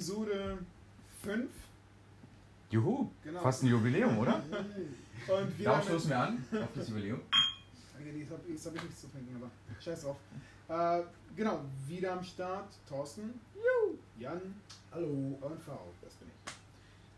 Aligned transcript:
Episode 0.00 0.56
5. 1.22 1.50
Juhu, 2.70 3.10
Genau. 3.22 3.42
fast 3.42 3.62
ein 3.62 3.66
Jubiläum, 3.66 4.16
oder? 4.16 4.36
Und 5.28 5.58
wir 5.58 5.64
Darauf 5.66 5.80
haben- 5.80 5.88
stoßen 5.88 6.08
wir 6.10 6.18
an, 6.18 6.44
auf 6.62 6.68
das 6.74 6.88
Jubiläum. 6.88 7.20
Jetzt 8.02 8.30
habe 8.30 8.40
hab 8.40 8.76
ich 8.76 8.82
nichts 8.84 9.00
zu 9.02 9.08
trinken, 9.08 9.36
aber 9.36 9.50
scheiß 9.78 10.02
drauf. 10.04 10.16
Äh, 10.68 11.02
genau, 11.36 11.60
wieder 11.86 12.14
am 12.14 12.24
Start 12.24 12.72
Thorsten, 12.88 13.38
Jan 14.18 14.40
Hallo. 14.90 15.36
und 15.38 15.60
V, 15.60 15.92
das 16.00 16.14
bin 16.14 16.28
ich. 16.28 16.52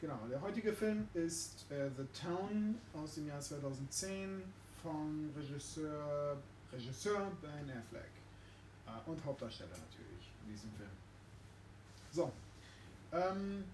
Genau, 0.00 0.18
der 0.28 0.40
heutige 0.40 0.72
Film 0.72 1.06
ist 1.14 1.70
äh, 1.70 1.88
The 1.96 2.04
Town 2.20 2.76
aus 2.94 3.14
dem 3.14 3.28
Jahr 3.28 3.38
2010 3.40 4.42
von 4.82 5.30
Regisseur, 5.36 6.36
Regisseur 6.72 7.30
Ben 7.40 7.70
Affleck 7.78 8.10
äh, 8.88 9.08
und 9.08 9.24
Hauptdarsteller 9.24 9.70
natürlich 9.70 10.32
in 10.44 10.52
diesem 10.52 10.72
Film. 10.72 10.90
So, 12.10 12.32
ähm, 13.12 13.64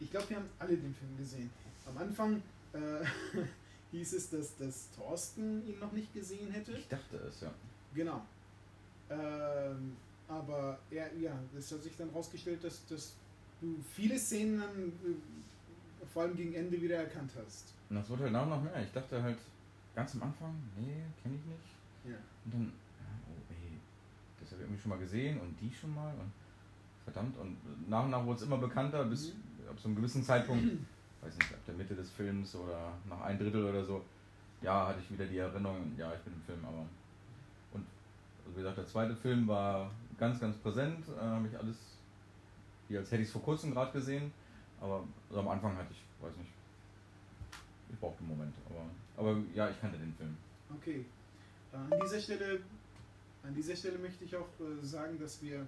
ich 0.00 0.10
glaube, 0.10 0.30
wir 0.30 0.36
haben 0.36 0.50
alle 0.58 0.76
den 0.76 0.94
Film 0.94 1.16
gesehen. 1.16 1.50
Am 1.86 1.96
Anfang 1.98 2.42
äh, 2.72 3.04
hieß 3.92 4.12
es, 4.14 4.30
dass, 4.30 4.56
dass 4.56 4.90
Thorsten 4.96 5.66
ihn 5.66 5.78
noch 5.78 5.92
nicht 5.92 6.12
gesehen 6.12 6.50
hätte. 6.50 6.72
Ich 6.72 6.88
dachte 6.88 7.16
es, 7.16 7.40
ja. 7.40 7.52
Genau. 7.94 8.22
Ähm, 9.10 9.96
aber 10.28 10.78
er, 10.90 11.14
ja, 11.16 11.38
es 11.56 11.70
hat 11.70 11.82
sich 11.82 11.96
dann 11.96 12.10
rausgestellt, 12.10 12.64
dass, 12.64 12.86
dass 12.86 13.14
du 13.60 13.76
viele 13.94 14.18
Szenen 14.18 14.60
dann, 14.60 14.88
äh, 14.88 16.06
vor 16.12 16.22
allem 16.22 16.36
gegen 16.36 16.54
Ende 16.54 16.80
wieder 16.80 16.96
erkannt 16.96 17.32
hast. 17.44 17.72
Und 17.88 17.96
das 17.96 18.08
wurde 18.08 18.24
halt 18.24 18.34
und 18.34 18.50
nach 18.50 18.62
mehr. 18.62 18.82
Ich 18.82 18.92
dachte 18.92 19.22
halt 19.22 19.38
ganz 19.94 20.14
am 20.14 20.24
Anfang, 20.24 20.54
nee, 20.76 21.02
kenne 21.22 21.36
ich 21.36 21.44
nicht. 21.44 22.12
Ja. 22.12 22.18
Und 22.44 22.54
dann, 22.54 22.72
oh 23.28 23.52
ey, 23.52 23.78
das 24.40 24.50
habe 24.50 24.62
ich 24.62 24.66
irgendwie 24.66 24.82
schon 24.82 24.90
mal 24.90 24.98
gesehen 24.98 25.40
und 25.40 25.56
die 25.60 25.72
schon 25.72 25.94
mal 25.94 26.12
und 26.14 26.32
verdammt. 27.04 27.36
Und 27.38 27.56
nach 27.88 28.04
und 28.04 28.10
nach 28.10 28.24
wurde 28.24 28.36
es 28.38 28.42
immer 28.42 28.58
bekannter, 28.58 29.04
bis 29.04 29.32
Mhm. 29.34 29.68
ab 29.70 29.76
so 29.78 29.88
einem 29.88 29.96
gewissen 29.96 30.22
Zeitpunkt, 30.22 30.64
weiß 31.22 31.36
nicht, 31.38 31.52
ab 31.52 31.60
der 31.66 31.74
Mitte 31.74 31.94
des 31.94 32.10
Films 32.10 32.54
oder 32.56 32.92
nach 33.08 33.20
ein 33.22 33.38
Drittel 33.38 33.64
oder 33.64 33.84
so, 33.84 34.02
ja, 34.62 34.88
hatte 34.88 35.00
ich 35.00 35.10
wieder 35.10 35.26
die 35.26 35.38
Erinnerung, 35.38 35.92
ja, 35.96 36.12
ich 36.14 36.20
bin 36.20 36.32
im 36.34 36.42
Film, 36.42 36.64
aber. 36.64 36.86
Und 37.72 37.84
also 38.44 38.52
wie 38.56 38.60
gesagt, 38.60 38.78
der 38.78 38.86
zweite 38.86 39.14
Film 39.16 39.46
war 39.46 39.90
ganz, 40.18 40.40
ganz 40.40 40.56
präsent, 40.56 41.04
äh, 41.08 41.20
habe 41.20 41.46
ich 41.48 41.58
alles, 41.58 41.76
wie 42.88 42.96
als 42.98 43.10
hätte 43.10 43.22
ich 43.22 43.28
es 43.28 43.32
vor 43.32 43.42
kurzem 43.42 43.72
gerade 43.72 43.92
gesehen, 43.92 44.32
aber 44.80 45.02
also 45.28 45.40
am 45.40 45.48
Anfang 45.48 45.76
hatte 45.76 45.88
ich, 45.92 46.02
weiß 46.24 46.36
nicht, 46.36 46.50
ich 47.90 47.98
brauchte 47.98 48.20
einen 48.20 48.28
Moment, 48.28 48.54
aber, 48.68 48.84
aber 49.30 49.40
ja, 49.54 49.68
ich 49.68 49.80
kannte 49.80 49.98
den 49.98 50.14
Film. 50.14 50.36
Okay. 50.76 51.04
Äh, 51.72 51.76
an 51.76 52.00
dieser 52.02 52.20
Stelle, 52.20 52.60
an 53.42 53.54
dieser 53.54 53.76
Stelle 53.76 53.98
möchte 53.98 54.24
ich 54.24 54.34
auch 54.36 54.48
äh, 54.60 54.84
sagen, 54.84 55.18
dass 55.18 55.42
wir, 55.42 55.66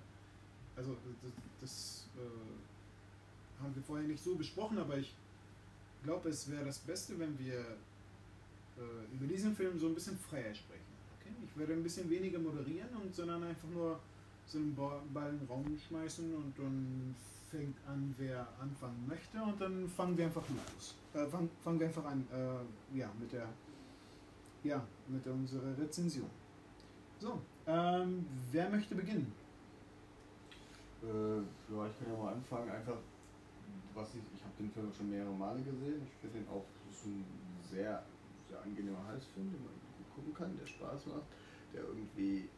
also 0.77 0.97
das, 1.23 1.33
das 1.61 2.07
äh, 2.17 3.63
haben 3.63 3.75
wir 3.75 3.83
vorher 3.83 4.07
nicht 4.07 4.23
so 4.23 4.35
besprochen, 4.35 4.79
aber 4.79 4.99
ich 4.99 5.15
glaube, 6.05 6.29
es 6.29 6.51
wäre 6.51 6.65
das 6.65 6.79
Beste, 6.79 7.19
wenn 7.19 7.39
wir 7.39 7.59
äh, 7.61 9.15
über 9.15 9.27
diesen 9.27 9.57
Film 9.57 9.79
so 9.79 9.87
ein 9.87 9.95
bisschen 9.95 10.19
freier 10.19 10.55
sprechen. 10.55 10.85
Okay? 11.21 11.33
Ich 11.45 11.59
werde 11.59 11.73
ein 11.73 11.83
bisschen 11.83 12.09
weniger 12.11 12.39
moderieren 12.39 12.89
und 13.03 13.15
sondern 13.15 13.43
einfach 13.43 13.69
nur 13.69 13.99
so 14.47 14.59
einen 14.59 14.75
Ba- 14.75 15.03
Ball 15.13 15.31
in 15.31 15.39
den 15.41 15.49
Raum 15.49 15.79
schmeißen 15.89 16.35
und 16.35 16.57
dann 16.59 17.15
fängt 17.51 17.77
an, 17.87 18.15
wer 18.19 18.47
anfangen 18.61 19.07
möchte 19.09 19.41
und 19.43 19.61
dann 19.61 19.89
fangen 19.89 20.17
wir 20.17 20.27
einfach 20.27 20.45
los. 20.51 20.95
Äh, 21.15 21.27
fang, 21.29 21.49
fangen 21.63 21.81
wir 21.81 21.87
einfach 21.87 22.05
an, 22.05 22.27
äh, 22.33 22.99
ja, 22.99 23.11
mit 23.19 23.33
der 23.33 23.49
ja, 24.65 24.85
mit 25.07 25.25
unserer 25.29 25.79
Rezension. 25.79 26.29
So, 27.21 27.41
ähm, 27.69 28.27
wer 28.51 28.69
möchte 28.69 28.97
beginnen? 28.97 29.33
Äh, 31.03 31.39
ja, 31.73 31.87
ich 31.87 31.99
kann 31.99 32.09
ja 32.11 32.17
mal 32.17 32.33
anfangen. 32.33 32.71
Einfach, 32.71 32.99
was 33.95 34.15
ich, 34.15 34.23
ich 34.35 34.43
habe 34.43 34.55
den 34.59 34.71
Film 34.71 34.93
schon 34.93 35.11
mehrere 35.11 35.33
Male 35.33 35.63
gesehen. 35.63 36.03
Ich 36.05 36.15
finde 36.21 36.39
den 36.39 36.49
auch, 36.49 36.65
ein 37.05 37.25
sehr, 37.63 38.03
sehr 38.49 38.63
angenehmer 38.63 39.07
Heißfilm, 39.07 39.51
den 39.51 39.63
man 39.63 39.75
gut 39.99 40.11
gucken 40.15 40.35
kann, 40.35 40.59
der 40.59 40.67
Spaß 40.67 41.07
macht, 41.07 41.29
der 41.73 41.83
irgendwie 41.83 42.49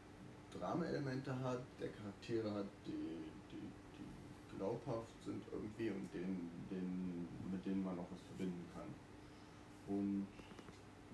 Drama-Elemente 0.52 1.34
hat, 1.40 1.60
der 1.80 1.88
Charaktere 1.88 2.50
hat, 2.54 2.66
die, 2.86 3.28
die, 3.50 3.60
die 3.98 4.56
glaubhaft 4.56 5.12
sind 5.24 5.42
irgendwie 5.52 5.90
und 5.90 6.08
denen, 6.14 6.50
denen, 6.70 7.28
mit 7.50 7.64
denen 7.66 7.84
man 7.84 7.98
auch 7.98 8.06
was 8.10 8.22
verbinden 8.22 8.64
kann. 8.72 8.88
Und 9.88 10.26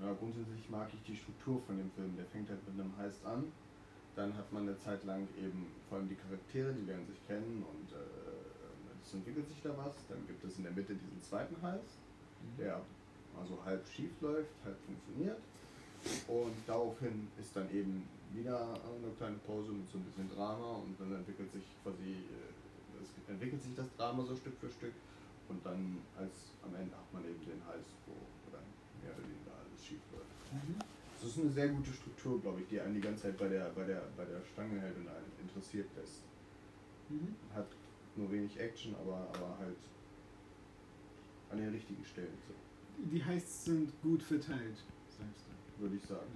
ja, 0.01 0.13
grundsätzlich 0.13 0.69
mag 0.71 0.89
ich 0.93 1.03
die 1.03 1.17
Struktur 1.17 1.61
von 1.67 1.79
dem 1.79 1.91
Film. 1.91 2.17
Der 2.17 2.27
fängt 2.27 2.49
halt 2.49 2.61
mit 2.69 2.81
einem 2.81 2.97
Heist 2.97 3.25
an. 3.25 3.45
Dann 4.17 4.37
hat 4.37 4.53
man 4.53 4.69
eine 4.69 4.79
Zeit 4.79 5.05
lang 5.05 5.27
eben 5.37 5.67
vor 5.89 5.99
allem 5.99 6.09
die 6.09 6.15
Charaktere, 6.15 6.73
die 6.73 6.87
lernen 6.87 7.07
sich 7.07 7.27
kennen 7.27 7.65
und 7.67 7.93
äh, 7.93 9.05
es 9.05 9.13
entwickelt 9.13 9.49
sich 9.49 9.61
da 9.63 9.77
was. 9.77 9.95
Dann 10.09 10.27
gibt 10.27 10.45
es 10.45 10.57
in 10.57 10.65
der 10.65 10.73
Mitte 10.73 10.95
diesen 10.95 11.21
zweiten 11.23 11.61
Heist, 11.61 11.99
der 12.59 12.81
also 13.39 13.59
halb 13.65 13.87
schief 13.89 14.13
läuft, 14.21 14.55
halb 14.65 14.79
funktioniert. 14.87 15.39
Und 16.29 16.55
daraufhin 16.67 17.29
ist 17.41 17.57
dann 17.57 17.69
eben 17.75 18.07
wieder 18.33 18.61
eine 18.61 19.11
kleine 19.17 19.39
Pause 19.47 19.73
mit 19.73 19.89
so 19.91 19.99
ein 19.99 20.05
bisschen 20.05 20.29
Drama 20.35 20.83
und 20.85 20.99
dann 21.01 21.15
entwickelt 21.15 21.51
sich 21.53 21.65
quasi, 21.83 22.23
äh, 22.29 23.03
es 23.03 23.09
entwickelt 23.29 23.63
sich 23.63 23.75
das 23.75 23.87
Drama 23.97 24.25
so 24.25 24.37
Stück 24.37 24.55
für 24.61 24.71
Stück 24.71 24.95
und 25.49 25.65
dann 25.65 25.99
als 26.19 26.53
am 26.63 26.75
Ende 26.75 26.95
hat 26.95 27.13
man 27.13 27.25
eben 27.25 27.41
den 27.47 27.63
Heist, 27.67 27.95
wo 28.07 28.13
wo 28.13 28.47
dann 28.53 28.67
mehr 29.03 29.13
oder 29.17 29.25
weniger 29.25 29.55
alles 29.59 29.81
schief 29.85 30.01
läuft. 30.13 30.35
Das 31.25 31.33
ist 31.33 31.41
eine 31.41 31.51
sehr 31.53 31.69
gute 31.71 31.91
Struktur, 31.91 32.39
glaube 32.39 32.61
ich, 32.61 32.69
die 32.69 32.79
einen 32.79 32.93
die 32.93 33.01
ganze 33.01 33.23
Zeit 33.23 33.39
bei 33.39 33.49
der, 33.49 33.71
bei 33.71 33.85
der, 33.85 34.03
bei 34.15 34.27
der 34.27 34.43
Stange 34.45 34.79
hält 34.79 34.95
und 34.99 35.09
einen 35.09 35.33
interessiert 35.41 35.89
lässt. 35.97 36.21
Mhm. 37.09 37.35
Hat 37.55 37.67
nur 38.15 38.31
wenig 38.31 38.61
Action, 38.61 38.95
aber, 38.97 39.27
aber 39.33 39.57
halt 39.59 39.79
an 41.51 41.57
den 41.57 41.71
richtigen 41.71 42.05
Stellen, 42.05 42.37
so, 42.47 42.53
Die 43.11 43.25
Heists 43.25 43.65
sind 43.65 43.91
gut 44.03 44.23
verteilt, 44.23 44.77
sagst 45.09 45.47
du. 45.49 45.83
würde 45.83 45.97
ich 45.97 46.03
sagen. 46.03 46.27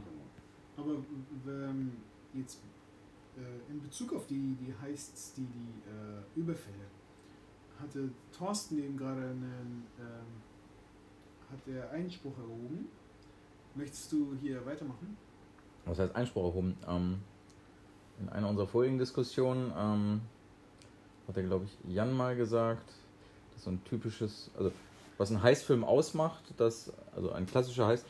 Genau. 0.77 0.89
Aber 0.89 1.05
ähm, 1.53 1.93
jetzt 2.33 2.61
äh, 3.37 3.71
in 3.71 3.83
Bezug 3.83 4.15
auf 4.15 4.27
die, 4.27 4.57
die 4.59 4.75
Heists, 4.81 5.35
die, 5.35 5.45
die 5.45 5.91
äh, 5.91 6.41
Überfälle, 6.41 6.87
hatte 7.79 8.09
Thorsten 8.33 8.79
eben 8.79 8.97
gerade 8.97 9.21
einen, 9.21 9.87
ähm, 10.01 11.53
hat 11.53 11.69
er 11.69 11.91
Einspruch 11.91 12.39
erhoben. 12.39 12.89
Möchtest 13.79 14.11
du 14.11 14.37
hier 14.43 14.67
weitermachen? 14.67 15.17
Was 15.85 16.01
heißt 16.01 16.17
Einspruch 16.17 16.47
erhoben? 16.47 16.77
Ähm, 16.89 17.21
in 18.21 18.29
einer 18.29 18.49
unserer 18.49 18.67
vorigen 18.67 18.99
Diskussionen 18.99 19.73
ähm, 19.79 20.21
hat 21.29 21.37
er, 21.37 21.45
glaube 21.45 21.67
ich, 21.67 21.95
Jan 21.95 22.13
mal 22.13 22.35
gesagt, 22.35 22.91
dass 23.55 23.63
so 23.63 23.71
ein 23.71 23.85
typisches, 23.85 24.51
also 24.59 24.73
was 25.17 25.31
ein 25.31 25.41
Heißfilm 25.41 25.85
ausmacht, 25.85 26.43
dass, 26.57 26.93
also 27.15 27.31
ein 27.31 27.47
klassischer 27.47 27.87
Heiß, 27.87 28.05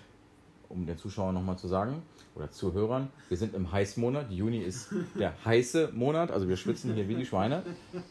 um 0.71 0.87
den 0.87 0.97
Zuschauern 0.97 1.35
nochmal 1.35 1.59
zu 1.59 1.69
sagen, 1.69 2.01
oder 2.35 2.51
Zuhörern, 2.51 3.11
wir 3.29 3.37
sind 3.37 3.55
im 3.55 3.71
Heißmonat, 3.71 4.31
Juni 4.31 4.61
ist 4.61 4.89
der 5.19 5.35
heiße 5.45 5.91
Monat, 5.93 6.31
also 6.31 6.49
wir 6.49 6.57
schwitzen 6.57 6.95
hier 6.95 7.09
wie 7.09 7.15
die 7.15 7.27
Schweine, 7.27 7.63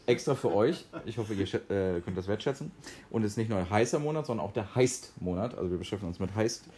extra 0.06 0.36
für 0.36 0.54
euch, 0.54 0.86
ich 1.06 1.18
hoffe, 1.18 1.34
ihr 1.34 1.42
äh, 1.44 2.00
könnt 2.02 2.16
das 2.16 2.28
wertschätzen, 2.28 2.70
und 3.10 3.24
es 3.24 3.32
ist 3.32 3.36
nicht 3.36 3.50
nur 3.50 3.58
ein 3.58 3.68
heißer 3.68 3.98
Monat, 3.98 4.26
sondern 4.26 4.46
auch 4.46 4.52
der 4.52 4.76
Heist-Monat, 4.76 5.58
also 5.58 5.72
wir 5.72 5.78
beschäftigen 5.78 6.06
uns 6.08 6.20
mit 6.20 6.36
Heist, 6.36 6.68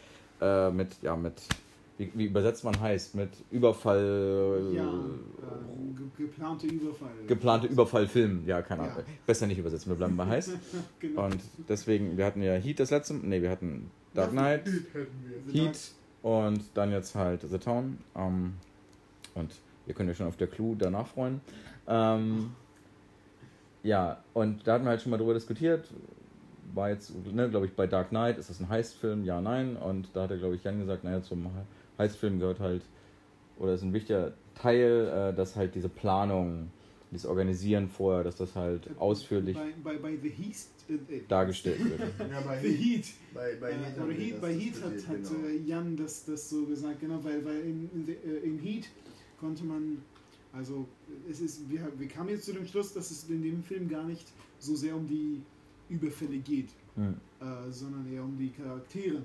äh, 0.41 0.71
mit, 0.71 1.03
ja, 1.03 1.17
mit, 1.17 1.35
wie, 1.99 2.11
wie 2.15 2.27
übersetzt 2.27 2.65
man 2.65 2.81
Heist? 2.81 3.15
Mit 3.15 3.31
Überfall, 3.51 4.71
ja, 4.75 4.85
äh, 4.85 5.97
ge 5.97 6.27
geplante 6.27 6.67
Überfall. 6.67 7.11
geplante 7.27 7.67
Überfallfilm, 7.67 8.47
ja, 8.47 8.63
keine 8.63 8.83
Ahnung. 8.83 8.97
Ja. 8.99 9.05
Besser 9.27 9.47
nicht 9.47 9.59
übersetzen, 9.59 9.91
wir 9.91 9.97
bleiben 9.97 10.17
bei 10.17 10.27
Heist. 10.27 10.53
genau. 11.01 11.27
Und 11.27 11.41
deswegen, 11.69 12.17
wir 12.17 12.25
hatten 12.25 12.43
ja 12.43 12.55
Heat 12.55 12.81
das 12.81 12.91
letzte 12.91 13.15
Mal, 13.15 13.27
nee, 13.27 13.43
wir 13.43 13.51
hatten 13.51 13.91
Dark 14.15 14.31
Knight, 14.31 14.69
Heat 15.53 15.93
und 16.23 16.63
dann 16.75 16.91
jetzt 16.91 17.15
halt 17.15 17.43
The 17.43 17.59
Town. 17.59 17.99
Ähm, 18.17 18.55
und 19.35 19.55
ihr 19.87 19.95
könnt 19.95 20.11
euch 20.11 20.17
schon 20.17 20.27
auf 20.27 20.37
der 20.37 20.49
Clue 20.49 20.77
danach 20.79 21.07
freuen. 21.07 21.41
Ähm, 21.87 22.51
ja, 23.83 24.23
und 24.35 24.67
da 24.67 24.75
hatten 24.75 24.85
wir 24.85 24.91
halt 24.91 25.03
schon 25.03 25.11
mal 25.11 25.17
drüber 25.17 25.35
diskutiert. 25.35 25.89
War 26.75 26.91
jetzt, 26.91 27.13
ne, 27.27 27.49
glaube 27.51 27.67
ich, 27.67 27.73
bei 27.73 27.87
Dark 27.87 28.11
Knight, 28.11 28.39
ist 28.39 28.51
das 28.51 28.61
ein 28.61 28.69
Heistfilm? 28.69 29.25
Ja, 29.25 29.41
nein. 29.41 29.77
Und 29.77 30.09
da 30.15 30.23
hat 30.23 30.31
er, 30.31 30.39
glaube 30.39 30.55
ich, 30.55 30.65
Jan 30.65 30.79
gesagt, 30.81 31.05
naja, 31.05 31.23
zum 31.23 31.51
Heistfilm 31.99 32.39
gehört 32.39 32.61
halt, 32.61 32.83
oder 33.59 33.75
ist 33.75 33.83
ein 33.83 33.93
wichtiger 33.93 34.33
Teil, 34.55 35.33
äh, 35.33 35.37
dass 35.37 35.57
halt 35.57 35.75
diese 35.75 35.89
Planung, 35.89 36.71
dieses 37.11 37.27
Organisieren 37.27 37.89
vorher, 37.89 38.25
dass 38.25 38.37
das 38.37 38.55
halt 38.57 38.89
ausführlich 38.99 39.57
Bei, 39.57 39.73
bei, 39.93 39.99
bei 39.99 40.17
The 40.17 40.29
Heat. 40.31 40.57
Äh, 40.89 41.17
äh, 41.17 41.23
dargestellt 41.29 41.79
wird. 41.85 42.01
Ja, 42.31 42.41
bei 42.41 42.61
The 42.61 42.73
Heat. 42.73 43.07
Bei, 43.35 43.57
bei 43.61 43.71
Äh, 43.71 43.75
Heat, 43.75 44.33
das 44.35 44.41
bei 44.41 44.55
Heat 44.55 44.75
hat, 44.83 45.09
hat 45.09 45.31
genau. 45.31 45.47
äh, 45.47 45.57
Jan 45.59 45.97
das, 45.97 46.25
das 46.25 46.51
so 46.51 46.65
gesagt, 46.67 47.01
genau, 47.01 47.23
weil, 47.23 47.45
weil 47.45 47.61
in, 47.61 47.91
in, 47.95 48.07
the, 48.07 48.13
äh, 48.13 48.47
in 48.47 48.59
Heat 48.59 48.89
konnte 49.39 49.65
man, 49.65 50.03
also 50.53 50.87
es 51.31 51.41
ist, 51.41 51.69
wir, 51.71 51.93
wir 51.97 52.09
kamen 52.09 52.31
jetzt 52.31 52.45
zu 52.45 52.53
dem 52.53 52.67
Schluss, 52.67 52.93
dass 52.93 53.11
es 53.11 53.29
in 53.29 53.43
dem 53.43 53.63
Film 53.63 53.89
gar 53.89 54.05
nicht 54.05 54.27
so 54.59 54.75
sehr 54.75 54.97
um 54.97 55.07
die 55.07 55.43
Überfälle 55.91 56.39
geht, 56.39 56.71
Hm. 56.97 57.15
äh, 57.41 57.71
sondern 57.71 58.11
eher 58.13 58.23
um 58.25 58.37
die 58.39 58.51
Charaktere. 58.51 59.23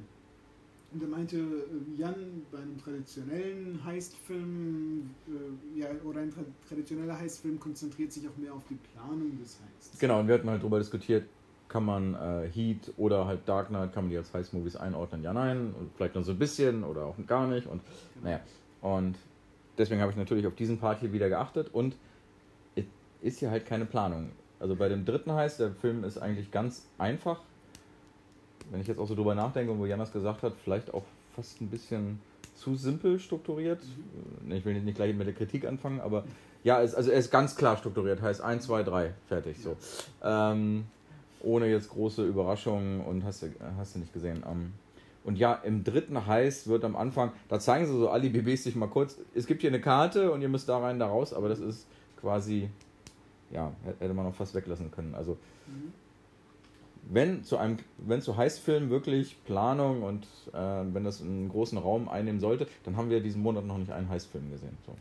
Und 0.92 1.02
da 1.04 1.08
meinte 1.08 1.38
äh, 1.38 2.00
Jan, 2.00 2.16
bei 2.52 2.60
einem 2.60 2.78
traditionellen 2.78 3.80
Heistfilm, 3.84 5.10
äh, 5.28 5.80
ja, 5.80 5.88
oder 6.04 6.22
ein 6.22 6.32
tra 6.32 6.42
traditioneller 6.68 7.18
Heistfilm 7.20 7.60
konzentriert 7.60 8.12
sich 8.14 8.28
auch 8.28 8.38
mehr 8.38 8.54
auf 8.54 8.64
die 8.70 8.78
Planung 8.94 9.38
des 9.40 9.60
Heists. 9.62 10.00
Genau, 10.00 10.20
und 10.22 10.28
wir 10.28 10.36
hatten 10.36 10.50
halt 10.50 10.62
darüber 10.62 10.80
diskutiert, 10.80 11.26
kann 11.68 11.84
man 11.86 12.14
äh, 12.14 12.48
Heat 12.54 12.94
oder 12.98 13.26
halt 13.26 13.42
Dark 13.48 13.70
Knight, 13.70 13.92
kann 13.94 14.06
man 14.06 14.12
die 14.12 14.18
als 14.18 14.34
Heist-Movies 14.34 14.76
einordnen? 14.76 15.24
Ja, 15.24 15.34
nein, 15.34 15.74
und 15.78 15.90
vielleicht 15.96 16.16
nur 16.16 16.24
so 16.24 16.32
ein 16.32 16.40
bisschen 16.40 16.84
oder 16.84 17.06
auch 17.06 17.16
gar 17.28 17.48
nicht. 17.48 17.68
Und 17.68 17.82
Genau. 18.14 18.26
naja, 18.26 18.40
und 18.82 19.18
deswegen 19.78 20.00
habe 20.00 20.12
ich 20.12 20.18
natürlich 20.18 20.46
auf 20.48 20.56
diesen 20.56 20.78
Part 20.78 21.00
hier 21.00 21.12
wieder 21.12 21.28
geachtet 21.28 21.70
und 21.74 21.98
es 22.76 22.86
ist 23.22 23.40
hier 23.40 23.50
halt 23.52 23.66
keine 23.66 23.86
Planung. 23.86 24.30
Also 24.66 24.76
bei 24.76 24.90
dem 24.90 25.06
dritten 25.06 25.32
Heist, 25.32 25.60
der 25.60 25.70
Film 25.74 26.04
ist 26.04 26.18
eigentlich 26.18 26.50
ganz 26.50 26.88
einfach. 26.98 27.40
Wenn 28.72 28.82
ich 28.82 28.88
jetzt 28.88 28.98
auch 28.98 29.06
so 29.06 29.14
drüber 29.14 29.36
nachdenke 29.36 29.72
und 29.72 29.78
wo 29.78 29.86
Jan 29.86 30.00
das 30.00 30.12
gesagt 30.12 30.42
hat, 30.42 30.54
vielleicht 30.64 30.92
auch 30.92 31.04
fast 31.36 31.62
ein 31.62 31.68
bisschen 31.68 32.20
zu 32.56 32.76
simpel 32.76 33.20
strukturiert. 33.20 33.80
Äh, 34.50 34.58
Ich 34.58 34.66
will 34.66 34.82
nicht 34.82 34.96
gleich 34.96 35.16
mit 35.16 35.28
der 35.28 35.36
Kritik 35.36 35.68
anfangen, 35.68 36.02
aber 36.02 36.24
ja, 36.64 36.82
es, 36.82 36.96
also 36.96 37.12
er 37.12 37.20
ist 37.20 37.30
ganz 37.30 37.56
klar 37.56 37.78
strukturiert, 37.78 38.24
heißt 38.24 38.42
1, 38.42 38.66
2, 38.66 38.82
3, 38.82 39.14
fertig. 39.28 39.58
So. 39.62 39.78
Ähm, 40.24 40.86
ohne 41.44 41.68
jetzt 41.68 41.90
große 41.90 42.26
Überraschungen 42.26 43.02
und 43.02 43.24
hast 43.24 43.44
du, 43.44 43.52
hast 43.78 43.94
du 43.94 44.00
nicht 44.00 44.14
gesehen. 44.14 44.44
Ähm, 44.50 44.74
und 45.24 45.38
ja, 45.38 45.54
im 45.54 45.84
dritten 45.84 46.26
Heist 46.26 46.68
wird 46.68 46.84
am 46.86 46.96
Anfang, 46.96 47.34
da 47.50 47.60
zeigen 47.60 47.86
sie 47.86 47.92
so 47.92 48.10
Ali 48.10 48.30
BBs 48.30 48.64
sich 48.64 48.76
mal 48.76 48.88
kurz, 48.88 49.16
es 49.36 49.46
gibt 49.46 49.62
hier 49.62 49.70
eine 49.70 49.80
Karte 49.80 50.32
und 50.32 50.42
ihr 50.42 50.50
müsst 50.50 50.68
da 50.70 50.80
rein, 50.80 50.98
da 50.98 51.06
raus, 51.06 51.36
aber 51.36 51.50
das 51.50 51.60
ist 51.60 51.86
quasi, 52.20 52.68
ja, 53.52 53.72
hätte 54.00 54.14
man 54.14 54.26
auch 54.26 54.36
fast 54.36 54.54
weglassen 54.56 54.92
können. 54.92 55.16
Also 55.16 55.38
Mhm. 55.68 55.94
wenn 57.08 57.44
zu 57.44 57.58
einem, 57.58 57.78
wenn 57.98 58.22
zu 58.22 58.36
Heistfilmen 58.38 58.90
wirklich 58.90 59.38
Planung 59.46 60.02
und 60.04 60.26
äh, 60.54 60.58
wenn 60.94 61.04
das 61.04 61.22
einen 61.22 61.50
großen 61.50 61.78
Raum 61.78 62.10
einnehmen 62.10 62.40
sollte, 62.40 62.68
dann 62.84 62.98
haben 62.98 63.10
wir 63.12 63.20
diesen 63.22 63.42
Monat 63.44 63.66
noch 63.66 63.78
nicht 63.78 63.92
einen 63.92 64.10
Heistfilm 64.10 64.50
gesehen. 64.52 64.76
So. 64.86 64.96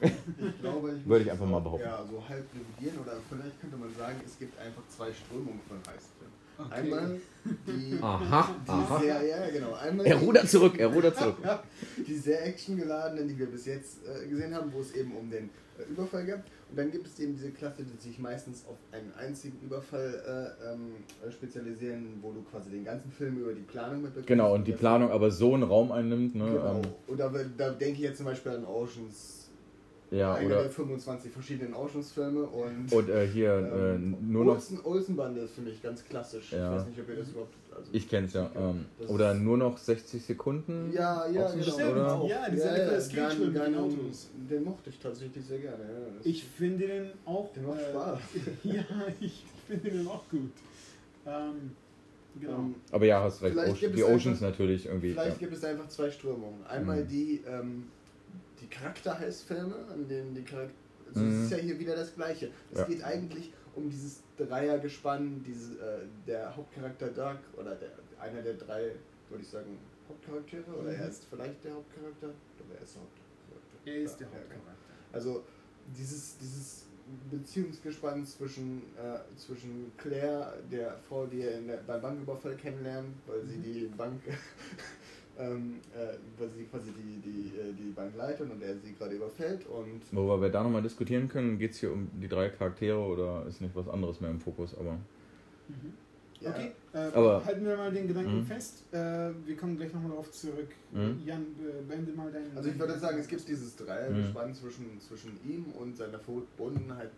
Ich 0.00 0.60
glaube, 0.60 0.94
ich 0.98 1.06
Würde 1.06 1.24
ich 1.24 1.30
einfach 1.30 1.46
mal 1.46 1.60
behaupten. 1.60 1.86
Ja, 1.86 2.04
so 2.10 2.22
halb 2.28 2.46
revidieren 2.54 2.98
oder 3.04 3.12
vielleicht 3.28 3.60
könnte 3.60 3.76
man 3.76 3.94
sagen, 3.94 4.16
es 4.24 4.38
gibt 4.38 4.58
einfach 4.58 4.82
zwei 4.88 5.12
Strömungen 5.12 5.60
von 5.68 5.76
Heistfilmen. 5.78 6.32
Okay. 6.58 6.74
Einmal 6.74 7.20
die, 7.66 7.98
Aha, 8.02 8.54
die 8.68 9.04
sehr, 9.04 9.22
ja 9.24 9.50
genau, 9.50 9.72
einmal 9.74 10.06
Er 10.06 10.16
rudert 10.16 10.48
zurück, 10.48 10.78
er 10.78 10.88
rudert 10.88 11.16
zurück. 11.18 11.36
die 12.06 12.14
sehr 12.14 12.46
actiongeladenen, 12.46 13.26
die 13.28 13.38
wir 13.38 13.46
bis 13.46 13.66
jetzt 13.66 13.98
äh, 14.06 14.26
gesehen 14.28 14.54
haben, 14.54 14.72
wo 14.72 14.80
es 14.80 14.94
eben 14.94 15.12
um 15.16 15.30
den 15.30 15.48
Überfall 15.84 16.24
gab. 16.26 16.40
Und 16.70 16.78
dann 16.78 16.90
gibt 16.90 17.06
es 17.06 17.18
eben 17.20 17.34
diese 17.34 17.50
Klasse, 17.50 17.84
die 17.84 17.96
sich 18.00 18.18
meistens 18.18 18.64
auf 18.66 18.76
einen 18.92 19.12
einzigen 19.14 19.58
Überfall 19.62 20.54
äh, 20.62 20.72
ähm, 20.72 20.92
äh, 21.26 21.30
spezialisieren, 21.30 22.18
wo 22.22 22.32
du 22.32 22.42
quasi 22.42 22.70
den 22.70 22.84
ganzen 22.84 23.10
Film 23.10 23.38
über 23.38 23.52
die 23.52 23.62
Planung 23.62 24.02
mitbekommst. 24.02 24.26
Genau, 24.26 24.54
und 24.54 24.66
die 24.66 24.72
Planung 24.72 25.10
aber 25.10 25.30
so 25.30 25.54
einen 25.54 25.64
Raum 25.64 25.92
einnimmt, 25.92 26.34
ne? 26.34 26.44
Genau. 26.44 26.80
Ähm, 26.82 26.82
Oder 27.08 27.30
da 27.56 27.70
denke 27.70 27.94
ich 27.94 28.00
jetzt 28.00 28.16
zum 28.18 28.26
Beispiel 28.26 28.52
an 28.52 28.64
Oceans, 28.64 29.41
ja, 30.12 30.34
einer 30.34 30.46
oder 30.46 30.62
der 30.62 30.70
25 30.70 31.32
verschiedenen 31.32 31.74
Oceans-Filme 31.74 32.42
und 32.42 32.92
und 32.92 33.08
äh, 33.08 33.26
hier 33.26 33.52
äh, 33.52 33.94
ähm, 33.94 34.16
nur 34.28 34.44
noch, 34.44 34.54
Olsen, 34.54 34.80
Olsenbande 34.84 35.40
ist 35.40 35.54
für 35.54 35.62
mich 35.62 35.82
ganz 35.82 36.04
klassisch. 36.04 36.52
Ja. 36.52 36.72
Ich 36.74 36.80
weiß 36.80 36.86
nicht, 36.88 37.00
ob 37.00 37.08
ihr 37.08 37.16
das 37.16 37.28
überhaupt. 37.30 37.54
Also 37.74 37.88
ich 37.92 38.08
kenn's 38.08 38.34
ja, 38.34 38.50
ähm, 38.54 38.84
oder 39.08 39.32
nur 39.34 39.56
noch 39.56 39.78
60 39.78 40.22
Sekunden. 40.22 40.92
Ja, 40.92 41.26
ja, 41.28 41.50
genau. 41.50 41.64
bisschen, 41.64 41.90
oder? 41.92 42.14
Auch. 42.14 42.28
Ja, 42.28 42.50
dieser 42.50 42.72
Nicolas 42.72 43.08
Cage 43.08 43.38
mit 43.38 43.56
den 43.56 43.74
Autos. 43.74 44.28
Den 44.50 44.64
mochte 44.64 44.90
ich 44.90 44.98
tatsächlich 44.98 45.44
sehr 45.44 45.58
gerne. 45.58 45.82
Ja. 45.84 46.06
Ich 46.22 46.44
finde 46.44 46.86
den 46.86 47.10
auch. 47.24 47.50
Der 47.54 47.62
macht 47.62 47.80
äh, 47.80 47.90
Spaß. 47.90 48.18
ja, 48.64 48.84
ich 49.20 49.44
finde 49.66 49.90
den 49.90 50.06
auch 50.06 50.28
gut. 50.30 50.50
Ähm, 51.24 51.70
genau. 52.38 52.58
ähm, 52.58 52.74
Aber 52.90 53.06
ja, 53.06 53.22
hast 53.22 53.42
recht, 53.42 53.56
Ocean, 53.56 53.92
die 53.94 54.02
Oceans 54.04 54.26
einfach- 54.26 54.40
natürlich 54.50 54.86
irgendwie. 54.86 55.12
Vielleicht 55.12 55.30
Ja. 55.30 55.38
gibt 55.38 55.54
es 55.54 55.64
einfach 55.64 55.88
zwei 55.88 56.10
Strömungen. 56.10 56.66
Einmal 56.66 57.04
Mhm. 57.04 57.08
die, 57.08 57.40
ähm, 57.46 57.84
die 58.01 58.01
Charakterheißfilme, 58.72 59.74
an 59.92 60.08
denen 60.08 60.34
die 60.34 60.42
Charakter. 60.42 60.74
Also 61.08 61.20
Mhm. 61.20 61.28
Es 61.30 61.44
ist 61.44 61.50
ja 61.50 61.56
hier 61.58 61.78
wieder 61.78 61.94
das 61.96 62.14
Gleiche. 62.14 62.50
Es 62.72 62.78
Ja. 62.78 62.84
geht 62.86 63.02
eigentlich 63.04 63.52
um 63.74 63.88
dieses 63.90 64.22
Dreiergespann, 64.38 65.42
diese, 65.46 65.74
äh, 65.74 66.00
der 66.26 66.54
Hauptcharakter 66.56 67.08
Doug 67.08 67.38
oder 67.56 67.74
der, 67.74 67.90
einer 68.20 68.42
der 68.42 68.54
drei, 68.54 68.92
würde 69.28 69.42
ich 69.42 69.48
sagen, 69.48 69.78
Hauptcharaktere. 70.08 70.70
Oder 70.72 70.90
Mhm. 70.92 71.00
er 71.00 71.08
ist 71.08 71.24
vielleicht 71.30 71.64
der 71.64 71.74
Hauptcharakter. 71.74 72.28
Oder 72.28 72.76
er 72.76 72.82
ist 72.82 72.94
der 72.94 73.02
Hauptcharakter. 73.02 73.90
Er 73.90 73.96
ist 74.02 74.16
der 74.20 74.26
ja, 74.28 74.32
Hauptcharakter. 74.34 74.72
Also 75.12 75.44
dieses, 75.96 76.36
dieses 76.38 76.86
Beziehungsgespann 77.30 78.24
zwischen, 78.24 78.82
äh, 78.96 79.18
zwischen 79.36 79.92
Claire, 79.98 80.54
der 80.70 80.96
Frau, 81.08 81.26
die 81.26 81.42
er 81.42 81.58
in 81.58 81.66
der, 81.66 81.78
beim 81.78 82.00
Banküberfall 82.00 82.56
kennenlernt, 82.56 83.14
weil 83.26 83.42
sie 83.44 83.56
Mhm. 83.56 83.62
die 83.62 83.84
Bank, 83.96 84.20
ähm, 85.38 85.76
äh, 85.94 86.16
weil 86.38 86.50
sie 86.50 86.64
quasi 86.64 86.90
die, 86.92 87.20
die, 87.20 87.56
äh, 87.58 87.72
die 87.72 87.90
Bank 87.92 88.14
leitet 88.16 88.50
und 88.50 88.62
er 88.62 88.76
sie 88.78 88.92
gerade 88.94 89.14
überfällt 89.14 89.66
und 89.66 90.00
Worüber 90.12 90.42
wir 90.42 90.48
da 90.50 90.62
nochmal 90.62 90.82
diskutieren 90.82 91.28
können, 91.28 91.58
geht 91.58 91.72
es 91.72 91.78
hier 91.80 91.92
um 91.92 92.08
die 92.20 92.28
drei 92.28 92.48
Charaktere 92.50 92.98
oder 92.98 93.46
ist 93.46 93.60
nicht 93.60 93.74
was 93.74 93.88
anderes 93.88 94.20
mehr 94.20 94.30
im 94.30 94.40
Fokus, 94.40 94.76
aber. 94.78 94.92
Mhm. 95.68 95.92
ja, 96.40 96.50
Okay, 96.50 96.72
äh, 96.92 96.98
Aber- 97.14 97.44
halten 97.44 97.64
wir 97.64 97.76
mal 97.76 97.92
den 97.92 98.08
Gedanken 98.08 98.40
Mhm. 98.40 98.44
fest. 98.46 98.82
Äh, 98.92 99.30
wir 99.46 99.56
kommen 99.56 99.76
gleich 99.76 99.92
nochmal 99.92 100.10
darauf 100.10 100.30
zurück. 100.32 100.68
Mhm. 100.92 101.22
Jan, 101.24 101.46
beende 101.88 102.12
mal 102.12 102.30
deinen. 102.30 102.56
Also 102.56 102.68
ich 102.68 102.78
würde 102.78 102.98
sagen, 102.98 103.18
es 103.18 103.28
gibt 103.28 103.46
dieses 103.48 103.78
Mhm. 103.78 103.84
Dreiergespann 103.86 104.54
zwischen, 104.54 105.00
zwischen 105.00 105.38
ihm 105.48 105.66
und 105.78 105.96
seiner 105.96 106.18
Verbundenheit 106.18 107.10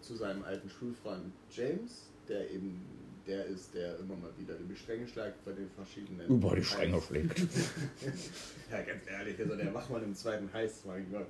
zu 0.00 0.14
seinem 0.16 0.44
alten 0.44 0.68
Schulfreund 0.68 1.32
James, 1.50 2.08
der 2.28 2.50
eben 2.50 2.80
der 3.28 3.44
ist, 3.46 3.74
der 3.74 3.98
immer 3.98 4.16
mal 4.16 4.30
wieder 4.38 4.54
die 4.54 4.74
Stränge 4.74 5.06
schlägt 5.06 5.44
bei 5.44 5.52
den 5.52 5.68
verschiedenen... 5.70 6.26
Über 6.26 6.56
die 6.56 6.64
Stränge 6.64 7.00
schlägt. 7.00 7.38
ja, 8.70 8.80
ganz 8.80 9.06
ehrlich, 9.06 9.38
also 9.38 9.54
der 9.54 9.74
Wachmann 9.74 10.02
im 10.02 10.14
zweiten 10.14 10.50
heißt, 10.52 10.86
mein 10.86 11.06
Gott. 11.12 11.26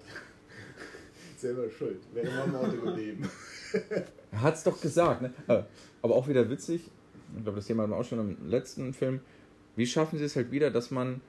Selber 1.37 1.69
schuld. 1.71 1.99
Wäre 2.15 2.31
mal 2.31 2.45
im 2.45 2.55
Auto 2.55 2.81
geblieben. 2.87 3.29
Er 4.31 4.43
hat's 4.43 4.62
doch 4.62 4.81
gesagt, 4.81 5.23
ne? 5.23 5.33
Aber 6.00 6.15
auch 6.15 6.29
wieder 6.29 6.49
witzig, 6.49 6.89
ich 7.37 7.43
glaube, 7.43 7.56
das 7.56 7.67
Thema 7.67 7.83
hatten 7.83 7.93
wir 7.93 7.97
auch 7.99 8.05
schon 8.05 8.21
im 8.21 8.49
letzten 8.49 8.94
Film. 8.94 9.21
Wie 9.77 9.87
schaffen 9.87 10.19
sie 10.19 10.25
es 10.25 10.37
halt 10.37 10.51
wieder, 10.51 10.71
dass 10.71 10.91
man, 10.91 11.21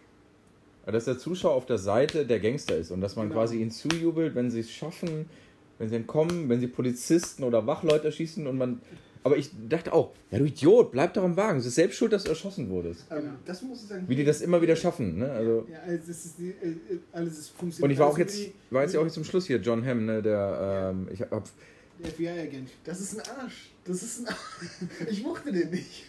dass 0.86 1.06
der 1.06 1.18
Zuschauer 1.18 1.54
auf 1.54 1.66
der 1.66 1.78
Seite 1.78 2.26
der 2.26 2.40
Gangster 2.40 2.78
ist 2.78 2.92
und 2.92 3.02
dass 3.02 3.16
man 3.16 3.28
Genau. 3.28 3.40
quasi 3.42 3.60
ihnen 3.60 3.72
zujubelt, 3.72 4.36
wenn 4.36 4.50
sie 4.50 4.62
es 4.62 4.72
schaffen, 4.72 5.30
wenn 5.78 5.90
sie 5.90 5.96
entkommen, 5.96 6.50
wenn 6.50 6.60
sie 6.60 6.68
Polizisten 6.68 7.44
oder 7.44 7.66
Wachleute 7.68 8.06
erschießen 8.06 8.46
und 8.48 8.58
man. 8.58 8.82
Aber 9.24 9.36
ich 9.38 9.52
dachte 9.68 9.92
auch, 9.94 10.14
ja 10.32 10.40
du 10.40 10.46
Idiot, 10.46 10.92
bleib 10.92 11.14
doch 11.14 11.24
am 11.24 11.36
Wagen. 11.36 11.60
Es 11.60 11.66
ist 11.66 11.76
selbst 11.76 11.98
schuld, 11.98 12.14
dass 12.14 12.24
du 12.24 12.30
erschossen 12.30 12.70
wurdest. 12.70 13.06
Ähm, 13.12 13.18
Genau. 13.22 13.34
das 13.46 13.62
muss 13.62 13.84
ich 13.84 13.90
sagen. 13.90 14.06
Wie 14.08 14.16
die 14.16 14.24
das 14.24 14.42
immer 14.42 14.62
wieder 14.62 14.76
schaffen, 14.78 15.18
ne? 15.20 15.30
Also. 15.32 15.68
Ja, 15.72 15.80
also 15.86 16.12
es 16.12 16.26
ist 16.26 16.40
die, 16.40 16.50
äh, 16.50 16.70
äh, 16.70 17.00
alles 17.12 17.38
ist 17.38 17.50
funktioniert. 17.50 17.84
Und 17.84 17.92
ich 17.92 18.00
war 18.00 18.08
auch 18.08 18.18
alles 18.18 18.38
jetzt, 18.40 18.54
war 18.72 18.82
jetzt 18.84 18.94
ja 18.94 19.00
auch 19.02 19.04
jetzt 19.04 19.14
zum 19.16 19.26
Schluss 19.26 19.46
hier, 19.46 19.58
John 19.58 19.86
Hamm, 19.86 20.06
ne, 20.06 20.22
der, 20.22 20.92
ähm, 20.94 21.10
ich 21.12 21.22
hab, 21.22 21.50
FBI-Agent. 22.02 22.70
Das 22.86 23.02
ist 23.02 23.20
ein 23.20 23.36
Arsch. 23.42 23.72
Das 23.86 24.02
ist 24.02 24.22
ein 24.22 24.28
Arsch. 24.28 24.38
Ich 25.12 25.22
mochte 25.24 25.52
den 25.52 25.70
nicht. 25.70 26.06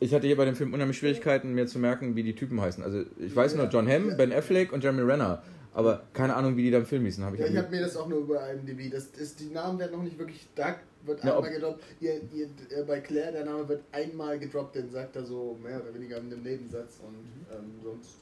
ich 0.00 0.12
hatte 0.12 0.26
hier 0.26 0.36
bei 0.36 0.44
dem 0.44 0.56
Film 0.56 0.74
unheimlich 0.74 0.98
Schwierigkeiten, 0.98 1.52
mir 1.54 1.66
zu 1.68 1.78
merken, 1.78 2.16
wie 2.16 2.24
die 2.24 2.34
Typen 2.34 2.60
heißen. 2.60 2.82
Also 2.82 3.04
ich 3.20 3.34
weiß 3.36 3.52
Ja. 3.52 3.58
nur 3.58 3.68
John 3.68 3.88
Hamm, 3.88 4.16
Ben 4.16 4.32
Affleck 4.32 4.72
und 4.72 4.82
Jeremy 4.82 5.02
Renner, 5.02 5.44
aber 5.74 6.02
keine 6.12 6.34
Ahnung, 6.34 6.56
wie 6.56 6.62
die 6.64 6.70
da 6.72 6.78
im 6.78 6.86
Film 6.86 7.04
hießen. 7.04 7.24
Hab 7.24 7.34
ich 7.34 7.40
Ja, 7.40 7.46
ich 7.46 7.56
habe 7.56 7.70
mir 7.70 7.82
das 7.82 7.96
auch 7.96 8.08
nur 8.08 8.18
über 8.20 8.50
IMDb. 8.52 8.90
Das 8.90 9.06
ist, 9.16 9.38
die 9.38 9.46
Namen 9.50 9.78
werden 9.78 9.92
noch 9.92 10.02
nicht 10.02 10.18
wirklich. 10.18 10.44
Doug 10.56 10.74
wird 11.06 11.24
Ja, 11.24 11.36
einmal 11.36 11.50
gedroppt. 11.52 11.84
Ihr, 12.00 12.20
ihr, 12.32 12.46
äh, 12.70 12.82
bei 12.86 13.00
Claire, 13.00 13.32
der 13.32 13.44
Name 13.44 13.68
wird 13.68 13.82
einmal 13.92 14.38
gedroppt, 14.38 14.76
den 14.76 14.90
sagt 14.90 15.16
er 15.16 15.24
so 15.24 15.56
mehr 15.62 15.80
oder 15.82 15.94
weniger 15.94 16.18
in 16.18 16.30
dem 16.30 16.42
Nebensatz 16.42 17.00
und 17.06 17.14
ähm, 17.54 17.72
sonst. 17.82 18.16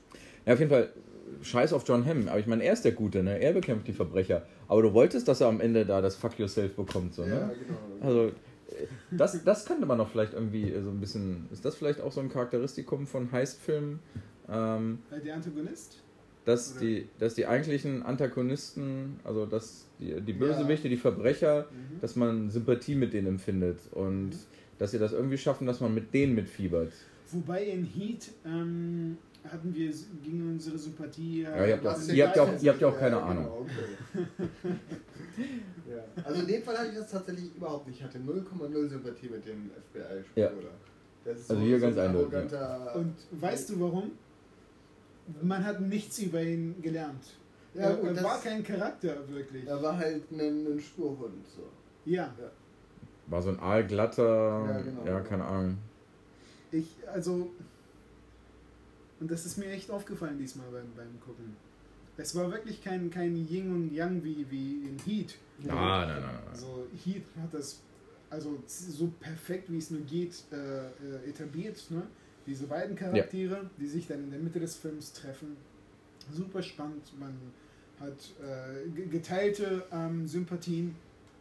ja, 0.46 0.52
auf 0.54 0.58
jeden 0.58 0.70
Fall, 0.70 0.90
scheiß 1.42 1.72
auf 1.72 1.84
John 1.86 2.04
Hamm, 2.06 2.28
aber 2.28 2.38
ich 2.38 2.46
meine, 2.46 2.62
er 2.64 2.72
ist 2.74 2.84
der 2.84 2.92
Gute, 2.92 3.22
ne? 3.22 3.38
er 3.40 3.52
bekämpft 3.52 3.86
die 3.88 3.92
Verbrecher. 3.92 4.46
Aber 4.68 4.82
du 4.82 4.92
wolltest, 4.92 5.26
dass 5.28 5.40
er 5.40 5.48
am 5.48 5.60
Ende 5.60 5.84
da 5.86 6.00
das 6.00 6.16
Fuck 6.16 6.38
Yourself 6.38 6.74
bekommt, 6.76 7.14
so, 7.14 7.22
Ja, 7.22 7.28
ne? 7.28 7.54
genau. 7.66 7.78
Also, 8.06 8.26
äh, 8.28 8.32
das, 9.10 9.42
das 9.44 9.64
könnte 9.66 9.86
man 9.86 9.98
doch 9.98 10.08
vielleicht 10.10 10.34
irgendwie 10.34 10.70
äh, 10.70 10.82
so 10.82 10.90
ein 10.90 11.00
bisschen, 11.00 11.48
ist 11.52 11.64
das 11.64 11.74
vielleicht 11.76 12.00
auch 12.00 12.12
so 12.12 12.20
ein 12.20 12.28
Charakteristikum 12.28 13.06
von 13.06 13.30
Heistfilmen? 13.32 14.00
Ähm, 14.48 14.98
Äh, 15.10 15.20
der 15.20 15.34
Antagonist? 15.36 16.02
Dass 16.44 16.72
Oder- 16.72 16.80
die, 16.80 17.08
dass 17.18 17.34
die 17.34 17.46
eigentlichen 17.46 18.02
Antagonisten, 18.02 19.18
also 19.24 19.46
dass 19.46 19.86
die, 19.98 20.20
die 20.20 20.32
Ja. 20.32 20.38
Bösewichte, 20.38 20.88
die 20.88 20.96
Verbrecher, 20.96 21.66
Mhm. 21.70 22.00
dass 22.00 22.16
man 22.16 22.50
Sympathie 22.50 22.94
mit 22.94 23.12
denen 23.14 23.28
empfindet 23.28 23.78
und 23.92 24.32
dass 24.78 24.90
sie 24.90 24.98
das 24.98 25.12
irgendwie 25.12 25.38
schaffen, 25.38 25.66
dass 25.66 25.80
man 25.80 25.94
mit 25.94 26.12
denen 26.12 26.34
mitfiebert. 26.34 26.92
Wobei 27.30 27.64
in 27.64 27.84
Heat 27.84 28.30
ähm, 28.44 29.16
hatten 29.48 29.74
wir, 29.74 29.90
ging 30.22 30.50
unsere 30.52 30.76
Sympathie. 30.78 31.40
äh, 31.42 31.44
Ja, 31.44 31.66
ihr 31.66 31.72
habt 31.74 31.84
ja- 31.84 31.90
was- 31.92 32.08
ihr 32.12 32.26
habt 32.26 32.36
ja 32.36 32.42
auch- 32.42 32.62
ihr 32.62 32.72
habt 32.72 32.80
ja 32.80 32.88
auch 32.88 32.98
keine 32.98 33.16
genau, 33.16 33.26
Ahnung. 33.28 33.46
okay. 33.62 34.24
ja. 35.88 36.22
Also 36.24 36.40
in 36.40 36.46
dem 36.46 36.62
Fall 36.62 36.78
hatte 36.78 36.88
ich 36.90 36.98
das 36.98 37.10
tatsächlich 37.10 37.54
überhaupt 37.56 37.86
nicht. 37.86 37.98
Ich 37.98 38.04
hatte 38.04 38.18
0,0 38.18 38.88
Sympathie 38.88 39.28
mit 39.28 39.46
dem 39.46 39.70
FBI-Spieler. 39.92 40.46
Ja. 40.46 40.50
Das 41.24 41.40
ist 41.40 41.50
Also 41.50 41.62
hier 41.62 41.78
ganz 41.78 41.96
ein 41.96 42.08
eindeutig, 42.08 42.52
Und 42.94 43.14
weißt 43.40 43.70
du 43.70 43.80
warum? 43.80 44.10
Man 45.42 45.64
hat 45.64 45.80
nichts 45.80 46.18
über 46.18 46.42
ihn 46.42 46.80
gelernt. 46.82 47.24
Ja, 47.74 47.82
er 47.90 47.96
gut, 47.96 48.08
er 48.08 48.14
das- 48.14 48.24
war 48.24 48.40
kein 48.40 48.62
Charakter, 48.62 49.28
wirklich. 49.28 49.66
Er 49.66 49.82
war 49.82 49.96
halt 49.96 50.30
ein, 50.30 50.66
ein 50.66 50.80
Spurhund. 50.80 51.46
So. 51.48 51.62
Ja, 52.04 52.32
War 53.26 53.40
so 53.42 53.48
ein 53.48 53.58
aalglatter, 53.58 54.66
Ja, 54.68 54.80
genau. 54.82 55.04
ja, 55.06 55.20
keine 55.20 55.44
Ahnung. 55.44 55.78
ich, 56.70 56.96
also. 57.10 57.50
Und 59.20 59.30
das 59.30 59.46
ist 59.46 59.56
mir 59.56 59.70
echt 59.70 59.90
aufgefallen 59.90 60.38
diesmal 60.38 60.66
beim, 60.70 60.92
beim 60.96 61.18
Gucken. 61.20 61.56
Es 62.16 62.34
war 62.34 62.50
wirklich 62.52 62.82
kein, 62.84 63.10
kein 63.10 63.34
Yin 63.48 63.72
und 63.72 63.92
Yang 63.92 64.22
wie, 64.24 64.46
wie 64.50 64.86
in 64.88 64.98
Heat. 65.04 65.34
Ah, 65.68 66.04
nein, 66.06 66.08
nein, 66.08 66.20
nein. 66.22 66.38
Also 66.52 66.86
Heat 67.04 67.22
hat 67.42 67.52
das 67.54 67.80
also 68.30 68.58
so 68.66 69.10
perfekt 69.20 69.70
wie 69.70 69.78
es 69.78 69.90
nur 69.90 70.02
geht 70.02 70.44
äh, 70.52 70.56
äh, 70.86 71.28
etabliert. 71.30 71.82
Ne? 71.90 72.02
Diese 72.46 72.66
beiden 72.66 72.94
Charaktere, 72.96 73.70
die 73.78 73.86
sich 73.86 74.06
dann 74.06 74.24
in 74.24 74.30
der 74.30 74.40
Mitte 74.40 74.60
des 74.60 74.76
Films 74.76 75.12
treffen. 75.12 75.56
Super 76.32 76.62
spannend. 76.62 77.12
Man 77.18 77.34
hat 78.00 78.32
äh, 78.42 78.88
ge- 78.90 79.06
geteilte 79.06 79.84
ähm, 79.92 80.26
Sympathien. 80.26 80.94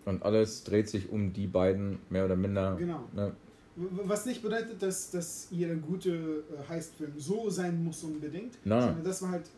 Und 0.06 0.24
alles 0.24 0.64
dreht 0.64 0.90
sich 0.90 1.10
um 1.10 1.34
die 1.34 1.48
beiden, 1.48 2.00
mehr 2.10 2.26
oder 2.26 2.36
minder. 2.36 2.76
Genau. 2.78 3.04
Ne? 3.14 3.32
Was 3.76 4.26
nicht 4.26 4.42
bedeutet, 4.44 4.82
dass, 4.82 5.10
dass 5.12 5.48
jeder 5.50 5.76
gute 5.76 6.10
äh, 6.12 6.70
Heistfilm 6.70 7.14
so 7.18 7.50
sein 7.50 7.84
muss 7.84 8.04
unbedingt. 8.04 8.58
Nein. 8.66 8.82
Sondern 8.82 9.04
das 9.04 9.22
war 9.22 9.32
halt 9.32 9.50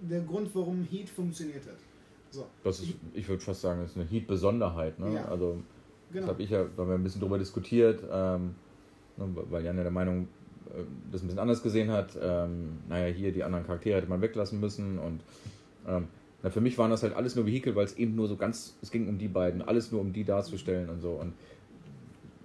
der 0.00 0.22
Grund, 0.22 0.54
warum 0.54 0.82
Heat 0.84 1.10
funktioniert 1.10 1.66
hat. 1.66 1.76
So, 2.30 2.46
Das 2.64 2.80
ist, 2.80 2.94
ich 3.12 3.28
würde 3.28 3.42
fast 3.42 3.60
sagen, 3.60 3.80
das 3.82 3.90
ist 3.90 3.96
eine 3.96 4.06
Heat-Besonderheit. 4.06 4.98
Ne? 4.98 5.14
Ja. 5.14 5.24
Also, 5.26 5.58
das 6.08 6.14
genau. 6.14 6.28
habe 6.28 6.42
ich 6.42 6.50
ja, 6.50 6.64
da 6.64 6.82
haben 6.82 6.88
wir 6.88 6.94
ein 6.94 7.02
bisschen 7.02 7.20
drüber 7.20 7.38
diskutiert, 7.38 8.02
ähm, 8.10 8.54
ne, 9.16 9.28
weil 9.50 9.64
Jan 9.64 9.76
ja 9.76 9.82
der 9.82 9.92
Meinung 9.92 10.28
das 11.10 11.22
ein 11.22 11.26
bisschen 11.26 11.38
anders 11.38 11.62
gesehen 11.62 11.90
hat. 11.90 12.18
Ähm, 12.20 12.78
naja, 12.88 13.12
hier 13.12 13.32
die 13.32 13.44
anderen 13.44 13.66
Charaktere 13.66 13.98
hätte 13.98 14.08
man 14.08 14.20
weglassen 14.20 14.60
müssen 14.60 14.98
und 14.98 15.20
ähm, 15.86 16.08
na, 16.42 16.50
für 16.50 16.60
mich 16.60 16.78
waren 16.78 16.90
das 16.90 17.02
halt 17.02 17.14
alles 17.14 17.36
nur 17.36 17.46
Vehikel, 17.46 17.74
weil 17.76 17.84
es 17.84 17.96
eben 17.96 18.14
nur 18.14 18.28
so 18.28 18.36
ganz, 18.36 18.76
es 18.82 18.90
ging 18.90 19.08
um 19.08 19.18
die 19.18 19.28
beiden, 19.28 19.62
alles 19.62 19.92
nur 19.92 20.00
um 20.00 20.12
die 20.12 20.24
darzustellen 20.24 20.88
und 20.88 21.00
so. 21.00 21.12
Und 21.12 21.34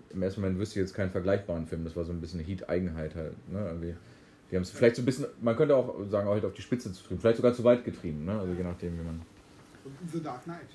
im 0.10 0.22
ersten 0.22 0.42
Moment 0.42 0.60
wüsste 0.60 0.80
ich 0.80 0.86
jetzt 0.86 0.94
keinen 0.94 1.12
vergleichbaren 1.12 1.66
Film, 1.66 1.84
das 1.84 1.96
war 1.96 2.04
so 2.04 2.12
ein 2.12 2.20
bisschen 2.20 2.40
eine 2.40 2.48
Heat-Eigenheit 2.48 3.16
halt. 3.16 3.34
Ne? 3.52 3.66
Irgendwie. 3.66 3.96
Die 4.52 4.56
haben 4.56 4.64
es 4.64 4.70
vielleicht 4.70 4.96
so 4.98 5.02
ein 5.02 5.06
bisschen, 5.06 5.26
man 5.42 5.56
könnte 5.56 5.76
auch 5.76 6.06
sagen, 6.10 6.28
halt 6.28 6.46
auf 6.46 6.54
die 6.54 6.62
Spitze 6.62 6.92
zu 6.92 7.04
trieben, 7.04 7.20
vielleicht 7.20 7.38
sogar 7.38 7.54
zu 7.54 7.64
weit 7.64 7.84
getrieben, 7.84 8.26
ne? 8.26 8.40
also 8.40 8.54
je 8.54 8.64
nachdem, 8.64 9.00
wie 9.00 9.04
man. 9.04 9.22
The 10.12 10.22
Dark 10.22 10.44
Knight. 10.44 10.70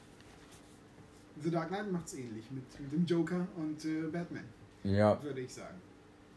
The 1.42 1.50
Dark 1.50 1.68
Knight 1.68 1.90
macht 1.90 2.06
es 2.06 2.14
ähnlich 2.14 2.50
mit, 2.50 2.64
mit 2.80 2.92
dem 2.92 3.06
Joker 3.06 3.46
und 3.56 3.84
äh, 3.84 4.02
Batman, 4.10 4.44
Ja, 4.82 5.22
würde 5.22 5.40
ich 5.40 5.52
sagen. 5.52 5.76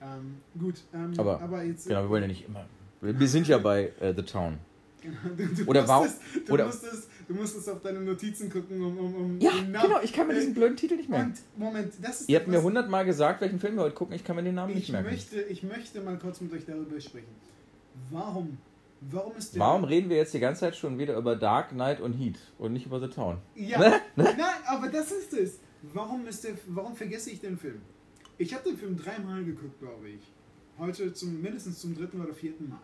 Ähm, 0.04 0.38
gut, 0.60 0.76
ähm, 0.94 1.14
Aber, 1.18 1.64
jetzt. 1.64 1.88
Genau, 1.88 2.02
wir 2.04 2.10
wollen 2.10 2.24
ja 2.24 2.28
nicht 2.28 2.46
immer. 2.46 2.66
Wir 3.02 3.28
sind 3.28 3.48
ja 3.48 3.58
bei 3.58 3.92
äh, 4.00 4.14
The 4.16 4.24
Town. 4.24 4.58
Du, 5.38 5.46
du 5.46 5.66
Oder 5.70 5.86
warum- 5.88 6.06
musstest, 6.08 6.48
du, 6.48 6.54
oder- 6.54 6.66
musstest, 6.66 7.10
du 7.28 7.34
musstestest 7.34 7.70
auf 7.70 7.82
deine 7.82 8.00
Notizen 8.00 8.50
gucken, 8.50 8.82
um, 8.82 8.98
um, 8.98 9.16
um 9.16 9.40
Ja, 9.42 9.52
genau, 9.62 10.00
ich 10.02 10.14
kann 10.14 10.28
mir 10.28 10.34
diesen 10.34 10.54
blöden 10.54 10.78
Titel 10.78 10.96
nicht 10.96 11.10
merken. 11.10 11.34
Moment, 11.58 11.94
das 12.02 12.22
ist 12.22 12.30
Ihr 12.30 12.38
habt 12.40 12.48
mir 12.48 12.62
hundertmal 12.64 13.04
gesagt, 13.04 13.42
welchen 13.42 13.60
Film 13.60 13.76
wir 13.76 13.84
heute 13.84 13.96
gucken, 13.96 14.16
ich 14.16 14.24
kann 14.24 14.38
mir 14.38 14.44
den 14.44 14.56
Namen 14.56 14.74
nicht 14.74 14.84
ich 14.86 14.92
merken. 14.94 15.10
möchte, 15.10 15.42
ich 15.42 15.62
möchte 15.64 16.00
mal 16.00 16.18
kurz 16.18 16.40
mit 16.40 16.54
euch 16.54 16.66
darüber 16.66 17.00
sprechen. 17.02 17.28
Warum? 18.12 18.58
Warum 19.02 19.36
ist 19.36 19.54
der. 19.54 19.60
Warum 19.60 19.84
reden 19.84 20.10
wir 20.10 20.16
jetzt 20.16 20.34
die 20.34 20.40
ganze 20.40 20.62
Zeit 20.62 20.78
schon 20.78 20.98
wieder 20.98 21.18
über 21.18 21.36
Dark 21.36 21.70
Knight 21.72 22.00
und 22.00 22.14
Heat 22.14 22.38
und 22.58 22.72
nicht 22.72 22.86
über 22.86 23.02
The 23.02 23.10
Town? 23.10 23.38
Ja, 23.56 23.80
Ne? 23.80 24.00
nein, 24.16 24.38
aber 24.68 24.88
das 24.88 25.12
ist 25.12 25.34
es. 25.34 25.60
Warum, 25.94 26.26
ist 26.28 26.46
der, 26.46 26.54
warum 26.68 26.96
vergesse 26.96 27.30
ich 27.32 27.42
den 27.42 27.58
Film? 27.58 27.82
Ich 28.44 28.54
habe 28.54 28.70
den 28.70 28.78
Film 28.78 28.98
dreimal 28.98 29.44
geguckt, 29.46 29.80
glaube 29.80 30.10
ich. 30.10 30.22
Heute 30.78 31.14
zum, 31.14 31.42
mindestens 31.42 31.80
zum 31.80 31.96
dritten 31.96 32.20
oder 32.22 32.34
vierten 32.34 32.68
Mal. 32.70 32.80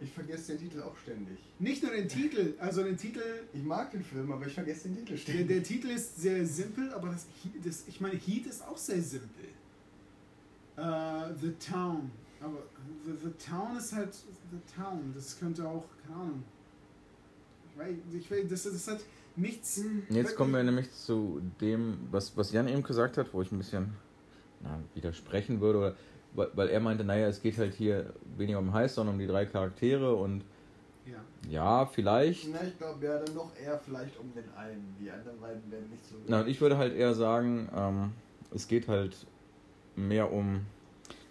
Ich 0.00 0.10
vergesse 0.12 0.52
den 0.56 0.68
Titel 0.68 0.82
auch 0.82 0.96
ständig. 0.98 1.38
Nicht 1.60 1.82
nur 1.82 1.92
den 1.92 2.08
Titel, 2.08 2.54
also 2.58 2.82
den 2.82 2.96
Titel, 2.96 3.22
Ich 3.54 3.62
mag 3.62 3.90
den 3.92 4.02
Film, 4.04 4.30
aber 4.32 4.46
ich 4.46 4.52
vergesse 4.52 4.88
den 4.88 4.96
Titel 4.96 5.12
der, 5.12 5.16
ständig. 5.16 5.46
der 5.48 5.62
Titel 5.62 5.86
ist 5.86 6.20
sehr 6.20 6.44
simpel, 6.44 6.92
aber 6.92 7.08
das, 7.10 7.26
Heat- 7.42 7.64
das, 7.64 7.84
ich 7.86 8.00
meine, 8.00 8.16
Heat 8.16 8.44
ist 8.46 8.66
auch 8.66 8.76
sehr 8.76 9.00
simpel. 9.00 9.44
Äh, 10.76 11.32
the 11.40 11.52
Town. 11.70 12.10
Aber 12.40 12.58
the, 13.06 13.12
the 13.22 13.30
Town 13.50 13.76
ist 13.78 13.92
halt 13.94 14.12
The 14.12 14.58
Town. 14.76 15.12
Das 15.14 15.38
könnte 15.38 15.66
auch, 15.66 15.86
keine 16.04 16.16
Ahnung. 16.20 16.42
Ich 17.72 17.78
weiß, 17.78 17.94
ich 18.18 18.30
weiß 18.30 18.44
das, 18.50 18.64
das 18.64 18.88
hat 18.88 19.00
nichts. 19.36 19.80
Jetzt 20.10 20.34
kommen 20.36 20.52
wir 20.52 20.62
nämlich 20.64 20.90
zu 20.92 21.40
dem, 21.60 21.98
was, 22.10 22.36
was 22.36 22.52
Jan 22.52 22.68
eben 22.68 22.82
gesagt 22.82 23.16
hat, 23.16 23.32
wo 23.32 23.40
ich 23.42 23.50
ein 23.52 23.58
bisschen 23.58 23.94
na, 24.60 24.78
widersprechen 24.94 25.60
würde. 25.60 25.78
Oder, 25.78 25.94
weil, 26.34 26.48
weil 26.54 26.68
er 26.68 26.80
meinte, 26.80 27.04
naja, 27.04 27.28
es 27.28 27.40
geht 27.40 27.58
halt 27.58 27.74
hier 27.74 28.12
weniger 28.36 28.58
um 28.58 28.72
Heiß, 28.72 28.94
sondern 28.94 29.14
um 29.14 29.18
die 29.20 29.26
drei 29.26 29.46
Charaktere 29.46 30.14
und 30.14 30.44
Ja. 31.06 31.18
ja, 31.48 31.86
vielleicht. 31.86 32.48
Na, 32.52 32.66
ich 32.66 32.78
glaube, 32.78 33.04
ja, 33.04 33.18
dann 33.18 33.34
noch 33.34 33.50
eher 33.56 33.78
vielleicht 33.78 34.18
um 34.18 34.32
den 34.34 34.50
einen. 34.56 34.96
Die 35.00 35.10
anderen 35.10 35.38
beiden 35.40 35.70
werden 35.70 35.90
nicht 35.90 36.06
so. 36.06 36.16
Na, 36.26 36.40
und 36.40 36.48
ich 36.48 36.60
würde 36.60 36.78
halt 36.78 36.94
eher 36.94 37.14
sagen, 37.14 37.68
ähm, 37.76 38.12
es 38.54 38.68
geht 38.68 38.88
halt 38.88 39.14
mehr 39.96 40.32
um. 40.32 40.60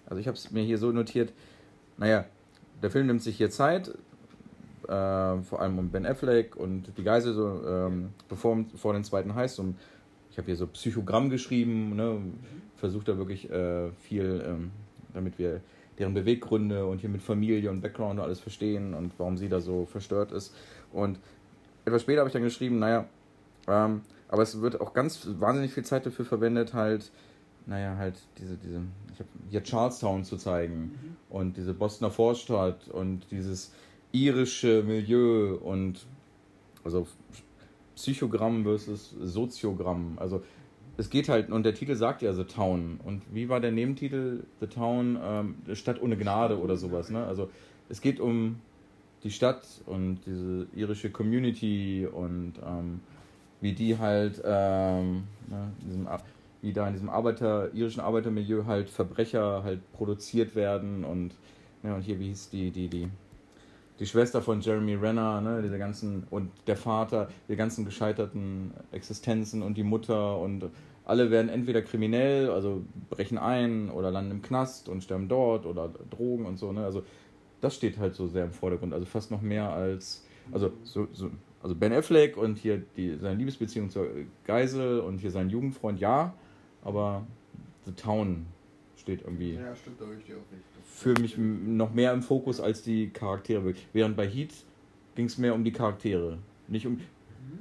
Also 0.06 0.20
ich 0.20 0.28
habe 0.28 0.38
es 0.38 0.52
mir 0.52 0.64
hier 0.64 0.78
so 0.78 0.92
notiert, 0.92 1.34
naja, 1.98 2.26
der 2.82 2.92
Film 2.92 3.08
nimmt 3.08 3.22
sich 3.22 3.38
hier 3.38 3.50
Zeit, 3.50 3.90
äh, 4.88 5.42
vor 5.42 5.62
allem 5.62 5.80
um 5.80 5.90
Ben 5.90 6.06
Affleck 6.06 6.56
und 6.56 6.92
die 6.98 7.04
Geisel 7.04 7.34
so, 7.34 7.66
ähm, 7.66 8.10
bevor 8.28 8.64
vor 8.76 8.94
den 8.94 9.04
zweiten 9.04 9.34
heißt. 9.34 9.60
Um, 9.60 9.76
ich 10.30 10.38
habe 10.38 10.48
hier 10.48 10.56
so 10.56 10.68
Psychogramm 10.68 11.30
geschrieben, 11.30 11.96
ne, 11.96 12.20
versucht 12.84 13.08
da 13.08 13.18
wirklich 13.18 13.50
äh, 13.50 13.94
viel, 13.94 14.44
ähm, 14.46 14.72
damit 15.14 15.40
wir 15.40 15.62
deren 16.00 16.14
Beweggründe 16.14 16.86
und 16.86 17.00
hier 17.00 17.10
mit 17.10 17.22
Familie 17.22 17.70
und 17.70 17.80
Background 17.80 18.20
und 18.20 18.26
alles 18.26 18.42
verstehen 18.42 18.94
und 18.94 19.14
warum 19.18 19.38
sie 19.38 19.48
da 19.48 19.62
so 19.62 19.86
verstört 19.86 20.34
ist. 20.34 20.54
Und 20.92 21.18
etwas 21.86 22.02
später 22.02 22.20
habe 22.20 22.28
ich 22.28 22.34
dann 22.34 22.44
geschrieben, 22.44 22.80
naja, 22.80 23.06
ähm, 23.70 24.02
aber 24.28 24.42
es 24.42 24.60
wird 24.60 24.82
auch 24.82 24.94
ganz 24.94 25.26
wahnsinnig 25.40 25.72
viel 25.72 25.86
Zeit 25.86 26.06
dafür 26.06 26.26
verwendet, 26.26 26.74
halt, 26.74 27.10
naja, 27.68 27.96
halt 27.96 28.16
diese, 28.38 28.58
diese, 28.58 28.82
ich 29.14 29.20
habe 29.20 29.30
hier 29.50 29.66
Charlestown 29.66 30.26
zu 30.26 30.36
zeigen 30.36 31.16
und 31.30 31.56
diese 31.56 31.74
Bostoner 31.74 32.12
Vorstadt 32.12 32.90
und 32.90 33.32
dieses 33.32 33.72
irische 34.12 34.84
Milieu 34.84 35.56
und 35.56 36.06
also 36.84 37.08
Psychogramm 37.96 38.64
versus 38.64 39.16
Soziogramm. 39.22 40.18
Also 40.18 40.44
es 40.98 41.10
geht 41.10 41.30
halt, 41.30 41.50
und 41.50 41.64
der 41.64 41.74
Titel 41.74 41.96
sagt 41.96 42.22
ja 42.22 42.34
The 42.34 42.44
Town. 42.44 43.00
Und 43.04 43.24
wie 43.34 43.50
war 43.50 43.60
der 43.60 43.72
Nebentitel? 43.72 44.44
The 44.60 44.68
Town, 44.68 45.18
ähm, 45.24 45.56
Stadt 45.74 46.02
ohne 46.02 46.18
Gnade 46.18 46.60
oder 46.60 46.78
sowas. 46.78 47.10
Ne? 47.10 47.26
Also 47.26 47.50
es 47.90 48.02
geht 48.02 48.20
um 48.20 48.60
die 49.24 49.32
Stadt 49.32 49.66
und 49.86 50.20
diese 50.26 50.68
irische 50.76 51.10
Community 51.10 52.08
und 52.12 52.54
ähm, 52.66 53.00
wie 53.62 53.74
die 53.74 53.98
halt, 53.98 54.42
ähm, 54.46 55.24
ne, 55.50 55.72
diesem, 55.86 56.08
wie 56.62 56.74
da 56.74 56.88
in 56.88 56.94
diesem 56.94 57.10
Arbeiter, 57.10 57.74
irischen 57.74 58.02
Arbeitermilieu 58.02 58.66
halt 58.66 58.90
Verbrecher 58.90 59.64
halt 59.64 59.80
produziert 59.94 60.56
werden 60.56 61.06
und, 61.06 61.34
ja, 61.82 61.96
und 61.96 62.02
hier, 62.02 62.20
wie 62.20 62.28
hieß 62.28 62.50
die, 62.50 62.72
die, 62.72 62.90
die, 62.90 63.08
die 64.00 64.06
Schwester 64.06 64.42
von 64.42 64.62
Jeremy 64.62 64.96
Renner, 64.96 65.42
ne, 65.42 65.62
diese 65.62 65.78
ganzen, 65.78 66.26
und 66.30 66.52
der 66.68 66.78
Vater, 66.78 67.30
die 67.48 67.56
ganzen 67.56 67.86
gescheiterten 67.86 68.74
Existenzen 68.92 69.62
und 69.62 69.76
die 69.76 69.84
Mutter 69.84 70.40
und 70.40 70.70
alle 71.06 71.32
werden 71.32 71.50
entweder 71.50 71.82
kriminell, 71.82 72.50
also 72.50 72.84
brechen 73.10 73.38
ein 73.38 73.90
oder 73.90 74.10
landen 74.10 74.32
im 74.32 74.42
Knast 74.42 74.90
und 74.90 75.04
sterben 75.04 75.28
dort 75.28 75.66
oder 75.66 75.90
Drogen 76.10 76.46
und 76.46 76.58
so, 76.58 76.72
ne, 76.72 76.84
also 76.86 77.04
das 77.62 77.76
steht 77.76 77.98
halt 77.98 78.16
so 78.16 78.28
sehr 78.28 78.46
im 78.46 78.52
Vordergrund, 78.52 78.94
also 78.94 79.06
fast 79.06 79.32
noch 79.32 79.42
mehr 79.42 79.72
als, 79.72 80.26
also 80.52 80.72
so, 80.84 81.08
so 81.14 81.30
also 81.62 81.76
Ben 81.76 81.94
Affleck 81.94 82.36
und 82.36 82.58
hier 82.58 82.84
die, 82.98 83.16
seine 83.18 83.36
Liebesbeziehung 83.36 83.90
zur 83.90 84.08
Geisel 84.44 85.00
und 85.00 85.20
hier 85.20 85.32
sein 85.32 85.50
Jugendfreund, 85.50 86.00
ja, 86.00 86.34
aber 86.84 87.26
The 87.86 87.94
Town 87.94 88.48
steht 89.04 89.22
irgendwie 89.22 89.54
Ja, 89.56 89.76
stimmt, 89.76 90.00
da 90.02 90.06
ich 90.18 90.26
dir 90.26 90.36
auch 90.38 90.52
recht. 90.52 90.64
für 90.84 91.14
mich 91.22 91.38
noch 91.38 91.94
mehr 91.94 92.14
im 92.14 92.24
Fokus 92.24 92.60
als 92.60 92.82
die 92.82 93.10
Charaktere. 93.10 93.74
Während 93.92 94.16
bei 94.18 94.28
Heat 94.28 94.54
ging 95.16 95.26
es 95.26 95.38
mehr 95.38 95.54
um 95.54 95.64
die 95.64 95.72
Charaktere. 95.72 96.38
Nicht 96.68 96.88
um. 96.88 97.00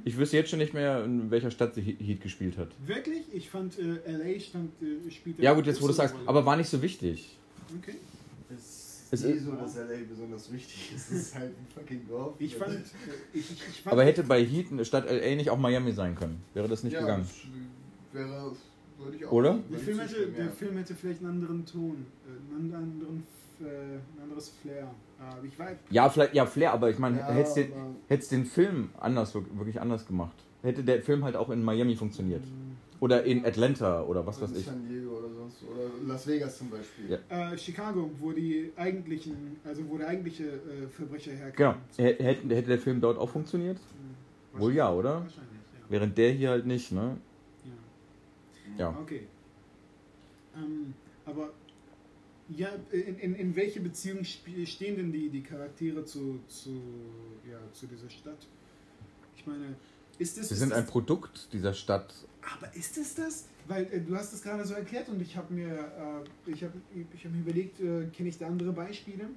Ich 0.05 0.17
wüsste 0.17 0.37
jetzt 0.37 0.49
schon 0.49 0.59
nicht 0.59 0.73
mehr, 0.73 1.03
in 1.03 1.29
welcher 1.29 1.51
Stadt 1.51 1.75
sie 1.75 1.81
He- 1.81 1.97
Heat 1.99 2.21
gespielt 2.21 2.57
hat. 2.57 2.69
Wirklich? 2.85 3.23
Ich 3.33 3.49
fand 3.49 3.77
äh, 3.77 3.99
LA 4.05 4.39
stand, 4.39 4.71
äh, 4.81 5.11
spielte. 5.11 5.41
Ja 5.41 5.53
gut, 5.53 5.67
jetzt 5.67 5.81
wo 5.81 5.87
du 5.87 5.93
sagst, 5.93 6.15
aber 6.25 6.45
war 6.45 6.55
nicht 6.55 6.69
so 6.69 6.81
wichtig. 6.81 7.37
Okay. 7.81 7.95
Es 8.49 9.03
Es 9.11 9.21
ist 9.21 9.25
nie 9.27 9.33
ist- 9.33 9.43
so, 9.45 9.51
dass 9.51 9.75
LA 9.75 9.97
besonders 10.09 10.51
wichtig 10.51 10.91
ist. 10.95 11.11
Es 11.11 11.17
ist 11.21 11.35
halt 11.35 11.51
ein 11.51 11.67
fucking 11.73 12.07
Dorf. 12.07 12.35
Ich 12.39 12.55
fand, 12.55 12.73
äh, 12.75 12.79
ich, 13.33 13.51
ich, 13.51 13.51
ich 13.69 13.81
fand 13.81 13.91
Aber 13.93 14.05
hätte 14.05 14.23
bei 14.23 14.43
Heat 14.45 14.67
statt 14.87 15.05
LA 15.09 15.35
nicht 15.35 15.49
auch 15.49 15.59
Miami 15.59 15.91
sein 15.91 16.15
können? 16.15 16.41
Wäre 16.53 16.69
das 16.69 16.83
nicht 16.83 16.93
ja, 16.93 17.01
gegangen? 17.01 17.23
das 17.23 18.13
Wäre, 18.13 18.55
würde 19.03 19.17
ich 19.17 19.25
auch. 19.25 19.31
Oder? 19.31 19.59
der 19.71 19.79
Film, 19.79 19.99
hätte, 19.99 20.27
der 20.27 20.45
ja. 20.45 20.51
Film 20.51 20.77
hätte 20.77 20.95
vielleicht 20.95 21.19
einen 21.21 21.29
anderen 21.31 21.65
Ton, 21.65 22.05
äh, 22.25 22.55
einen 22.55 22.73
anderen, 22.73 23.23
äh, 23.61 23.65
ein 23.65 24.23
anderes 24.23 24.49
Flair. 24.61 24.89
Ich 25.43 25.57
weiß. 25.57 25.77
Ja, 25.89 26.09
vielleicht, 26.09 26.33
ja, 26.33 26.45
Flair, 26.45 26.73
aber 26.73 26.89
ich 26.89 26.99
meine, 26.99 27.19
Ja, 27.19 27.31
hättest 27.31 27.55
den, 27.57 27.71
den 28.31 28.45
Film 28.45 28.89
anders, 28.99 29.33
wirklich 29.35 29.79
anders 29.79 30.05
gemacht. 30.05 30.35
Hätte 30.61 30.83
der 30.83 31.01
Film 31.01 31.23
halt 31.23 31.35
auch 31.37 31.49
in 31.49 31.63
Miami 31.63 31.95
funktioniert. 31.95 32.43
Oder 32.99 33.23
in 33.25 33.45
Atlanta 33.45 34.01
oder 34.03 34.25
was 34.25 34.41
weiß 34.41 34.51
in 34.51 34.57
ich. 34.57 34.65
San 34.65 34.87
Diego 34.87 35.17
oder 35.17 35.29
sonst. 35.33 35.57
Oder 35.63 36.07
Las 36.07 36.25
Vegas 36.27 36.57
zum 36.57 36.69
Beispiel. 36.69 37.19
Ja. 37.29 37.51
Äh, 37.53 37.57
Chicago, 37.57 38.09
wo 38.17 38.31
die 38.31 38.71
eigentlichen, 38.77 39.57
also 39.65 39.81
wo 39.89 39.97
der 39.97 40.07
eigentliche 40.09 40.45
äh, 40.45 40.87
Verbrecher 40.89 41.31
Genau. 41.31 41.43
herkam. 41.43 41.75
Hätte, 41.97 42.23
hätte 42.55 42.67
der 42.69 42.79
Film 42.79 43.01
dort 43.01 43.17
auch 43.17 43.29
funktioniert? 43.29 43.77
Hm, 44.53 44.61
Wohl 44.61 44.73
ja, 44.73 44.91
oder? 44.91 45.15
Wahrscheinlich, 45.15 45.37
ja. 45.73 45.85
Während 45.89 46.17
der 46.17 46.31
hier 46.31 46.49
halt 46.51 46.65
nicht, 46.65 46.91
ne? 46.93 47.17
Ja. 48.77 48.97
Okay. 49.01 49.27
Ähm, 50.55 50.93
aber 51.25 51.51
Ja, 52.49 52.69
in, 52.91 53.17
in, 53.19 53.35
in 53.35 53.55
welche 53.55 53.79
Beziehung 53.79 54.23
stehen 54.25 54.97
denn 54.97 55.11
die, 55.11 55.29
die 55.29 55.41
Charaktere 55.41 56.03
zu, 56.05 56.39
zu, 56.47 56.71
ja, 57.49 57.57
zu 57.71 57.87
dieser 57.87 58.09
Stadt? 58.09 58.45
Ich 59.37 59.47
meine, 59.47 59.75
ist 60.19 60.37
das. 60.37 60.49
Sie 60.49 60.55
sind 60.55 60.69
das, 60.71 60.79
ein 60.79 60.85
Produkt 60.85 61.47
dieser 61.53 61.73
Stadt. 61.73 62.13
Aber 62.55 62.73
ist 62.75 62.97
es 62.97 63.15
das? 63.15 63.47
Weil 63.67 63.85
äh, 63.93 64.01
du 64.01 64.15
hast 64.15 64.33
es 64.33 64.41
gerade 64.43 64.65
so 64.65 64.73
erklärt 64.73 65.07
und 65.09 65.21
ich 65.21 65.35
habe 65.37 65.53
mir, 65.53 65.73
äh, 66.45 66.51
ich 66.51 66.63
habe 66.63 66.73
ich 67.15 67.23
hab 67.25 67.31
mir 67.31 67.39
überlegt, 67.39 67.79
äh, 67.79 68.07
kenne 68.15 68.27
ich 68.29 68.37
da 68.37 68.47
andere 68.47 68.73
Beispiele? 68.73 69.29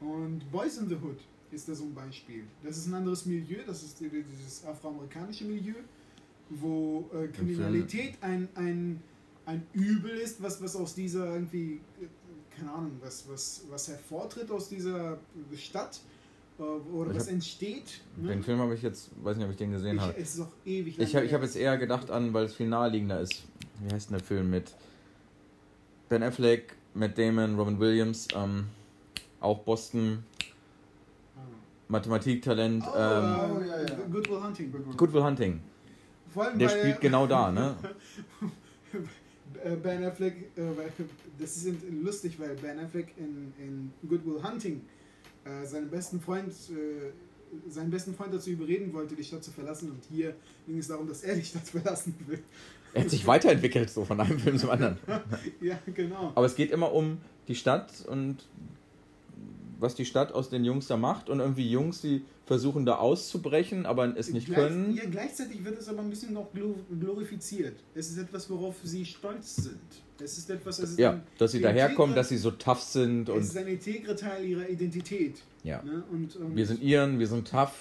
Und 0.00 0.50
Boys 0.52 0.76
in 0.78 0.88
the 0.88 0.96
Hood 0.96 1.18
ist 1.50 1.68
da 1.68 1.74
so 1.74 1.84
ein 1.84 1.94
Beispiel. 1.94 2.44
Das 2.62 2.76
ist 2.76 2.86
ein 2.88 2.94
anderes 2.94 3.24
Milieu, 3.26 3.58
das 3.66 3.82
ist 3.82 4.00
die- 4.00 4.10
dieses 4.10 4.64
afroamerikanische 4.66 5.44
Milieu, 5.46 5.76
wo 6.50 7.08
äh, 7.14 7.28
Kriminalität 7.28 8.14
ein, 8.20 8.48
ein, 8.54 9.02
ein 9.46 9.66
Übel 9.72 10.10
ist, 10.12 10.42
was, 10.42 10.62
was 10.62 10.76
aus 10.76 10.94
dieser 10.94 11.34
irgendwie, 11.34 11.80
äh, 12.00 12.06
keine 12.56 12.72
Ahnung, 12.72 12.92
was, 13.00 13.24
was, 13.28 13.62
was 13.70 13.88
hervortritt 13.88 14.50
aus 14.50 14.68
dieser 14.68 15.18
Stadt 15.56 16.00
äh, 16.58 16.62
oder 16.62 17.10
Ich 17.10 17.16
was 17.16 17.26
hab- 17.26 17.32
entsteht. 17.32 18.00
ne? 18.16 18.28
Den 18.28 18.42
Film 18.42 18.58
habe 18.58 18.74
ich 18.74 18.82
jetzt, 18.82 19.10
weiß 19.22 19.36
nicht, 19.36 19.44
ob 19.46 19.50
ich 19.52 19.56
den 19.58 19.72
gesehen 19.72 19.96
ich, 19.96 20.02
habe. 20.02 20.16
es 20.16 20.34
ist 20.34 20.40
auch 20.40 20.52
ewig 20.64 20.98
Ich 20.98 21.16
habe 21.16 21.28
hab 21.32 21.42
jetzt 21.42 21.56
eher 21.56 21.76
gedacht 21.78 22.10
an, 22.10 22.32
weil 22.32 22.44
es 22.44 22.54
viel 22.54 22.68
naheliegender 22.68 23.20
ist. 23.20 23.42
Wie 23.82 23.92
heißt 23.92 24.10
denn 24.10 24.18
der 24.18 24.24
Film 24.26 24.50
mit 24.50 24.72
Ben 26.08 26.22
Affleck, 26.22 26.74
Matt 26.94 27.18
Damon, 27.18 27.56
Robin 27.58 27.78
Williams, 27.80 28.28
ähm, 28.36 28.66
auch 29.40 29.58
Boston, 29.60 30.22
Ah. 31.36 31.40
Mathematiktalent, 31.88 32.84
Oh, 32.86 32.96
ähm, 32.96 33.62
äh, 33.62 33.66
ja, 33.68 33.80
ja. 33.82 33.94
Good 34.12 34.28
Will 34.30 34.40
Hunting. 34.42 34.72
Good 34.96 35.12
Will 35.12 35.22
Hunting. 35.24 35.60
Vor 36.34 36.44
allem 36.44 36.58
Der 36.58 36.68
spielt 36.68 37.00
genau 37.00 37.26
da, 37.26 37.50
ne? 37.50 37.76
Äh, 39.62 39.76
Ben 39.76 40.02
Affleck, 40.04 40.50
äh, 40.56 40.62
das 41.38 41.56
ist 41.58 41.76
lustig, 42.02 42.38
weil 42.40 42.54
Ben 42.56 42.78
Affleck 42.78 43.08
in, 43.16 43.52
in 43.58 43.92
Good 44.08 44.24
Will 44.26 44.42
Hunting 44.42 44.82
äh, 45.44 45.64
seinen 45.66 45.90
besten 45.90 46.20
Freund, 46.20 46.52
seinen 47.68 47.90
besten 47.90 48.14
Freund 48.14 48.34
dazu 48.34 48.50
überreden 48.50 48.92
wollte, 48.92 49.14
die 49.14 49.22
Stadt 49.22 49.44
zu 49.44 49.52
verlassen. 49.52 49.90
Und 49.90 50.02
hier 50.10 50.34
ging 50.66 50.78
es 50.78 50.88
darum, 50.88 51.06
dass 51.06 51.22
er 51.22 51.34
die 51.36 51.44
Stadt 51.44 51.62
verlassen 51.68 52.14
will. 52.26 52.42
Er 52.94 53.02
hat 53.02 53.10
sich 53.10 53.26
weiterentwickelt, 53.26 53.90
so 53.90 54.04
von 54.04 54.20
einem 54.20 54.38
Film 54.38 54.58
zum 54.58 54.70
anderen. 54.70 54.98
ja, 55.60 55.78
genau. 55.94 56.32
Aber 56.34 56.46
es 56.46 56.56
geht 56.56 56.70
immer 56.70 56.92
um 56.92 57.18
die 57.48 57.54
Stadt 57.54 58.04
und 58.06 58.46
was 59.78 59.94
die 59.94 60.04
Stadt 60.04 60.32
aus 60.32 60.48
den 60.48 60.64
Jungs 60.64 60.86
da 60.86 60.96
macht 60.96 61.28
und 61.28 61.40
irgendwie 61.40 61.70
Jungs, 61.70 62.00
die 62.00 62.22
versuchen 62.46 62.84
da 62.84 62.96
auszubrechen, 62.96 63.86
aber 63.86 64.16
es 64.16 64.30
nicht 64.30 64.46
Gleich- 64.46 64.58
können. 64.58 64.94
Ja, 64.94 65.04
gleichzeitig 65.10 65.64
wird 65.64 65.78
es 65.78 65.88
aber 65.88 66.00
ein 66.00 66.10
bisschen 66.10 66.34
noch 66.34 66.52
glo- 66.54 66.76
glorifiziert. 67.00 67.76
Es 67.94 68.10
ist 68.10 68.18
etwas, 68.18 68.50
worauf 68.50 68.76
sie 68.84 69.04
stolz 69.06 69.56
sind. 69.56 69.78
Es 70.22 70.36
ist 70.38 70.50
etwas, 70.50 70.78
es 70.78 70.90
ist 70.90 70.98
Ja, 70.98 71.20
dass 71.38 71.52
sie 71.52 71.60
daherkommen, 71.60 72.14
dass 72.14 72.28
sie 72.28 72.36
so 72.36 72.50
tough 72.52 72.80
sind 72.80 73.28
es 73.30 73.46
ist 73.46 73.50
und 73.56 73.62
ein 73.62 73.68
integrer 73.68 74.14
Teil 74.14 74.44
ihrer 74.44 74.68
Identität. 74.68 75.42
ja. 75.64 75.82
Ne? 75.82 76.04
Und, 76.12 76.36
und, 76.36 76.54
Wir 76.54 76.66
sind 76.66 76.82
ihren, 76.82 77.18
wir 77.18 77.26
sind 77.26 77.48
tough. 77.48 77.72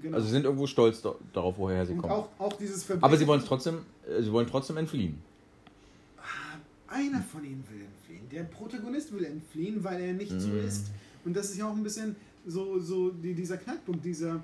genau. 0.00 0.14
Also 0.16 0.26
sie 0.28 0.32
sind 0.32 0.44
irgendwo 0.44 0.66
stolz 0.68 1.02
da- 1.02 1.16
darauf, 1.32 1.58
woher 1.58 1.84
sie 1.84 1.92
und 1.92 1.98
kommen. 1.98 2.12
auch, 2.12 2.28
auch 2.38 2.52
dieses 2.54 2.84
Verbrechen. 2.84 3.04
Aber 3.04 3.16
sie 3.16 3.26
wollen 3.26 3.40
es 3.40 3.46
trotzdem, 3.46 3.80
äh, 4.08 4.22
sie 4.22 4.30
wollen 4.32 4.46
trotzdem 4.46 4.76
entfliehen. 4.76 5.18
Einer 6.88 7.20
von 7.20 7.44
ihnen 7.44 7.64
will 7.68 7.80
entfliehen. 7.82 8.28
Der 8.30 8.44
Protagonist 8.44 9.12
will 9.12 9.24
entfliehen, 9.24 9.82
weil 9.82 10.00
er 10.00 10.12
nicht 10.12 10.40
so 10.40 10.48
Mm. 10.48 10.66
ist. 10.66 10.86
Und 11.24 11.36
das 11.36 11.50
ist 11.50 11.58
ja 11.58 11.68
auch 11.68 11.74
ein 11.74 11.82
bisschen 11.82 12.14
so, 12.46 12.78
so 12.78 13.10
die, 13.10 13.34
dieser 13.34 13.56
Knackpunkt, 13.56 14.04
dieser, 14.04 14.40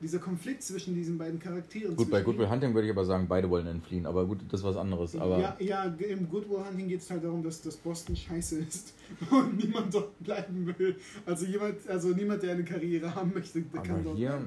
dieser 0.00 0.18
Konflikt 0.18 0.62
zwischen 0.62 0.94
diesen 0.94 1.16
beiden 1.16 1.38
Charakteren. 1.38 1.96
Gut, 1.96 2.10
bei 2.10 2.20
Good 2.20 2.36
Will 2.38 2.48
Hunting 2.48 2.74
würde 2.74 2.86
ich 2.86 2.92
aber 2.92 3.04
sagen, 3.04 3.26
beide 3.28 3.48
wollen 3.48 3.66
entfliehen. 3.66 4.06
Aber 4.06 4.26
gut, 4.26 4.40
das 4.50 4.60
ist 4.60 4.66
was 4.66 4.76
anderes. 4.76 5.16
Aber 5.16 5.38
ja, 5.38 5.56
ja, 5.60 5.84
im 5.84 6.28
Good 6.28 6.48
Will 6.50 6.58
Hunting 6.58 6.88
geht 6.88 7.00
es 7.00 7.10
halt 7.10 7.24
darum, 7.24 7.42
dass, 7.42 7.62
dass 7.62 7.76
Boston 7.76 8.16
scheiße 8.16 8.58
ist 8.58 8.94
und 9.30 9.56
niemand 9.56 9.94
dort 9.94 10.18
bleiben 10.22 10.74
will. 10.78 10.96
Also 11.24 11.46
jemand, 11.46 11.88
also 11.88 12.08
niemand, 12.08 12.42
der 12.42 12.52
eine 12.52 12.64
Karriere 12.64 13.14
haben 13.14 13.32
möchte, 13.32 13.62
der 13.62 13.82
kann 13.82 13.96
aber 13.96 14.04
dort 14.04 14.16
hier 14.16 14.42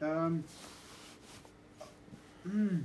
bleiben. 0.00 0.44
Ähm, 2.44 2.52
mm, 2.52 2.84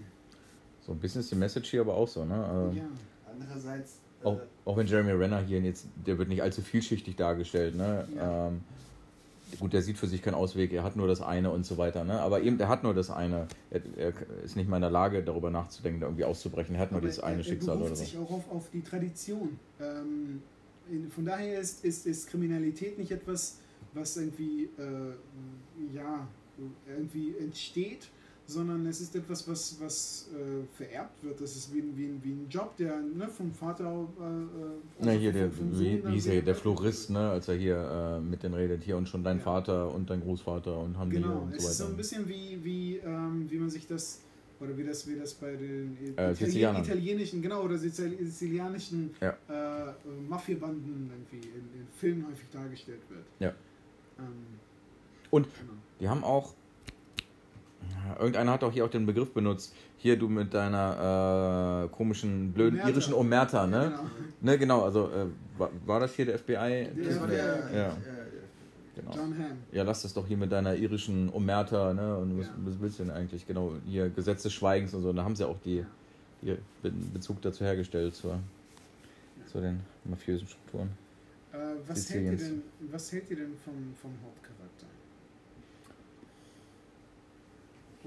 so 0.86 0.92
ein 0.92 1.00
bisschen 1.00 1.22
ist 1.22 1.32
die 1.32 1.36
Message 1.36 1.70
hier 1.70 1.82
aber 1.82 1.94
auch 1.94 2.08
so. 2.08 2.26
Ne? 2.26 2.46
Also, 2.46 2.78
ja. 2.78 2.84
Andererseits, 3.32 4.00
äh, 4.22 4.26
auch, 4.26 4.40
auch 4.66 4.78
wenn 4.78 4.88
Jeremy 4.88 5.12
Renner 5.12 5.42
hier 5.42 5.60
jetzt, 5.62 5.88
der 6.06 6.18
wird 6.18 6.30
nicht 6.30 6.42
allzu 6.42 6.62
vielschichtig 6.62 7.16
dargestellt. 7.16 7.76
Ne? 7.76 8.08
Ja. 8.16 8.48
Ähm, 8.48 8.62
gut, 9.60 9.74
der 9.74 9.82
sieht 9.82 9.98
für 9.98 10.08
sich 10.08 10.22
keinen 10.22 10.36
Ausweg, 10.36 10.74
er 10.74 10.84
hat 10.84 10.96
nur 10.96 11.08
das 11.08 11.22
eine 11.22 11.52
und 11.52 11.66
so 11.66 11.78
weiter. 11.78 12.04
Ne? 12.04 12.20
Aber 12.20 12.42
eben, 12.42 12.58
der 12.58 12.68
hat 12.68 12.84
nur 12.84 12.94
das 12.94 13.10
eine. 13.10 13.48
Er, 13.70 13.82
er 13.98 14.14
ist 14.44 14.56
nicht 14.56 14.70
mal 14.70 14.78
in 14.78 14.82
der 14.82 14.92
Lage, 14.92 15.24
darüber 15.24 15.50
nachzudenken, 15.50 16.02
da 16.02 16.08
irgendwie 16.08 16.26
auszubrechen. 16.26 16.76
Er 16.76 16.82
hat 16.82 16.92
nur 16.92 17.00
Aber 17.00 17.08
dieses 17.08 17.24
eine 17.24 17.38
er, 17.38 17.44
Schicksal 17.44 17.76
er 17.76 17.82
oder 17.82 17.84
beruft 17.86 17.98
so. 17.98 18.06
sich 18.06 18.18
auch 18.18 18.32
auf, 18.32 18.52
auf 18.52 18.70
die 18.72 18.82
Tradition. 18.82 19.60
Ähm, 19.80 20.42
in, 20.90 21.10
von 21.10 21.26
daher 21.26 21.60
ist, 21.60 21.86
ist, 21.86 22.06
ist 22.06 22.30
Kriminalität 22.30 22.98
nicht 22.98 23.12
etwas, 23.12 23.60
was 23.94 24.18
irgendwie, 24.18 24.70
äh, 24.78 25.96
ja, 25.96 26.28
irgendwie 26.88 27.36
entsteht, 27.38 28.10
sondern 28.50 28.86
es 28.88 29.00
ist 29.00 29.16
etwas, 29.16 29.48
was, 29.48 29.78
was 29.80 30.28
äh, 30.34 30.66
vererbt 30.76 31.24
wird. 31.24 31.40
Das 31.40 31.56
ist 31.56 31.72
wie, 31.74 31.80
ein- 31.82 31.96
wie, 31.96 32.06
ein- 32.06 32.20
wie 32.24 32.32
ein 32.32 32.48
Job, 32.50 32.76
der 32.78 33.00
ne, 33.00 33.28
vom 33.30 33.52
Vater. 33.54 34.08
Äh, 34.20 34.24
äh, 34.24 35.06
Na, 35.06 35.12
hier, 35.12 35.32
der, 35.32 35.50
wie, 35.56 36.04
wie 36.04 36.12
hieß 36.14 36.26
er, 36.28 36.42
der 36.42 36.56
Florist, 36.56 37.12
ne, 37.12 37.30
als 37.30 37.48
er 37.48 37.56
hier 37.56 37.78
äh, 37.78 38.20
mit 38.20 38.42
denen 38.42 38.56
redet, 38.56 38.84
hier 38.84 38.98
und 38.98 39.08
schon 39.08 39.24
dein 39.24 39.38
Ja. 39.38 39.44
Vater 39.44 39.94
und 39.94 40.10
dein 40.10 40.22
Großvater 40.22 40.78
und 40.80 40.98
haben 40.98 41.12
Genau, 41.12 41.42
und 41.44 41.54
es 41.56 41.64
so 41.64 41.70
ist 41.70 41.78
so 41.78 41.84
weiter. 41.84 41.94
ein 41.94 41.98
bisschen 41.98 42.28
wie, 42.28 42.60
wie, 42.64 42.98
ähm, 42.98 43.46
wie 43.50 43.58
man 43.60 43.70
sich 43.70 43.86
das, 43.86 44.22
oder 44.60 44.76
wie 44.76 44.84
das, 44.84 45.08
wie 45.08 45.16
das 45.16 45.36
bei 45.36 45.56
den 45.56 45.96
Äh, 46.02 46.10
Italien, 46.10 46.36
Sizilianern. 46.36 46.84
italienischen, 46.84 47.42
genau, 47.44 47.62
oder 47.64 47.76
sizili- 47.76 48.18
sizilianischen 48.26 49.12
Ja. 49.22 49.38
äh, 49.48 49.94
Mafiabanden 50.28 51.12
irgendwie 51.12 51.48
in, 51.48 51.82
in 51.82 51.88
Filmen 51.96 52.26
häufig 52.28 52.48
dargestellt 52.52 53.02
wird. 53.10 53.26
Ja. 53.40 53.50
Ähm, 54.18 54.26
Und 55.30 55.44
genau. 55.60 55.74
Die 56.00 56.10
haben 56.10 56.24
auch. 56.24 56.54
Ja, 57.82 58.20
irgendeiner 58.20 58.52
hat 58.54 58.64
auch 58.64 58.72
hier 58.72 58.86
auch 58.86 58.90
den 58.90 59.06
Begriff 59.06 59.32
benutzt. 59.34 59.74
Hier 59.98 60.18
du 60.18 60.28
mit 60.30 60.54
deiner 60.54 61.86
äh, 61.86 61.96
komischen, 61.96 62.52
blöden 62.54 62.76
Omerta. 62.80 62.90
irischen 62.90 63.14
Omerta, 63.14 63.68
ne? 63.68 63.86
Genau. 63.92 64.10
Ne, 64.42 64.58
genau, 64.58 64.84
also 64.84 65.08
äh, 65.10 65.26
war, 65.60 65.70
war 65.86 66.00
das 66.00 66.14
hier 66.14 66.26
der 66.26 66.40
FBI? 66.40 66.90
Das 67.04 67.20
war 67.20 67.28
der, 67.28 67.46
Ja. 67.74 67.88
äh, 67.88 67.92
Genau. 68.96 69.12
John 69.16 69.38
Hamm. 69.38 69.58
Ja, 69.72 69.84
lass 69.84 70.02
das 70.02 70.14
doch 70.14 70.28
hier 70.28 70.36
mit 70.36 70.52
deiner 70.52 70.76
irischen 70.76 71.30
Omerta, 71.32 71.94
ne? 71.94 72.18
Und 72.18 72.38
was, 72.38 72.48
Ja. 72.48 72.54
was 72.66 72.80
willst 72.82 73.00
du 73.00 73.04
denn 73.04 73.14
eigentlich? 73.14 73.48
Genau, 73.48 73.72
hier 73.88 74.10
Gesetz 74.10 74.44
des 74.44 74.52
Schweigens 74.52 74.94
und 74.94 75.04
so. 75.04 75.14
Da 75.14 75.24
haben 75.24 75.38
sie 75.38 75.48
auch 75.48 75.58
die, 75.64 75.86
die 76.42 76.58
Be- 76.82 76.92
Bezug 77.14 77.42
dazu 77.42 77.64
hergestellt 77.64 78.14
zur, 78.16 78.40
zu 79.50 79.62
den 79.62 79.80
mafiösen 80.04 80.48
Strukturen. 80.48 80.90
Äh, 81.54 81.58
was, 81.88 82.10
hält 82.10 82.24
ihr 82.26 82.38
denn, 82.38 82.62
was 82.92 83.10
hält 83.14 83.30
ihr 83.30 83.38
denn 83.38 83.54
vom, 83.64 83.74
vom 84.02 84.12
Hauptcharakter? 84.26 84.88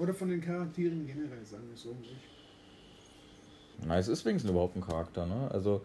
Oder 0.03 0.15
von 0.15 0.29
den 0.31 0.41
Charakteren 0.41 1.07
generell, 1.07 1.45
sagen 1.45 1.62
wir 1.69 1.75
es 1.75 1.83
so. 1.83 1.91
nicht? 1.91 2.11
Na, 3.87 3.99
es 3.99 4.09
ist 4.09 4.25
wenigstens 4.25 4.51
überhaupt 4.51 4.75
ein 4.75 4.81
Charakter, 4.83 5.27
ne? 5.27 5.49
Also, 5.53 5.83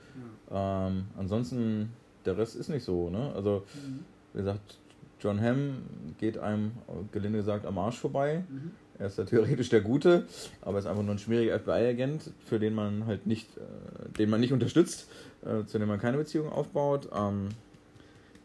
Ja. 0.52 0.88
ähm, 0.88 1.06
ansonsten, 1.16 1.94
der 2.26 2.36
Rest 2.36 2.56
ist 2.56 2.70
nicht 2.70 2.84
so, 2.84 3.12
ne? 3.12 3.32
Also, 3.36 3.64
Mhm. 3.76 4.06
wie 4.34 4.38
gesagt, 4.40 4.80
John 5.20 5.40
Hamm 5.40 5.84
geht 6.18 6.40
einem, 6.40 6.72
gelinde 7.12 7.38
gesagt, 7.40 7.68
am 7.68 7.78
Arsch 7.78 8.00
vorbei. 8.00 8.44
Mhm. 8.50 8.72
Er 8.98 9.06
ist 9.06 9.20
ja 9.20 9.24
theoretisch 9.26 9.70
der 9.70 9.82
Gute, 9.82 10.26
aber 10.62 10.80
ist 10.80 10.88
einfach 10.88 11.04
nur 11.04 11.14
ein 11.14 11.20
schmieriger 11.20 11.54
FBI-Agent, 11.60 12.32
für 12.44 12.58
den 12.58 12.74
man 12.74 13.06
halt 13.06 13.28
nicht, 13.28 13.56
äh, 13.58 14.10
den 14.18 14.32
man 14.32 14.40
nicht 14.40 14.52
unterstützt, 14.52 15.08
äh, 15.46 15.64
zu 15.66 15.78
dem 15.78 15.88
man 15.88 16.00
keine 16.00 16.18
Beziehung 16.18 16.50
aufbaut. 16.52 17.08
Ähm, 17.16 17.50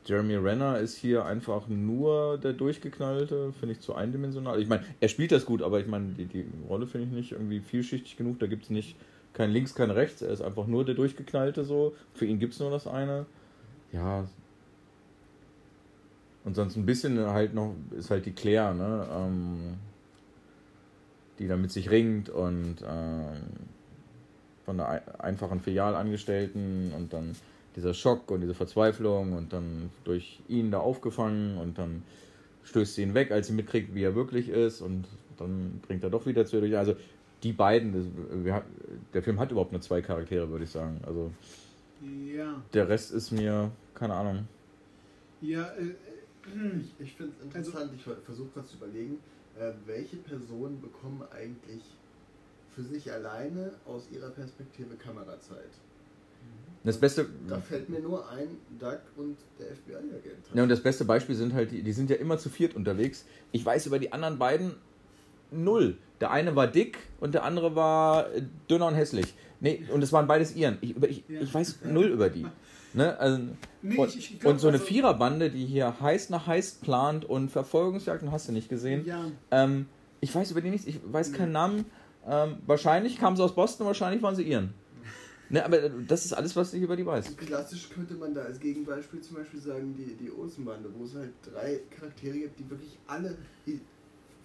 Jeremy 0.05 0.35
Renner 0.35 0.79
ist 0.79 0.97
hier 0.97 1.25
einfach 1.25 1.69
nur 1.69 2.39
der 2.39 2.53
Durchgeknallte, 2.53 3.53
finde 3.53 3.75
ich 3.75 3.81
zu 3.81 3.95
eindimensional. 3.95 4.61
Ich 4.61 4.69
meine, 4.69 4.85
er 5.01 5.09
spielt 5.09 5.31
das 5.31 5.47
gut, 5.47 5.63
aber 5.63 5.79
ich 5.81 5.87
meine, 5.87 6.15
die, 6.15 6.25
die 6.25 6.45
Rolle 6.69 6.87
finde 6.87 7.07
ich 7.07 7.13
nicht 7.13 7.33
irgendwie 7.33 7.61
vielschichtig 7.61 8.17
genug. 8.17 8.41
Da 8.41 8.47
gibt 8.47 8.65
es 8.65 8.71
nicht 8.71 8.97
kein 9.33 9.51
Links, 9.51 9.75
kein 9.75 9.91
Rechts. 9.91 10.21
Er 10.21 10.31
ist 10.31 10.43
einfach 10.43 10.67
nur 10.67 10.85
der 10.85 10.97
Durchgeknallte 10.97 11.65
so. 11.65 11.95
Für 12.15 12.27
ihn 12.27 12.39
gibt 12.41 12.55
es 12.55 12.61
nur 12.61 12.71
das 12.71 12.87
eine. 12.87 13.27
Ja. 13.93 14.27
Und 16.45 16.57
sonst 16.57 16.77
ein 16.77 16.85
bisschen 16.85 17.19
halt 17.19 17.55
noch 17.55 17.75
ist 17.97 18.11
halt 18.11 18.27
die 18.27 18.33
Claire, 18.33 18.75
ne? 18.75 19.07
Ähm, 19.13 19.75
die 21.39 21.47
da 21.47 21.57
mit 21.57 21.71
sich 21.71 21.91
ringt 21.91 22.29
und 22.29 22.77
ähm, 22.87 23.37
von 24.65 24.77
der 24.77 24.89
ei- 24.89 25.21
einfachen 25.21 25.61
Filialangestellten 25.61 26.93
und 26.93 27.13
dann 27.13 27.37
dieser 27.77 27.95
Schock 27.95 28.31
und 28.31 28.41
diese 28.41 28.55
Verzweiflung 28.55 29.33
und 29.35 29.53
dann 29.53 29.91
durch 30.05 30.41
ihn 30.49 30.71
da 30.71 30.79
aufgefangen 30.81 31.59
und 31.59 31.79
dann 31.79 32.03
stößt 32.65 32.95
sie 32.95 33.03
ihn 33.03 33.15
weg, 33.15 33.31
als 33.33 33.49
sie 33.49 33.53
mitkriegt, 33.55 33.95
wie 33.95 34.03
er 34.05 34.15
wirklich 34.15 34.49
ist 34.49 34.81
und 34.81 35.07
dann 35.39 35.81
bringt 35.87 36.05
er 36.05 36.11
doch 36.11 36.27
wieder 36.27 36.47
zu 36.47 36.57
ihr 36.57 36.61
durch. 36.63 36.77
Also 36.77 36.97
die 37.43 37.53
beiden, 37.53 37.93
das, 37.93 38.55
der 39.15 39.23
Film 39.23 39.41
hat 39.41 39.51
überhaupt 39.51 39.73
nur 39.73 39.81
zwei 39.81 40.01
Charaktere, 40.03 40.51
würde 40.51 40.65
ich 40.65 40.71
sagen. 40.71 41.01
Also 41.07 41.33
Ja, 42.01 42.63
der 42.73 42.89
Rest 42.89 43.13
ist 43.13 43.31
mir, 43.31 43.71
keine 43.95 44.15
Ahnung. 44.15 44.49
ja, 45.41 45.69
äh, 45.73 45.83
äh, 45.91 46.81
Ich, 46.81 46.95
ich 46.99 47.15
finde 47.15 47.33
es 47.37 47.41
interessant, 47.41 47.93
ich 47.95 48.03
versuche 48.03 48.51
gerade 48.51 48.67
zu 48.67 48.77
überlegen, 48.77 49.19
äh, 49.55 49.73
welche 49.87 50.17
Personen 50.17 50.81
bekommen 50.81 51.23
eigentlich 51.31 51.99
für 52.69 52.83
sich 52.83 53.13
alleine 53.13 53.81
aus 53.85 54.11
ihrer 54.11 54.31
Perspektive 54.31 54.97
Kamerazeit? 54.97 55.81
Das 56.85 56.99
Beste. 56.99 57.27
Da 57.49 57.61
fällt 57.61 57.89
mir 57.89 58.01
nur 58.01 58.29
ein, 58.31 58.49
Doug 58.79 58.99
und 59.17 59.37
der 59.59 59.67
FBI-Agent. 59.77 60.47
Ja, 60.55 60.63
und 60.65 60.69
das 60.69 60.81
beste 60.83 61.05
Beispiel 61.05 61.35
sind 61.37 61.55
halt, 61.55 61.71
die, 61.71 61.83
die 61.83 61.93
sind 61.93 62.11
ja 62.11 62.17
immer 62.17 62.39
zu 62.39 62.49
viert 62.51 62.75
unterwegs. 62.75 63.25
Ich 63.53 63.65
weiß 63.65 63.87
über 63.87 63.99
die 64.01 64.13
anderen 64.13 64.39
beiden 64.39 64.73
null. 65.51 65.97
Der 66.21 66.31
eine 66.31 66.57
war 66.57 66.67
dick 66.67 66.99
und 67.21 67.35
der 67.35 67.45
andere 67.45 67.75
war 67.77 68.33
äh, 68.33 68.43
dünner 68.71 68.87
und 68.87 68.95
hässlich. 68.95 69.35
Nee, 69.61 69.85
und 69.93 70.03
es 70.03 70.13
waren 70.13 70.27
beides 70.27 70.57
Iren. 70.57 70.79
Ich, 70.81 70.97
über- 70.97 71.09
ich, 71.09 71.23
Ja. 71.29 71.41
ich 71.41 71.53
weiß 71.55 71.81
null 71.85 72.07
über 72.07 72.29
die. 72.31 72.47
Ne? 72.95 73.17
Also, 73.19 73.39
Nee, 73.81 73.97
und, 73.97 74.15
ich- 74.17 74.39
glaub, 74.41 74.53
und 74.55 74.59
so 74.61 74.69
eine 74.69 74.77
also- 74.79 74.87
Viererbande, 74.87 75.51
die 75.51 75.65
hier 75.67 76.01
heiß 76.01 76.31
nach 76.31 76.47
heiß 76.47 76.77
plant 76.83 77.25
und 77.25 77.51
Verfolgungsjagden 77.51 78.33
hast 78.33 78.49
du 78.49 78.53
nicht 78.53 78.69
gesehen. 78.69 79.05
Ja, 79.07 79.25
Ähm, 79.51 79.87
ich 80.21 80.35
weiß 80.35 80.51
über 80.51 80.61
die 80.61 80.71
nichts, 80.71 80.87
ich 80.87 81.01
weiß 81.05 81.33
keinen 81.33 81.53
Namen. 81.53 81.85
Ähm, 82.29 82.57
wahrscheinlich 82.67 83.19
kamen 83.19 83.37
sie 83.37 83.43
aus 83.43 83.55
Boston, 83.55 83.87
wahrscheinlich 83.87 84.23
waren 84.23 84.37
sie 84.37 84.45
Iren. 84.45 84.75
Ne, 85.53 85.63
aber 85.65 85.91
das 85.91 86.25
ist 86.25 86.33
alles, 86.33 86.57
was 86.57 86.73
ich 86.73 86.83
über 86.83 86.97
die 86.97 87.05
weiß. 87.05 87.37
Klassisch 87.37 87.91
könnte 87.91 88.15
man 88.15 88.33
da 88.35 88.41
als 88.43 88.59
Gegenbeispiel 88.59 89.21
zum 89.21 89.37
Beispiel 89.37 89.61
sagen, 89.61 89.95
die, 89.97 90.15
die 90.15 90.31
Olsenbande, 90.33 90.89
wo 90.99 91.05
es 91.05 91.15
halt 91.15 91.31
drei 91.45 91.79
Charaktere 91.95 92.39
gibt, 92.39 92.59
die 92.59 92.69
wirklich 92.71 92.99
alle 93.07 93.37
i- 93.67 93.79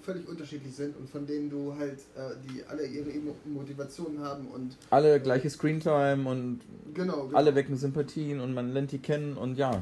völlig 0.01 0.27
unterschiedlich 0.27 0.75
sind 0.75 0.97
und 0.97 1.09
von 1.09 1.25
denen 1.25 1.49
du 1.49 1.73
halt, 1.77 1.99
äh, 2.17 2.35
die 2.45 2.61
alle 2.65 2.85
ihre 2.85 3.09
Motivationen 3.45 4.19
haben 4.19 4.47
und 4.47 4.75
Alle 4.89 5.21
gleiche 5.21 5.49
Screentime 5.49 6.29
und 6.29 6.59
genau, 6.93 7.27
genau. 7.27 7.37
alle 7.37 7.55
wecken 7.55 7.77
Sympathien 7.77 8.41
und 8.41 8.53
man 8.53 8.73
lernt 8.73 8.91
die 8.91 8.99
kennen 8.99 9.37
und 9.37 9.57
ja. 9.57 9.81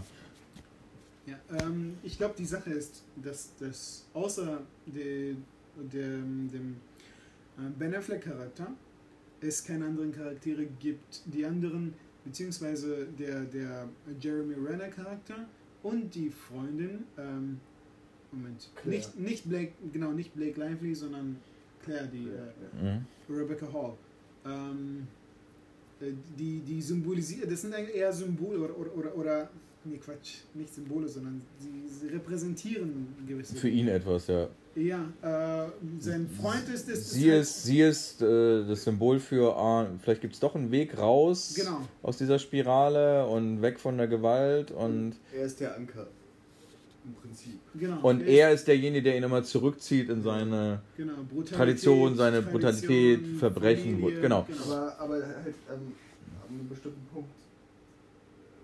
Ja, 1.26 1.38
ähm, 1.60 1.96
ich 2.04 2.20
glaube, 2.20 2.36
die 2.38 2.46
Sache 2.46 2.70
ist, 2.70 3.02
dass, 3.24 3.50
dass 3.60 4.06
außer 4.14 4.60
de, 4.86 5.36
dem, 5.92 6.52
dem 6.52 6.76
äh, 7.58 7.62
Ben 7.80 7.96
Affleck-Charakter 7.96 8.68
es 9.42 9.64
keine 9.64 9.86
anderen 9.86 10.12
Charaktere 10.12 10.66
gibt. 10.80 11.22
Die 11.26 11.46
anderen, 11.46 11.94
beziehungsweise 12.24 13.08
der, 13.20 13.42
der 13.46 13.90
Jeremy 14.20 14.56
Renner-Charakter 14.56 15.46
und 15.84 16.14
die 16.16 16.30
Freundin, 16.30 17.04
ähm, 17.18 17.60
Moment, 18.32 18.70
Claire. 18.76 18.98
nicht, 18.98 19.20
nicht 19.20 19.50
Blake, 19.50 19.72
genau, 19.94 20.12
nicht 20.12 20.34
Blake 20.34 20.60
Lively, 20.60 20.94
sondern 20.96 21.38
Claire, 21.84 22.08
die 22.08 22.26
Ja, 22.26 22.34
ja. 22.82 22.90
äh, 22.92 22.96
Mhm. 22.98 23.06
Rebecca 23.36 23.72
Hall. 23.72 23.94
Ähm, 24.46 25.08
äh, 26.02 26.12
die, 26.38 26.60
die 26.60 26.82
symbolisieren, 26.82 27.50
das 27.50 27.62
sind 27.62 27.74
eigentlich 27.74 27.96
eher 27.96 28.12
Symbole 28.12 28.60
oder, 28.60 28.78
oder, 28.78 28.96
oder, 28.98 29.18
oder 29.18 29.50
nee, 29.86 29.98
Quatsch, 29.98 30.40
nicht 30.54 30.74
Symbole, 30.74 31.08
sondern 31.08 31.42
sie, 31.60 31.88
sie 31.88 32.08
repräsentieren 32.08 33.08
gewisse 33.28 33.56
Für 33.56 33.70
ihn 33.70 33.88
etwas, 33.88 34.28
ja. 34.28 34.50
Ja, 34.76 35.00
äh, 35.22 35.70
sein 36.02 36.28
Freund 36.30 36.68
ist 36.68 36.90
es. 36.90 37.12
Sie 37.12 37.30
ist, 37.30 37.64
sie 37.64 37.80
ist 37.82 38.22
äh, 38.22 38.66
das 38.68 38.84
Symbol 38.84 39.20
für, 39.20 39.56
ah, 39.56 39.88
vielleicht 40.02 40.20
gibt 40.20 40.34
es 40.34 40.40
doch 40.42 40.54
einen 40.54 40.70
Weg 40.70 40.98
raus 40.98 41.54
Genau. 41.56 41.82
aus 42.04 42.18
dieser 42.18 42.40
Spirale 42.40 43.26
und 43.26 43.62
weg 43.62 43.80
von 43.80 43.98
der 43.98 44.08
Gewalt 44.08 44.72
und, 44.72 45.14
Er 45.34 45.46
ist 45.46 45.62
der 45.62 45.76
Anker. 45.78 46.08
Im 47.06 47.14
Prinzip. 47.14 47.60
Genau. 47.76 48.00
und 48.02 48.22
ist- 48.22 48.28
er 48.28 48.52
ist 48.52 48.68
derjenige, 48.68 49.04
der 49.04 49.16
ihn 49.18 49.24
immer 49.24 49.44
zurückzieht 49.44 50.10
in 50.10 50.22
seine 50.24 50.82
genau, 50.98 51.14
Tradition, 51.50 52.16
seine 52.18 52.42
Brutalität, 52.42 53.20
Tradition, 53.20 53.36
Verbrechen, 53.40 54.00
Familie, 54.00 54.22
genau. 54.22 54.46
Aber, 54.66 54.96
aber 55.00 55.14
halt 55.16 55.56
ähm, 55.72 55.94
an 56.44 56.50
einem 56.60 56.68
bestimmten 56.68 57.06
Punkt 57.14 57.30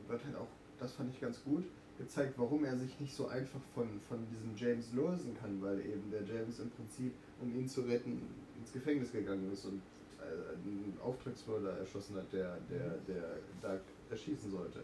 wird 0.09 0.25
halt 0.25 0.35
auch, 0.35 0.47
das 0.79 0.91
fand 0.91 1.13
ich 1.13 1.21
ganz 1.21 1.37
gut, 1.45 1.63
gezeigt, 2.01 2.33
warum 2.37 2.63
er 2.65 2.77
sich 2.77 2.99
nicht 2.99 3.13
so 3.15 3.27
einfach 3.27 3.59
von, 3.73 3.87
von 4.07 4.19
diesem 4.31 4.55
James 4.55 4.91
lösen 4.93 5.35
kann, 5.39 5.61
weil 5.61 5.79
eben 5.79 6.09
der 6.11 6.23
James 6.23 6.59
im 6.59 6.69
Prinzip, 6.71 7.13
um 7.41 7.53
ihn 7.57 7.67
zu 7.67 7.81
retten, 7.81 8.21
ins 8.59 8.71
Gefängnis 8.71 9.11
gegangen 9.11 9.51
ist 9.51 9.65
und 9.65 9.81
äh, 10.19 10.53
einen 10.53 10.97
Auftragsmörder 11.03 11.77
erschossen 11.79 12.15
hat, 12.15 12.31
der, 12.31 12.57
der, 12.69 12.97
der 13.07 13.37
Doug 13.61 13.81
erschießen 14.09 14.51
sollte. 14.51 14.81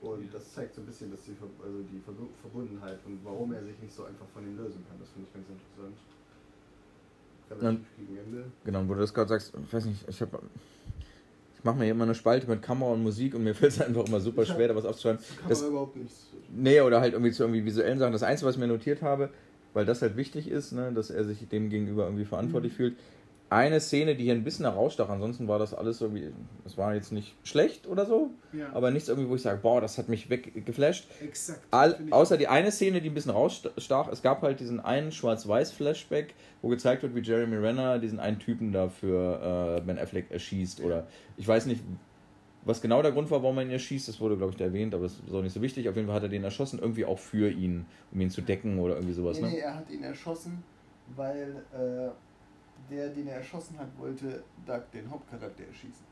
Und 0.00 0.24
Ja. 0.24 0.30
das 0.32 0.52
zeigt 0.52 0.74
so 0.74 0.80
ein 0.80 0.86
bisschen, 0.86 1.10
dass 1.10 1.22
die, 1.24 1.36
also 1.62 1.78
die 1.82 2.00
Verbu- 2.08 2.32
Verbundenheit 2.40 2.98
und 3.06 3.20
warum 3.24 3.52
er 3.52 3.62
sich 3.62 3.78
nicht 3.80 3.94
so 3.94 4.04
einfach 4.04 4.26
von 4.34 4.42
ihm 4.44 4.56
lösen 4.56 4.84
kann. 4.88 4.98
Das 4.98 5.10
finde 5.10 5.28
ich 5.28 5.34
ganz 5.34 5.46
interessant. 5.48 5.96
Relativ 7.50 7.86
gegen 7.96 8.16
Ende. 8.16 8.44
Genau, 8.64 8.88
wo 8.88 8.94
du 8.94 9.00
das 9.00 9.12
gerade 9.12 9.28
sagst, 9.28 9.52
ich 9.54 9.72
weiß 9.72 9.84
nicht, 9.84 10.08
ich 10.08 10.20
habe. 10.22 10.40
Ich 11.62 11.64
mache 11.64 11.76
mir 11.76 11.84
hier 11.84 11.92
immer 11.92 12.02
eine 12.02 12.16
Spalte 12.16 12.48
mit 12.50 12.60
Kamera 12.60 12.90
und 12.90 13.04
Musik 13.04 13.36
und 13.36 13.44
mir 13.44 13.54
fällt 13.54 13.70
es 13.72 13.80
einfach 13.80 14.04
immer 14.06 14.18
super 14.18 14.44
schwer, 14.44 14.66
da 14.66 14.74
was 14.74 14.84
aufzuschreiben. 14.84 15.20
Kann 15.38 15.48
Das- 15.48 15.62
überhaupt 15.62 15.94
nichts. 15.94 16.26
Nee, 16.52 16.80
oder 16.80 17.00
halt 17.00 17.12
irgendwie 17.12 17.30
zu 17.30 17.44
irgendwie 17.44 17.64
visuellen 17.64 18.00
Sachen. 18.00 18.12
Das 18.12 18.24
Einzige, 18.24 18.48
was 18.48 18.56
ich 18.56 18.60
mir 18.60 18.66
notiert 18.66 19.00
habe, 19.00 19.30
weil 19.72 19.86
das 19.86 20.02
halt 20.02 20.16
wichtig 20.16 20.48
ist, 20.48 20.72
ne, 20.72 20.90
dass 20.92 21.10
er 21.10 21.22
sich 21.24 21.48
dem 21.48 21.70
gegenüber 21.70 22.04
irgendwie 22.04 22.24
verantwortlich 22.24 22.72
fühlt. 22.72 22.96
Eine 23.52 23.80
Szene, 23.80 24.16
die 24.16 24.24
hier 24.24 24.32
ein 24.34 24.44
bisschen 24.44 24.64
herausstach, 24.64 25.08
ansonsten 25.08 25.46
war 25.46 25.58
das 25.58 25.74
alles 25.74 26.00
irgendwie, 26.00 26.32
es 26.64 26.78
war 26.78 26.94
jetzt 26.94 27.12
nicht 27.12 27.36
schlecht 27.44 27.86
oder 27.86 28.06
so, 28.06 28.30
Ja, 28.52 28.72
aber 28.72 28.90
nichts 28.90 29.08
irgendwie, 29.08 29.28
wo 29.28 29.34
ich 29.34 29.42
sage, 29.42 29.60
boah, 29.60 29.80
das 29.80 29.98
hat 29.98 30.08
mich 30.08 30.30
weggeflasht. 30.30 31.06
exakt. 31.22 31.60
All, 31.70 31.98
außer 32.10 32.38
die 32.38 32.48
eine 32.48 32.70
Szene, 32.72 33.00
die 33.00 33.10
ein 33.10 33.14
bisschen 33.14 33.32
rausstach, 33.32 34.08
es 34.10 34.22
gab 34.22 34.40
halt 34.42 34.60
diesen 34.60 34.80
einen 34.80 35.12
Schwarz-Weiß-Flashback, 35.12 36.34
wo 36.62 36.68
gezeigt 36.68 37.02
wird, 37.02 37.14
wie 37.14 37.20
Jeremy 37.20 37.56
Renner 37.56 37.98
diesen 37.98 38.20
einen 38.20 38.38
Typen 38.38 38.72
da 38.72 38.88
für 38.88 39.76
äh, 39.78 39.80
Ben 39.82 39.98
Affleck 39.98 40.30
erschießt. 40.30 40.80
Oder 40.82 41.06
ich 41.36 41.46
weiß 41.46 41.66
nicht, 41.66 41.82
was 42.64 42.80
genau 42.80 43.02
der 43.02 43.12
Grund 43.12 43.30
war, 43.30 43.42
warum 43.42 43.58
er 43.58 43.64
ihn 43.64 43.70
erschießt, 43.70 44.08
das 44.08 44.20
wurde, 44.20 44.36
glaube 44.36 44.52
ich, 44.52 44.56
da 44.56 44.64
erwähnt, 44.64 44.94
aber 44.94 45.02
das 45.04 45.14
ist 45.14 45.34
auch 45.34 45.42
nicht 45.42 45.52
so 45.52 45.60
wichtig. 45.60 45.88
Auf 45.88 45.96
jeden 45.96 46.06
Fall 46.06 46.16
hat 46.16 46.22
er 46.22 46.28
den 46.28 46.44
erschossen, 46.44 46.78
irgendwie 46.78 47.04
auch 47.04 47.18
für 47.18 47.50
ihn, 47.50 47.86
um 48.12 48.20
ihn 48.20 48.30
zu 48.30 48.40
decken 48.40 48.78
oder 48.78 48.94
irgendwie 48.94 49.14
sowas. 49.14 49.40
Nee, 49.40 49.46
nee, 49.48 49.52
Ne? 49.56 49.58
er 49.62 49.74
hat 49.74 49.90
ihn 49.90 50.04
erschossen, 50.04 50.62
weil 51.16 51.62
äh, 51.74 52.10
der, 52.90 53.08
den 53.08 53.26
er 53.28 53.36
erschossen 53.36 53.78
hat, 53.78 53.88
wollte 53.98 54.42
Doug, 54.66 54.82
den 54.92 55.10
Hauptcharakter, 55.10 55.64
erschießen. 55.64 56.04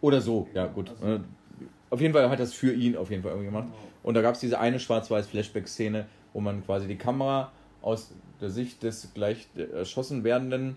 Oder 0.00 0.20
so, 0.20 0.46
ja 0.54 0.66
gut. 0.66 0.90
Also-? 0.90 1.20
Auf 1.88 2.00
jeden 2.00 2.12
Fall 2.12 2.28
hat 2.28 2.38
er 2.40 2.44
es 2.44 2.52
für 2.52 2.72
ihn 2.72 2.96
auf 2.96 3.10
jeden 3.10 3.22
Fall 3.22 3.32
irgendwie 3.32 3.46
gemacht. 3.46 3.64
Genau. 3.66 3.76
Und 4.02 4.14
da 4.14 4.22
gab 4.22 4.34
es 4.34 4.40
diese 4.40 4.58
eine 4.58 4.78
Schwarz-Weiß-Flashback-Szene, 4.80 6.06
wo 6.32 6.40
man 6.40 6.64
quasi 6.64 6.86
die 6.86 6.96
Kamera 6.96 7.52
aus 7.80 8.10
der 8.40 8.50
Sicht 8.50 8.82
des 8.82 9.12
gleich 9.14 9.48
erschossen 9.72 10.24
werdenden 10.24 10.76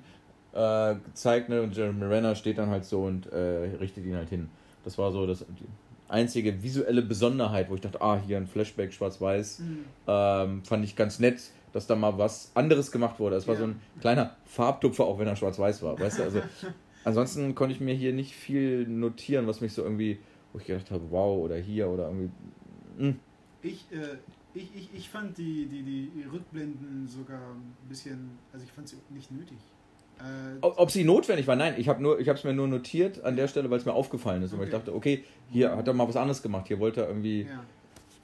äh, 0.54 0.96
zeigt, 1.14 1.50
ne? 1.50 1.62
und 1.62 1.76
Jeremy 1.76 2.06
Renner 2.06 2.36
steht 2.36 2.58
dann 2.58 2.70
halt 2.70 2.86
so 2.86 3.04
und 3.04 3.28
äh, 3.32 3.38
richtet 3.80 4.06
ihn 4.06 4.16
halt 4.16 4.30
hin. 4.30 4.50
Das 4.84 4.98
war 4.98 5.12
so 5.12 5.28
das, 5.28 5.40
die 5.40 5.66
einzige 6.08 6.64
visuelle 6.64 7.02
Besonderheit, 7.02 7.70
wo 7.70 7.76
ich 7.76 7.82
dachte, 7.82 8.02
ah, 8.02 8.20
hier 8.26 8.38
ein 8.38 8.48
Flashback 8.48 8.94
schwarz-weiß, 8.94 9.60
Mhm. 9.60 9.86
ähm, 10.08 10.64
fand 10.64 10.84
ich 10.86 10.96
ganz 10.96 11.20
nett, 11.20 11.42
dass 11.74 11.88
da 11.88 11.96
mal 11.96 12.18
was 12.18 12.52
anderes 12.56 12.92
gemacht 12.92 13.20
wurde. 13.20 13.36
Es 13.36 13.48
war 13.48 13.56
Ja. 13.56 13.62
so 13.62 13.68
ein 13.68 13.82
kleiner 14.00 14.38
Farbtupfer, 14.46 15.06
auch 15.06 15.20
wenn 15.20 15.28
er 15.28 15.36
schwarz-weiß 15.36 15.82
war, 15.84 16.00
weißt 16.00 16.20
du, 16.20 16.24
also 16.24 16.42
ansonsten 17.04 17.56
konnte 17.56 17.74
ich 17.74 17.82
mir 17.82 17.94
hier 17.94 18.14
nicht 18.14 18.34
viel 18.36 18.88
notieren, 18.88 19.48
was 19.48 19.62
mich 19.62 19.74
so 19.74 19.84
irgendwie, 19.84 20.18
wo 20.54 20.60
ich 20.60 20.66
gedacht 20.66 20.92
habe, 20.92 21.04
wow, 21.10 21.38
oder 21.44 21.58
hier, 21.58 21.90
oder 21.90 22.08
irgendwie, 22.08 22.32
hm. 22.98 23.20
Ich, 23.62 23.92
äh, 23.92 24.18
ich, 24.54 24.76
ich, 24.76 24.96
ich 24.96 25.10
fand 25.10 25.38
die, 25.38 25.66
die, 25.68 25.84
die 25.84 26.24
Rückblenden 26.32 27.08
sogar 27.08 27.40
ein 27.40 27.76
bisschen, 27.90 28.38
also 28.54 28.66
ich 28.66 28.72
fand 28.72 28.88
sie 28.88 28.98
nicht 29.10 29.32
nötig. 29.32 29.58
Äh, 30.20 30.60
Ob, 30.62 30.92
sie 30.92 31.04
notwendig 31.04 31.48
war, 31.48 31.56
nein, 31.56 31.76
ich 31.78 31.88
habe 31.88 32.04
es 32.04 32.44
mir 32.44 32.54
nur 32.54 32.68
notiert 32.68 33.24
an 33.24 33.36
der 33.36 33.48
Stelle, 33.48 33.70
weil 33.70 33.80
es 33.80 33.86
mir 33.86 33.94
aufgefallen 33.94 34.44
ist. 34.44 34.54
Und 34.54 34.60
weil 34.60 34.68
ich 34.68 34.74
Okay. 34.74 34.84
dachte, 34.86 34.96
okay, 34.96 35.24
hier 35.52 35.76
hat 35.76 35.88
er 35.88 35.94
mal 35.94 36.08
was 36.08 36.16
anderes 36.16 36.42
gemacht. 36.42 36.68
Hier 36.68 36.80
wollte 36.80 37.02
er 37.02 37.08
irgendwie, 37.08 37.44
ja. 37.44 37.64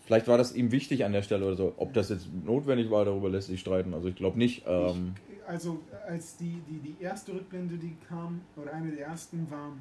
Vielleicht 0.05 0.27
war 0.27 0.37
das 0.37 0.53
ihm 0.55 0.71
wichtig 0.71 1.03
an 1.05 1.11
der 1.11 1.21
Stelle 1.21 1.45
oder 1.45 1.55
so. 1.55 1.73
Ob 1.77 1.93
das 1.93 2.09
jetzt 2.09 2.27
notwendig 2.43 2.89
war, 2.89 3.05
darüber 3.05 3.29
lässt 3.29 3.47
sich 3.47 3.59
streiten. 3.59 3.93
Also 3.93 4.07
ich 4.07 4.15
glaube 4.15 4.37
nicht. 4.37 4.63
Ähm, 4.67 5.13
Ich, 5.29 5.47
also 5.47 5.79
als 6.07 6.37
die, 6.37 6.61
die, 6.69 6.79
die 6.79 7.03
erste 7.03 7.33
Rückblende, 7.33 7.75
die 7.77 7.95
kam, 8.07 8.41
oder 8.55 8.73
eine 8.73 8.91
der 8.91 9.07
ersten 9.07 9.49
war, 9.51 9.73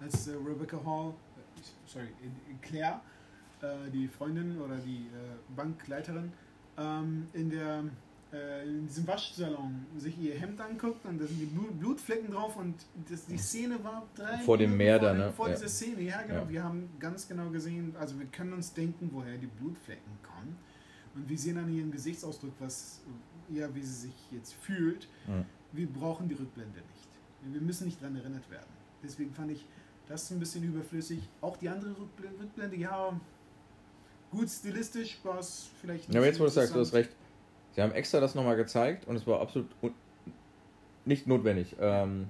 als 0.00 0.28
äh, 0.28 0.32
Rebecca 0.32 0.78
Hall, 0.84 1.10
äh, 1.10 1.60
sorry, 1.86 2.06
äh, 2.06 2.66
Claire, 2.66 3.00
die 3.92 4.08
Freundin 4.08 4.60
oder 4.60 4.76
die 4.76 5.06
äh, 5.06 5.54
Bankleiterin, 5.54 6.32
ähm, 6.76 7.28
in 7.32 7.48
der 7.48 7.84
in 8.32 8.86
diesem 8.86 9.06
Waschsalon 9.06 9.84
sich 9.98 10.18
ihr 10.18 10.34
Hemd 10.38 10.60
anguckt 10.60 11.04
und 11.04 11.20
da 11.20 11.26
sind 11.26 11.38
die 11.38 11.44
Blut, 11.46 11.78
Blutflecken 11.78 12.30
drauf 12.30 12.56
und 12.56 12.74
das, 13.10 13.26
die 13.26 13.36
Szene 13.36 13.82
war 13.84 14.06
drei 14.14 14.38
Vor 14.38 14.56
dem 14.56 14.74
Meer 14.76 14.98
da, 14.98 15.12
ne? 15.12 15.32
vor 15.32 15.48
Ja. 15.48 15.54
dieser 15.54 15.68
Szene, 15.68 16.00
ja 16.02 16.22
genau. 16.22 16.42
Ja. 16.42 16.48
Wir 16.48 16.64
haben 16.64 16.88
ganz 16.98 17.28
genau 17.28 17.50
gesehen, 17.50 17.94
also 17.98 18.18
wir 18.18 18.26
können 18.26 18.54
uns 18.54 18.72
denken, 18.72 19.10
woher 19.12 19.36
die 19.36 19.46
Blutflecken 19.48 20.12
kommen. 20.22 20.56
Und 21.14 21.28
wir 21.28 21.36
sehen 21.38 21.58
an 21.58 21.68
ihrem 21.74 21.92
Gesichtsausdruck, 21.92 22.52
was 22.58 23.02
ja, 23.50 23.74
wie 23.74 23.82
sie 23.82 24.06
sich 24.08 24.14
jetzt 24.30 24.54
fühlt. 24.54 25.08
Ja. 25.28 25.44
Wir 25.72 25.86
brauchen 25.86 26.26
die 26.28 26.34
Rückblende 26.34 26.78
nicht. 26.78 27.52
Wir 27.52 27.60
müssen 27.60 27.84
nicht 27.84 28.00
daran 28.00 28.16
erinnert 28.16 28.50
werden. 28.50 28.70
Deswegen 29.02 29.32
fand 29.34 29.50
ich 29.50 29.66
das 30.08 30.30
ein 30.30 30.38
bisschen 30.38 30.64
überflüssig. 30.64 31.18
Auch 31.42 31.58
die 31.58 31.68
andere 31.68 31.94
Rückblende, 32.40 32.76
ja, 32.76 33.18
gut 34.30 34.48
stilistisch 34.48 35.18
war 35.22 35.38
es 35.38 35.68
vielleicht 35.82 36.12
ja, 36.12 36.20
aber 36.20 36.26
jetzt, 36.26 36.40
wo 36.40 36.44
du 36.44 36.50
sagst, 36.50 36.74
du 36.74 36.80
hast 36.80 36.94
recht. 36.94 37.10
Sie 37.72 37.82
haben 37.82 37.92
extra 37.92 38.20
das 38.20 38.34
nochmal 38.34 38.56
gezeigt 38.56 39.06
und 39.06 39.16
es 39.16 39.26
war 39.26 39.40
absolut 39.40 39.66
nicht 41.04 41.26
notwendig. 41.26 41.74
Ähm, 41.80 42.26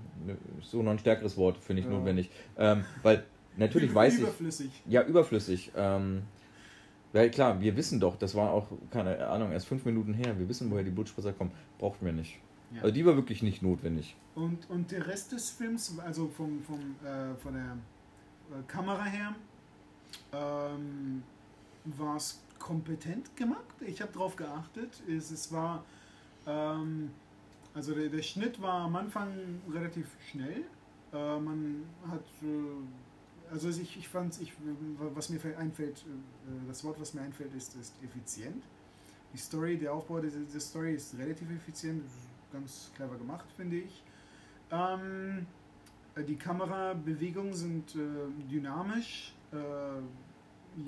so 0.63 0.83
noch 0.83 0.93
ein 0.93 0.99
stärkeres 0.99 1.37
Wort 1.37 1.59
für 1.59 1.75
nicht 1.75 1.85
Ja. 1.85 1.91
notwendig. 1.91 2.31
Ähm, 2.57 2.85
weil 3.03 3.25
natürlich 3.57 3.95
weiß 3.95 4.15
ich, 4.15 4.21
Überflüssig. 4.21 4.83
Ja, 4.89 5.03
überflüssig. 5.03 5.73
Ähm, 5.77 6.23
weil 7.13 7.31
klar, 7.31 7.61
wir 7.61 7.77
wissen 7.77 8.01
doch, 8.01 8.17
das 8.17 8.35
war 8.35 8.51
auch, 8.53 8.69
keine 8.91 9.27
Ahnung, 9.27 9.53
erst 9.53 9.67
fünf 9.67 9.85
Minuten 9.85 10.15
her, 10.15 10.39
wir 10.39 10.49
wissen, 10.49 10.71
woher 10.71 10.85
die 10.85 10.91
Blutspritzer 10.91 11.33
kommen. 11.35 11.51
Brauchten 11.79 12.07
wir 12.07 12.13
nicht. 12.13 12.39
Ja. 12.75 12.83
Also 12.83 12.95
die 12.95 13.05
war 13.05 13.17
wirklich 13.17 13.43
nicht 13.43 13.61
notwendig. 13.63 14.17
Und, 14.35 14.71
und 14.71 14.91
der 14.91 15.07
Rest 15.07 15.33
des 15.33 15.51
Films, 15.51 15.95
also 16.03 16.29
vom, 16.29 16.63
vom, 16.63 16.79
äh, 17.05 17.35
von 17.43 17.53
der 17.53 17.77
äh, 18.59 18.63
Kamera 18.67 19.05
her 19.05 19.35
ähm, 20.33 21.23
war 21.85 22.17
es 22.17 22.41
kompetent 22.63 23.37
gemacht. 23.37 23.75
Ich 23.81 24.01
habe 24.01 24.13
darauf 24.13 24.37
geachtet. 24.37 25.03
Es, 25.09 25.31
es 25.31 25.53
war, 25.53 25.85
ähm, 26.47 27.11
also 27.75 27.95
der, 27.95 28.09
der 28.09 28.23
Schnitt 28.23 28.63
war 28.63 28.83
am 28.83 28.97
Anfang 28.97 29.61
relativ 29.71 30.07
schnell. 30.31 30.65
Äh, 31.13 31.41
man 31.41 31.85
hat, 32.09 32.25
äh, 32.43 33.53
also 33.53 33.69
ich, 33.69 33.97
ich 33.99 34.09
fand, 34.09 34.41
ich, 34.41 34.53
was 35.15 35.29
mir 35.29 35.41
einfällt, 35.59 35.99
äh, 35.99 36.69
das 36.69 36.85
Wort, 36.85 37.01
was 37.01 37.15
mir 37.15 37.23
einfällt, 37.23 37.53
ist, 37.55 37.75
ist 37.75 37.95
effizient. 38.03 38.63
Die 39.33 39.39
Story, 39.39 39.77
der 39.77 39.93
Aufbau 39.93 40.21
der, 40.21 40.31
der 40.31 40.61
Story 40.61 40.95
ist 40.95 41.19
relativ 41.19 41.51
effizient, 41.51 42.05
ganz 42.53 42.91
clever 42.95 43.17
gemacht, 43.17 43.47
finde 43.57 43.77
ich. 43.79 44.03
Ähm, 44.71 45.47
die 46.17 46.37
Kamerabewegungen 46.37 47.55
sind 47.55 47.95
äh, 47.97 47.99
dynamisch. 48.51 49.35
Äh, 49.53 49.57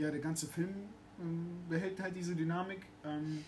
ja, 0.00 0.10
der 0.10 0.20
ganze 0.20 0.46
Film 0.46 0.74
ähm, 1.20 1.46
behält 1.68 2.00
halt 2.00 2.16
diese 2.16 2.35
Dynamik. 2.35 2.81
Ähm, 3.05 3.44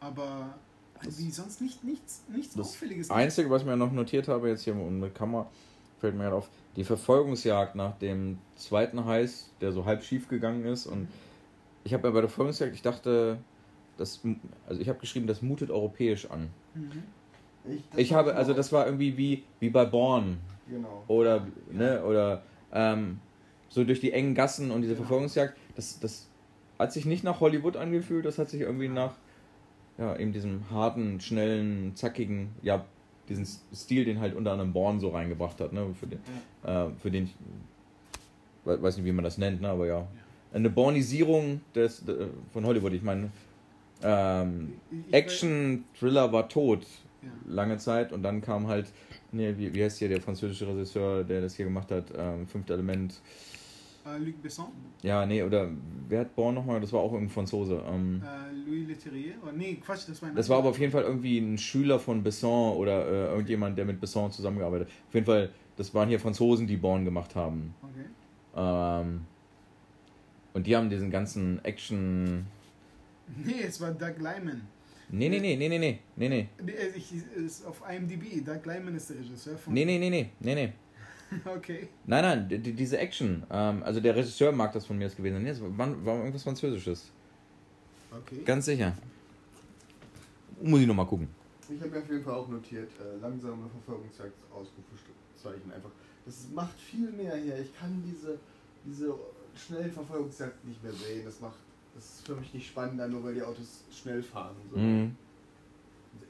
aber 0.00 0.54
wie 1.02 1.30
sonst 1.30 1.60
nicht, 1.60 1.84
nichts, 1.84 2.24
nichts 2.28 2.54
Das 2.54 2.68
Auffälliges. 2.68 3.10
Einzige, 3.10 3.50
was 3.50 3.62
ich 3.62 3.68
mir 3.68 3.76
noch 3.76 3.92
notiert 3.92 4.28
habe, 4.28 4.48
jetzt 4.48 4.62
hier 4.62 4.74
mit 4.74 5.14
Kamera, 5.14 5.50
fällt 6.00 6.14
mir 6.14 6.24
gerade 6.24 6.36
auf, 6.36 6.48
die 6.76 6.84
Verfolgungsjagd 6.84 7.74
nach 7.74 7.96
dem 7.98 8.38
zweiten 8.56 9.04
Heiß, 9.04 9.50
der 9.60 9.72
so 9.72 9.84
halb 9.84 10.02
schief 10.02 10.28
gegangen 10.28 10.64
ist. 10.64 10.86
Und 10.86 11.08
ich 11.84 11.92
habe 11.94 12.06
mir 12.06 12.12
bei 12.12 12.20
der 12.20 12.28
Verfolgungsjagd, 12.28 12.74
ich 12.74 12.82
dachte, 12.82 13.38
das, 13.96 14.20
also 14.66 14.80
ich 14.80 14.88
habe 14.88 14.98
geschrieben, 14.98 15.26
das 15.26 15.40
mutet 15.42 15.70
europäisch 15.70 16.30
an. 16.30 16.50
Mhm. 16.74 17.02
das 17.64 18.00
Ich 18.00 18.12
hab 18.12 18.26
habe, 18.26 18.34
also 18.36 18.52
das 18.54 18.72
war 18.72 18.86
irgendwie 18.86 19.16
wie, 19.16 19.44
wie 19.60 19.70
bei 19.70 19.84
Born. 19.84 20.38
Genau. 20.68 21.04
Oder, 21.08 21.46
ne, 21.70 22.02
oder 22.04 22.42
ähm, 22.72 23.20
so 23.68 23.84
durch 23.84 24.00
die 24.00 24.12
engen 24.12 24.34
Gassen 24.34 24.70
und 24.70 24.82
diese 24.82 24.94
Genau. 24.94 25.06
Verfolgungsjagd, 25.06 25.56
das, 25.76 25.98
das 26.00 26.26
hat 26.78 26.92
sich 26.92 27.04
nicht 27.06 27.24
nach 27.24 27.40
Hollywood 27.40 27.76
angefühlt, 27.76 28.24
das 28.24 28.38
hat 28.38 28.50
sich 28.50 28.60
irgendwie 28.62 28.88
nach 28.88 29.12
ja, 29.98 30.16
eben 30.16 30.32
diesem 30.32 30.68
harten, 30.70 31.20
schnellen, 31.20 31.92
zackigen, 31.94 32.48
ja, 32.62 32.84
diesen 33.28 33.46
Stil, 33.74 34.04
den 34.04 34.20
halt 34.20 34.34
unter 34.34 34.52
anderem 34.52 34.72
Born 34.72 34.98
so 35.00 35.10
reingebracht 35.10 35.60
hat, 35.60 35.72
ne, 35.72 35.86
für 35.98 36.06
den, 36.06 36.18
äh, 36.64 36.90
für 37.00 37.10
den 37.10 37.24
ich 37.24 37.34
we- 38.64 38.82
weiß 38.82 38.96
nicht, 38.96 39.06
wie 39.06 39.12
man 39.12 39.24
das 39.24 39.38
nennt, 39.38 39.60
ne, 39.60 39.68
aber 39.68 39.86
ja. 39.86 40.06
Eine 40.52 40.68
Bornisierung 40.70 41.60
des, 41.74 42.06
äh, 42.08 42.26
von 42.52 42.64
Hollywood, 42.66 42.92
ich 42.92 43.02
meine, 43.02 43.30
ähm, 44.02 44.74
Ich- 44.90 44.98
ich- 45.08 45.14
Action, 45.14 45.84
Thriller 45.98 46.32
war 46.32 46.48
tot 46.48 46.84
Ja. 47.22 47.28
lange 47.46 47.78
Zeit 47.78 48.12
und 48.12 48.22
dann 48.22 48.40
kam 48.42 48.66
halt, 48.66 48.86
nee, 49.32 49.54
wie, 49.56 49.72
wie 49.72 49.82
heißt 49.84 49.98
hier 49.98 50.08
der 50.08 50.20
französische 50.20 50.66
Regisseur, 50.66 51.24
der 51.24 51.40
das 51.40 51.54
hier 51.54 51.64
gemacht 51.66 51.90
hat, 51.90 52.06
ähm, 52.16 52.46
Fünfte 52.46 52.74
Element. 52.74 53.14
Äh, 54.06 54.18
Luc 54.18 54.42
Besson, 54.42 54.66
Ja, 55.02 55.24
nee, 55.24 55.42
oder 55.42 55.70
wer 56.08 56.20
hat 56.20 56.34
Born 56.36 56.54
nochmal? 56.54 56.80
Das 56.80 56.92
war 56.92 57.00
auch 57.00 57.12
irgendein 57.12 57.32
Franzose. 57.32 57.82
Ähm, 57.86 58.22
äh, 58.22 58.68
Louis 58.68 58.86
Leterrier. 58.88 59.34
Oh, 59.42 59.50
nee, 59.54 59.76
Quatsch, 59.76 60.08
das 60.08 60.20
war 60.20 60.28
ein 60.28 60.34
das 60.34 60.48
war 60.48 60.58
aber 60.58 60.68
auf 60.70 60.78
jeden 60.78 60.92
Fall 60.92 61.04
irgendwie 61.04 61.38
ein 61.38 61.56
Schüler 61.56 61.98
von 61.98 62.22
Besson 62.22 62.76
oder 62.76 63.06
äh, 63.06 63.26
irgendjemand, 63.32 63.78
der 63.78 63.86
mit 63.86 64.00
Besson 64.00 64.30
zusammengearbeitet 64.30 64.88
hat. 64.88 64.94
Auf 65.08 65.14
jeden 65.14 65.26
Fall, 65.26 65.50
das 65.76 65.94
waren 65.94 66.08
hier 66.08 66.20
Franzosen, 66.20 66.66
die 66.66 66.76
Born 66.76 67.04
gemacht 67.04 67.34
haben. 67.34 67.74
Okay. 67.82 68.04
Ähm, 68.56 69.22
und 70.52 70.66
die 70.66 70.76
haben 70.76 70.90
diesen 70.90 71.10
ganzen 71.10 71.64
Action. 71.64 72.46
Nee, 73.42 73.62
es 73.66 73.80
war 73.80 73.90
Doug 73.90 74.18
Lyman. 74.18 74.60
Nee, 75.08 75.30
nee, 75.30 75.40
nee, 75.40 75.56
nee, 75.56 75.68
nee, 75.68 75.78
nee, 75.78 75.98
nee, 76.16 76.28
nee. 76.28 76.48
Nee, 76.62 76.72
äh, 76.72 76.88
Ich, 76.94 77.10
ist 77.36 77.64
auf 77.66 77.82
IMDb. 77.90 78.44
Doug 78.44 78.66
Lyman 78.66 78.94
ist 78.96 79.08
der 79.08 79.16
Regisseur 79.18 79.56
von. 79.56 79.72
Nee, 79.72 79.86
nee, 79.86 79.98
nee, 79.98 80.10
nee, 80.10 80.30
nee, 80.40 80.54
nee. 80.54 80.72
Okay. 81.56 81.88
Nein, 82.06 82.22
nein, 82.24 82.48
die, 82.48 82.58
die- 82.58 82.72
diese 82.72 82.98
Action. 82.98 83.42
Ähm, 83.50 83.82
also 83.82 84.00
der 84.00 84.14
Regisseur 84.16 84.52
mag 84.52 84.72
das 84.72 84.86
von 84.86 84.96
mir 84.98 85.06
aus 85.06 85.16
gewesen 85.16 85.34
sein. 85.34 85.42
Nee, 85.44 85.50
es 85.50 85.60
war, 85.60 86.04
war 86.04 86.16
irgendwas 86.18 86.42
Französisches. 86.42 87.10
Okay. 88.10 88.42
Ganz 88.44 88.66
sicher. 88.66 88.94
Muss 90.62 90.80
ich 90.80 90.86
nochmal 90.86 91.06
gucken. 91.06 91.28
Ich 91.68 91.80
habe 91.80 91.90
mir 91.90 91.98
auf 91.98 92.08
jeden 92.08 92.22
Fall 92.22 92.34
auch 92.34 92.48
notiert, 92.48 92.90
äh, 93.00 93.20
langsame 93.20 93.68
Verfolgungsjagd, 93.68 94.32
Ausrufezeichen 94.52 95.72
einfach. 95.72 95.90
Das 96.26 96.46
macht 96.54 96.78
viel 96.80 97.10
mehr 97.10 97.34
her. 97.36 97.58
Ich 97.60 97.76
kann 97.78 98.02
diese, 98.06 98.38
diese 98.84 99.14
schnellen 99.56 99.90
Verfolgungsjagd 99.92 100.64
nicht 100.64 100.82
mehr 100.82 100.92
sehen. 100.92 101.24
Das 101.24 101.40
macht, 101.40 101.56
das 101.94 102.04
ist 102.04 102.26
für 102.26 102.36
mich 102.36 102.52
nicht 102.54 102.68
spannender, 102.68 103.08
nur 103.08 103.24
weil 103.24 103.34
die 103.34 103.42
Autos 103.42 103.82
schnell 103.90 104.22
fahren. 104.22 104.54
So. 104.72 104.78
Mhm. 104.78 105.16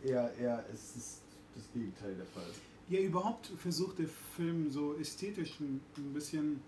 Eher, 0.05 0.31
eher 0.41 0.65
ist 0.73 0.97
es 0.97 1.21
das 1.55 1.65
Gegenteil 1.73 2.15
der 2.15 2.27
Fall. 2.27 2.51
Ja, 2.89 3.01
überhaupt 3.01 3.47
versucht 3.57 3.99
der 3.99 4.09
Film 4.37 4.71
so 4.71 4.95
ästhetisch 4.97 5.59
ein, 5.61 5.81
ein 5.97 6.13
bisschen 6.13 6.61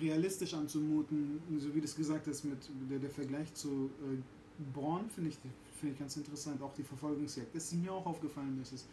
realistisch 0.00 0.54
anzumuten, 0.54 1.40
so 1.58 1.74
wie 1.74 1.80
du 1.80 1.84
es 1.84 1.96
gesagt 1.96 2.26
hast, 2.26 2.44
mit 2.44 2.58
der, 2.90 2.98
der 2.98 3.10
Vergleich 3.10 3.52
zu 3.54 3.90
äh, 4.02 4.16
Born 4.72 5.08
finde 5.10 5.30
ich, 5.30 5.36
finde 5.80 5.94
ich 5.94 5.98
ganz 5.98 6.16
interessant, 6.16 6.62
auch 6.62 6.72
die 6.74 6.82
Verfolgungsjagd. 6.84 7.54
Das 7.54 7.64
ist 7.72 7.74
mir 7.74 7.92
auch 7.92 8.06
aufgefallen, 8.06 8.56
dass 8.60 8.72
es 8.72 8.86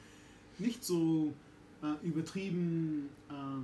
nicht 0.58 0.84
so 0.84 1.34
äh, 1.84 2.06
übertrieben, 2.08 3.10
ähm, 3.30 3.63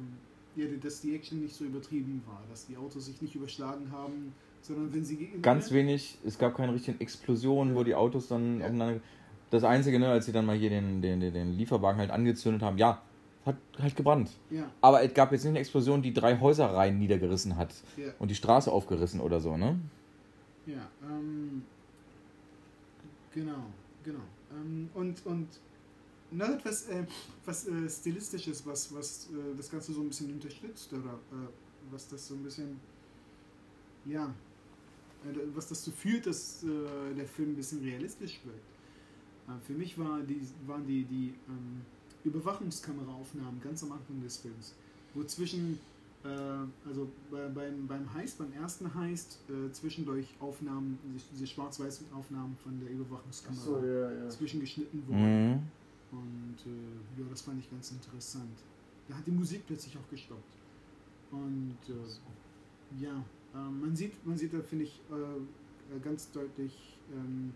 ja, 0.55 0.65
dass 0.81 1.01
die 1.01 1.15
Action 1.15 1.41
nicht 1.41 1.55
so 1.55 1.65
übertrieben 1.65 2.21
war, 2.27 2.41
dass 2.49 2.67
die 2.67 2.77
Autos 2.77 3.05
sich 3.05 3.21
nicht 3.21 3.33
überschlagen 3.35 3.91
haben, 3.91 4.33
sondern 4.61 4.93
wenn 4.93 5.03
sie 5.05 5.15
gegen- 5.17 5.41
Ganz 5.41 5.71
wenig, 5.71 6.17
es 6.25 6.37
gab 6.37 6.55
keine 6.55 6.73
richtigen 6.73 6.99
Explosionen, 6.99 7.75
wo 7.75 7.83
die 7.83 7.95
Autos 7.95 8.27
dann 8.27 8.59
Ja. 8.59 8.65
aufeinander. 8.67 8.99
Das 9.49 9.63
Einzige, 9.63 9.97
ne, 9.99 10.09
als 10.09 10.25
sie 10.25 10.31
dann 10.33 10.45
mal 10.45 10.57
hier 10.57 10.69
den, 10.69 11.01
den, 11.01 11.19
den- 11.21 11.53
Lieferwagen 11.57 11.99
halt 11.99 12.11
angezündet 12.11 12.61
haben, 12.61 12.77
ja, 12.77 13.01
hat 13.45 13.55
halt 13.79 13.95
gebrannt. 13.95 14.29
Ja, 14.49 14.69
Aber 14.81 15.01
es 15.03 15.13
gab 15.13 15.31
jetzt 15.31 15.43
nicht 15.43 15.51
eine 15.51 15.59
Explosion, 15.59 16.01
die 16.01 16.13
drei 16.13 16.37
Häuserreihen 16.39 16.97
niedergerissen 16.99 17.55
hat 17.55 17.73
ja, 17.95 18.07
und 18.19 18.29
die 18.29 18.35
Straße 18.35 18.69
aufgerissen 18.71 19.21
oder 19.21 19.39
so, 19.39 19.55
ne? 19.55 19.79
ja. 20.65 20.85
Ähm, 21.09 21.63
genau, 23.33 23.63
genau. 24.03 24.19
Ähm, 24.51 24.89
und, 24.93 25.25
und 25.25 25.47
noch 26.31 26.49
etwas, 26.49 26.89
äh, 26.89 27.05
was 27.45 27.67
äh, 27.67 27.89
stilistisches, 27.89 28.65
was, 28.65 28.93
was 28.93 29.29
äh, 29.31 29.55
das 29.55 29.71
Ganze 29.71 29.93
so 29.93 30.01
ein 30.01 30.09
bisschen 30.09 30.33
unterstützt 30.33 30.91
oder 30.91 31.13
äh, 31.31 31.47
was 31.89 32.09
das 32.09 32.27
so 32.27 32.33
ein 32.35 32.43
bisschen, 32.43 32.77
ja, 34.05 34.25
äh, 34.25 35.37
was 35.55 35.69
dazu 35.69 35.91
führt, 35.91 36.25
dass 36.27 36.63
äh, 36.63 37.15
der 37.15 37.25
Film 37.27 37.51
ein 37.51 37.55
bisschen 37.55 37.81
realistisch 37.81 38.39
wird. 38.43 38.59
Äh, 39.47 39.51
für 39.65 39.73
mich 39.73 39.97
war 39.97 40.19
die, 40.21 40.41
waren 40.65 40.85
die, 40.85 41.03
die 41.05 41.33
ähm, 41.47 41.81
Überwachungskameraaufnahmen 42.23 43.61
ganz 43.61 43.83
am 43.83 43.93
Anfang 43.93 44.21
des 44.21 44.37
Films, 44.37 44.73
wo 45.13 45.23
zwischen, 45.23 45.79
äh, 46.23 46.27
also 46.87 47.09
bei, 47.31 47.47
beim, 47.47 47.87
beim 47.87 48.13
Heist, 48.13 48.37
beim 48.37 48.51
ersten 48.53 48.93
Heist, 48.93 49.39
äh, 49.49 49.71
zwischendurch 49.71 50.27
Aufnahmen, 50.39 50.99
diese, 51.31 51.47
schwarz-weißen 51.47 52.07
Aufnahmen 52.13 52.57
von 52.63 52.79
der 52.79 52.89
Überwachungskamera 52.89 53.85
ja, 53.85 54.11
ja. 54.23 54.29
zwischengeschnitten 54.29 55.07
wurden. 55.07 55.51
Mhm. 55.51 55.61
Und 56.11 56.57
äh, 56.65 57.21
ja, 57.21 57.25
das 57.29 57.41
fand 57.41 57.59
ich 57.59 57.69
ganz 57.69 57.91
interessant. 57.91 58.57
Da 59.07 59.15
hat 59.15 59.27
die 59.27 59.31
Musik 59.31 59.63
plötzlich 59.67 59.97
auch 59.97 60.09
gestoppt. 60.09 60.55
Und 61.31 61.77
äh, 61.89 63.03
ja, 63.03 63.23
äh, 63.53 63.69
man 63.69 63.95
sieht, 63.95 64.25
man 64.25 64.37
sieht 64.37 64.53
da 64.53 64.61
finde 64.61 64.85
ich 64.85 65.01
ganz 66.03 66.29
deutlich 66.31 66.97
ähm, 67.13 67.53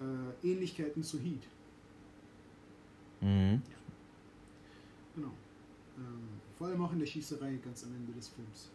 äh, 0.00 0.46
Ähnlichkeiten 0.46 1.02
zu 1.02 1.18
Heat. 1.18 1.42
Mhm. 3.20 3.62
Genau. 5.14 5.32
Ähm, 5.96 6.28
vor 6.56 6.68
allem 6.68 6.82
auch 6.82 6.92
in 6.92 7.00
der 7.00 7.06
Schießerei 7.06 7.58
ganz 7.64 7.84
am 7.84 7.94
Ende 7.94 8.12
des 8.12 8.28
Films. 8.28 8.70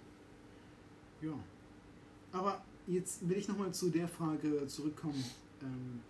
Ja. 1.21 1.33
Aber 2.31 2.63
jetzt 2.87 3.27
will 3.27 3.37
ich 3.37 3.47
nochmal 3.47 3.73
zu 3.73 3.89
der 3.89 4.07
Frage 4.07 4.67
zurückkommen, 4.67 5.23
ähm, 5.61 6.01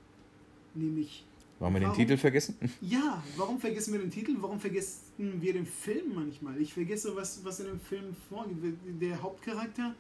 nämlich 0.74 1.26
Wollen 1.60 1.76
wir 1.76 1.80
den 1.80 1.90
Warum? 1.90 1.98
Titel 1.98 2.18
vergessen? 2.18 2.58
Ja, 2.82 3.24
warum 3.38 3.60
vergessen 3.60 3.94
wir 3.94 4.00
den 4.02 4.12
Titel? 4.12 4.36
Warum 4.40 4.60
vergessen 4.60 5.40
wir 5.40 5.54
den 5.54 5.66
Film 5.66 6.16
manchmal? 6.16 6.60
Ich 6.60 6.74
vergesse, 6.74 7.16
was, 7.16 7.46
was 7.46 7.60
in 7.60 7.68
dem 7.68 7.80
Film 7.80 8.16
vorgeht. 8.28 8.58
Der 9.00 9.22
Hauptcharakter, 9.22 9.96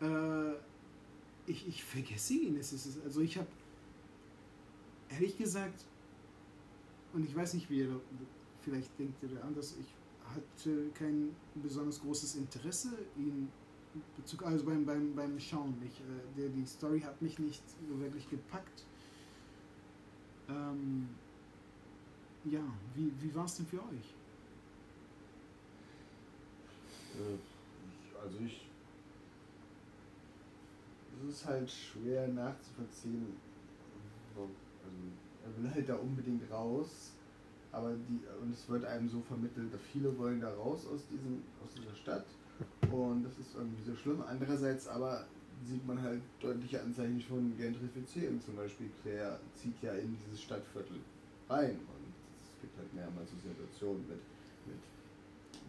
äh, 0.00 0.52
ich, 1.46 1.68
ich 1.68 1.84
vergesse 1.84 2.34
ihn. 2.34 2.56
Es 2.56 2.72
ist, 2.72 3.02
also 3.04 3.20
ich 3.20 3.36
habe, 3.36 3.48
ehrlich 5.10 5.36
gesagt, 5.36 5.84
und 7.12 7.24
ich 7.24 7.34
weiß 7.34 7.54
nicht, 7.54 7.68
wie 7.70 7.82
er, 7.82 8.00
vielleicht 8.62 8.98
denkt 8.98 9.22
er 9.22 9.44
anders, 9.44 9.76
ich 9.80 9.94
hatte 10.34 10.90
kein 10.94 11.34
besonders 11.54 12.00
großes 12.00 12.36
Interesse, 12.36 12.90
ihn 13.16 13.48
Bezug, 14.16 14.44
also 14.44 14.64
beim, 14.64 14.84
beim, 14.86 15.14
beim 15.14 15.38
Schauen. 15.40 15.74
Ich, 15.84 16.00
äh, 16.00 16.40
der, 16.40 16.48
die 16.50 16.64
Story 16.64 17.00
hat 17.00 17.20
mich 17.20 17.38
nicht 17.38 17.62
wirklich 17.88 18.28
gepackt. 18.30 18.84
Ähm, 20.48 21.08
ja, 22.44 22.62
wie, 22.94 23.12
wie 23.20 23.34
war 23.34 23.46
es 23.46 23.56
denn 23.56 23.66
für 23.66 23.80
euch? 23.80 24.14
Äh, 27.16 27.38
Also 28.22 28.38
ich. 28.44 28.68
Es 31.18 31.34
ist 31.34 31.46
halt 31.46 31.70
schwer 31.70 32.28
nachzuvollziehen. 32.28 33.36
Also 34.84 34.98
er 35.44 35.62
will 35.62 35.70
halt 35.74 35.88
da 35.88 35.96
unbedingt 35.96 36.50
raus. 36.50 37.12
aber 37.72 37.94
die, 37.94 38.20
und 38.42 38.52
es 38.52 38.68
wird 38.68 38.84
einem 38.84 39.08
so 39.08 39.20
vermittelt, 39.20 39.72
dass 39.72 39.80
viele 39.92 40.16
wollen 40.18 40.40
da 40.40 40.52
raus 40.54 40.86
aus, 40.86 41.06
diesem, 41.08 41.42
aus 41.64 41.70
dieser 41.74 41.94
Stadt 41.94 42.26
und 42.92 43.24
das 43.24 43.38
ist 43.38 43.54
irgendwie 43.54 43.82
so 43.82 43.94
schlimm. 43.94 44.22
Andererseits 44.26 44.88
aber 44.88 45.26
sieht 45.64 45.86
man 45.86 46.00
halt 46.00 46.20
deutliche 46.40 46.82
Anzeichen 46.82 47.20
von 47.20 47.56
Gentrifizierung. 47.56 48.40
Zum 48.40 48.56
Beispiel 48.56 48.90
Claire 49.02 49.38
zieht 49.54 49.80
ja 49.82 49.92
in 49.92 50.16
dieses 50.24 50.42
Stadtviertel 50.42 50.96
rein 51.48 51.76
und 51.76 52.10
es 52.42 52.60
gibt 52.60 52.76
halt 52.76 52.92
mehrmals 52.94 53.30
so 53.30 53.36
Situationen 53.48 54.02
mit, 54.08 54.20
mit 54.66 54.82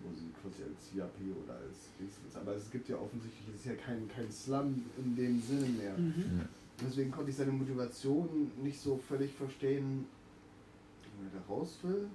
wo 0.04 0.10
sie 0.16 0.32
quasi 0.42 0.64
als 0.64 0.90
CAP 0.90 1.20
oder 1.44 1.56
als 1.56 1.92
aber 2.36 2.56
es 2.56 2.72
gibt 2.72 2.90
ja 2.90 2.98
offensichtlich, 2.98 3.48
es 3.50 3.62
ist 3.62 3.66
ja 3.66 3.76
kein, 3.76 4.08
kein 4.08 4.32
Slum 4.32 4.84
in 4.98 5.16
dem 5.16 5.40
Sinne 5.42 5.68
mehr. 5.68 5.98
Mhm. 5.98 6.48
Deswegen 6.86 7.12
konnte 7.12 7.30
ich 7.32 7.38
seine 7.38 7.52
Motivation 7.52 8.52
nicht 8.62 8.80
so 8.80 8.98
völlig 8.98 9.32
verstehen, 9.34 10.06
wo 11.18 11.26
er 11.26 11.40
da 11.42 11.54
raus 11.54 11.78
will. 11.84 12.08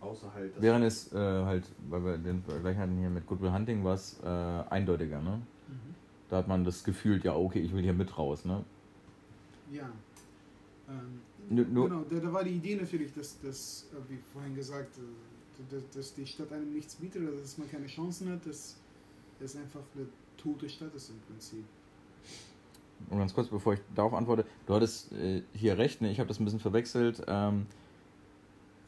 Außer 0.00 0.32
halt. 0.34 0.54
dass- 0.56 0.62
Während 0.62 0.84
es 0.84 1.12
äh, 1.12 1.16
halt, 1.16 1.64
weil 1.88 2.04
wir 2.04 2.18
den 2.18 2.42
Vergleich 2.42 2.76
hatten 2.76 2.98
hier 2.98 3.08
mit 3.10 3.26
Good 3.26 3.40
Will 3.40 3.52
Hunting, 3.52 3.84
war 3.84 3.94
es 3.94 4.18
äh, 4.22 4.26
eindeutiger, 4.26 5.20
ne? 5.22 5.40
Mhm. 5.68 5.94
Da 6.28 6.38
hat 6.38 6.48
man 6.48 6.64
das 6.64 6.82
Gefühl, 6.82 7.20
ja, 7.22 7.36
okay, 7.36 7.60
ich 7.60 7.72
will 7.72 7.82
hier 7.82 7.92
mit 7.92 8.16
raus, 8.18 8.44
ne? 8.44 8.64
Ja. 9.70 9.88
Ähm, 10.88 11.20
Nu- 11.48 11.64
nu- 11.64 11.84
genau, 11.88 12.04
da, 12.08 12.16
da 12.18 12.32
war 12.32 12.44
die 12.44 12.52
Idee 12.56 12.76
natürlich, 12.76 13.12
dass, 13.14 13.40
dass 13.40 13.86
äh, 13.92 14.10
wie 14.10 14.18
vorhin 14.32 14.54
gesagt, 14.54 14.96
äh, 14.98 15.72
dass, 15.74 15.88
dass 15.90 16.14
die 16.14 16.26
Stadt 16.26 16.52
einem 16.52 16.72
nichts 16.72 16.96
bietet 16.96 17.22
oder 17.22 17.40
dass 17.40 17.56
man 17.58 17.70
keine 17.70 17.86
Chancen 17.86 18.30
hat, 18.30 18.44
dass 18.46 18.76
es 19.40 19.56
einfach 19.56 19.80
eine 19.94 20.06
tote 20.36 20.68
Stadt 20.68 20.94
ist 20.94 21.10
im 21.10 21.18
Prinzip. 21.28 21.64
Und 23.10 23.18
ganz 23.18 23.34
kurz, 23.34 23.48
bevor 23.48 23.74
ich 23.74 23.80
darauf 23.94 24.14
antworte, 24.14 24.44
du 24.66 24.74
hattest 24.74 25.12
äh, 25.12 25.42
hier 25.54 25.78
recht, 25.78 26.00
ne? 26.00 26.10
ich 26.10 26.18
habe 26.18 26.28
das 26.28 26.40
ein 26.40 26.44
bisschen 26.44 26.60
verwechselt. 26.60 27.22
Ähm, 27.26 27.66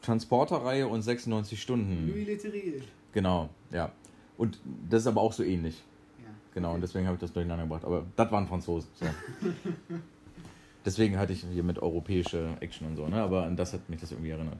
Transporterreihe 0.01 0.87
und 0.87 1.01
96 1.01 1.59
Stunden. 1.61 2.07
Louis 2.09 2.27
Leterrier. 2.27 2.81
Genau, 3.13 3.49
ja. 3.71 3.91
Und 4.37 4.59
das 4.89 5.01
ist 5.01 5.07
aber 5.07 5.21
auch 5.21 5.33
so 5.33 5.43
ähnlich. 5.43 5.81
Ja. 6.19 6.29
Genau, 6.53 6.69
Okay. 6.69 6.75
und 6.75 6.81
deswegen 6.81 7.05
habe 7.07 7.15
ich 7.15 7.21
das 7.21 7.33
durcheinander 7.33 7.63
gebracht. 7.63 7.85
Aber 7.85 8.05
das 8.15 8.31
waren 8.31 8.47
Franzosen. 8.47 8.89
So. 8.99 9.05
deswegen 10.85 11.17
hatte 11.17 11.33
ich 11.33 11.43
hier 11.51 11.63
mit 11.63 11.79
europäische 11.79 12.49
Action 12.59 12.87
und 12.87 12.95
so, 12.95 13.07
ne? 13.07 13.21
Aber 13.21 13.43
an 13.45 13.55
das 13.55 13.73
hat 13.73 13.89
mich 13.89 13.99
das 13.99 14.11
irgendwie 14.11 14.31
erinnert. 14.31 14.57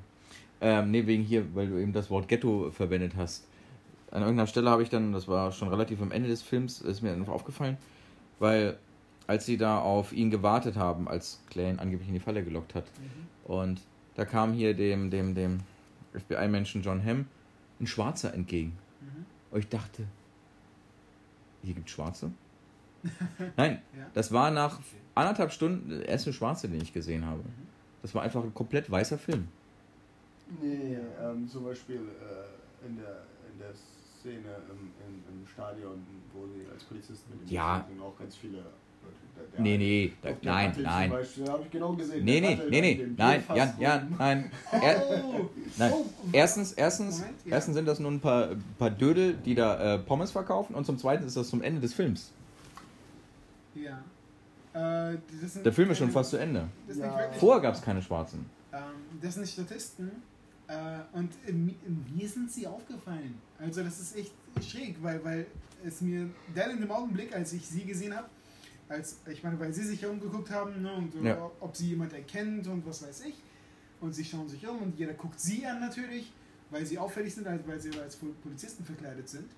Ähm, 0.62 0.90
ne, 0.92 1.06
wegen 1.06 1.24
hier, 1.24 1.54
weil 1.54 1.68
du 1.68 1.78
eben 1.78 1.94
das 1.94 2.10
Wort 2.10 2.28
Ghetto 2.28 2.72
verwendet 2.72 3.14
hast. 3.18 3.46
An 4.12 4.22
irgendeiner 4.22 4.48
Stelle 4.48 4.70
habe 4.70 4.82
ich 4.82 4.90
dann, 4.90 5.12
das 5.12 5.28
war 5.28 5.52
schon 5.52 5.68
relativ 5.68 6.02
am 6.02 6.12
Ende 6.12 6.30
des 6.30 6.42
Films, 6.42 6.82
ist 6.82 7.02
mir 7.02 7.12
einfach 7.12 7.34
aufgefallen, 7.34 7.78
weil 8.40 8.78
als 9.28 9.46
sie 9.46 9.58
da 9.58 9.80
auf 9.80 10.14
ihn 10.14 10.30
gewartet 10.32 10.76
haben, 10.76 11.08
als 11.08 11.42
Claire 11.50 11.72
ihn 11.72 11.80
angeblich 11.80 12.08
in 12.08 12.14
die 12.14 12.20
Falle 12.20 12.44
gelockt 12.44 12.76
hat, 12.76 12.86
Mhm. 13.00 13.52
und 13.52 13.82
da 14.16 14.26
kam 14.26 14.54
hier 14.54 14.74
dem, 14.74 15.10
dem, 15.12 15.36
dem 15.36 15.60
FBI-Menschen 16.14 16.82
John 16.82 17.04
Hamm 17.04 17.26
ein 17.80 17.88
Schwarzer 17.88 18.34
entgegen. 18.34 18.78
Mhm. 19.02 19.26
Und 19.52 19.60
ich 19.60 19.68
dachte, 19.70 20.04
hier 21.64 21.74
gibt 21.74 21.90
Schwarze? 21.90 22.32
Nein, 23.58 23.82
Ja. 23.98 24.06
das 24.14 24.32
war 24.32 24.52
nach 24.52 24.80
anderthalb 25.16 25.52
Stunden 25.52 25.90
der 25.90 26.08
erste 26.08 26.32
Schwarze, 26.34 26.68
den 26.70 26.82
ich 26.82 26.94
gesehen 26.94 27.26
habe. 27.26 27.44
Das 28.02 28.14
war 28.16 28.22
einfach 28.24 28.44
ein 28.44 28.54
komplett 28.54 28.90
weißer 28.90 29.18
Film. 29.18 29.48
Nee, 30.62 30.98
ähm, 31.22 31.48
zum 31.48 31.64
Beispiel 31.66 31.96
äh, 31.96 32.86
in, 32.88 32.98
der, 32.98 33.24
in 33.52 33.60
der 33.60 33.74
Szene 34.20 34.56
im, 34.70 34.92
im, 35.08 35.42
im 35.42 35.48
Stadion, 35.48 36.06
wo 36.34 36.46
sie 36.48 36.70
als 36.72 36.84
Polizist 36.84 37.28
mit 37.30 37.42
dem 37.42 37.48
Ja. 37.54 37.84
sind 37.90 38.00
auch 38.02 38.18
ganz 38.18 38.36
viele. 38.36 38.64
Der, 39.54 39.62
Nee, 39.62 39.78
nee, 39.78 40.14
da, 40.22 40.30
nein, 40.42 40.76
nein. 40.82 41.12
Habe 41.14 41.24
ich 41.64 41.72
genau 41.72 41.94
gesehen. 41.94 42.26
Nee, 42.26 42.42
nee, 42.42 42.60
nee, 42.70 42.82
nee, 42.82 43.08
nein, 43.16 43.44
Jan. 43.56 43.74
Jan, 43.80 44.16
nein. 44.20 44.52
Er, 44.72 45.02
Oh! 45.08 45.50
nein. 45.78 45.92
Oh, 45.94 46.06
Erstens, 46.34 46.74
erstens, 46.74 47.20
Moment, 47.20 47.38
ja. 47.46 47.52
erstens 47.54 47.76
sind 47.76 47.86
das 47.88 48.00
nur 48.00 48.12
ein 48.12 48.20
paar, 48.20 48.50
paar 48.78 48.90
Dödel, 48.92 49.36
die 49.46 49.56
da 49.56 49.96
äh, 49.96 50.00
Pommes 50.00 50.32
verkaufen 50.32 50.76
und 50.76 50.86
zum 50.86 50.98
zweiten 50.98 51.26
ist 51.26 51.38
das 51.38 51.50
zum 51.50 51.62
Ende 51.62 51.80
des 51.80 51.94
Films. 51.94 52.32
Ja. 53.76 54.00
Äh, 54.74 55.18
das 55.42 55.54
sind 55.54 55.66
Der 55.66 55.74
Film 55.74 55.90
ist 55.92 55.98
schon 56.00 56.12
fast 56.12 56.32
zu 56.32 56.38
Ende. 56.38 56.68
Ja. 56.94 57.32
Vorher 57.40 57.62
gab 57.62 57.76
es 57.76 57.82
keine 57.82 58.02
Schwarzen. 58.02 58.46
ähm, 58.74 58.80
das 59.22 59.36
sind 59.36 59.48
Statisten. 59.48 60.12
Äh, 60.68 60.74
und 61.18 61.30
äh, 61.48 61.52
mi- 61.52 61.76
mir 62.18 62.28
sind 62.28 62.52
sie 62.52 62.66
aufgefallen. 62.68 63.36
Also 63.60 63.84
das 63.84 64.00
ist 64.00 64.18
echt 64.18 64.32
schräg, 64.68 64.96
weil, 65.02 65.24
weil 65.24 65.46
es 65.86 66.02
mir 66.02 66.28
dann 66.56 66.72
in 66.72 66.82
dem 66.82 66.92
Augenblick, 66.92 67.34
als 67.36 67.54
ich 67.54 67.66
sie 67.68 67.86
gesehen 67.86 68.16
habe, 68.16 68.28
als 68.90 69.20
ich 69.32 69.44
meine, 69.44 69.60
weil 69.60 69.74
sie 69.74 69.84
sich 69.84 70.02
ja 70.02 70.10
umgeguckt 70.10 70.50
haben 70.52 70.82
ne, 70.82 70.94
und 70.94 71.16
äh, 71.16 71.30
Ja. 71.30 71.52
ob 71.60 71.76
sie 71.76 71.90
jemand 71.90 72.14
erkennt 72.14 72.68
und 72.68 72.86
was 72.86 73.02
weiß 73.04 73.22
ich. 73.26 73.36
Und 74.02 74.14
sie 74.14 74.24
schauen 74.26 74.48
sich 74.48 74.68
um 74.68 74.82
und 74.82 74.98
jeder 75.00 75.14
guckt 75.14 75.40
sie 75.40 75.66
an 75.66 75.80
natürlich, 75.80 76.32
weil 76.70 76.86
sie 76.86 76.98
auffällig 77.00 77.34
sind, 77.34 77.48
also 77.48 77.66
weil 77.68 77.80
sie 77.80 77.98
als 78.00 78.16
Pol- 78.18 78.34
Polizisten 78.44 78.84
verkleidet 78.84 79.28
sind. 79.28 79.50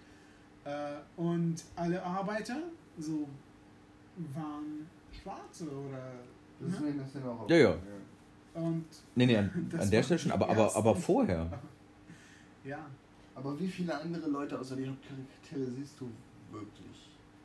Äh, 0.63 0.97
und 1.17 1.63
alle 1.75 2.01
Arbeiter 2.03 2.57
so 2.97 3.27
waren 4.33 4.87
Schwarze 5.11 5.65
oder. 5.69 6.11
Das 6.59 6.69
ist 6.71 6.79
Ne? 6.79 6.85
mir 6.87 6.91
in 6.93 6.97
der 6.97 7.07
Szene 7.07 7.25
auch 7.29 7.49
Ja, 7.49 7.55
ja. 7.57 7.77
Und 8.55 8.85
Nee, 9.15 9.25
nee, 9.27 9.37
an, 9.37 9.51
an 9.79 9.91
der 9.91 10.01
Stelle 10.03 10.19
schon, 10.19 10.31
aber, 10.31 10.49
aber, 10.49 10.75
aber 10.75 10.95
vorher. 10.95 11.61
ja, 12.63 12.79
Aber 13.35 13.59
wie 13.59 13.67
viele 13.67 13.93
andere 13.99 14.27
Leute 14.29 14.59
außer 14.59 14.75
die 14.75 14.87
Hauptcharaktere 14.89 15.71
siehst 15.71 15.99
du 15.99 16.09
wirklich? 16.51 16.96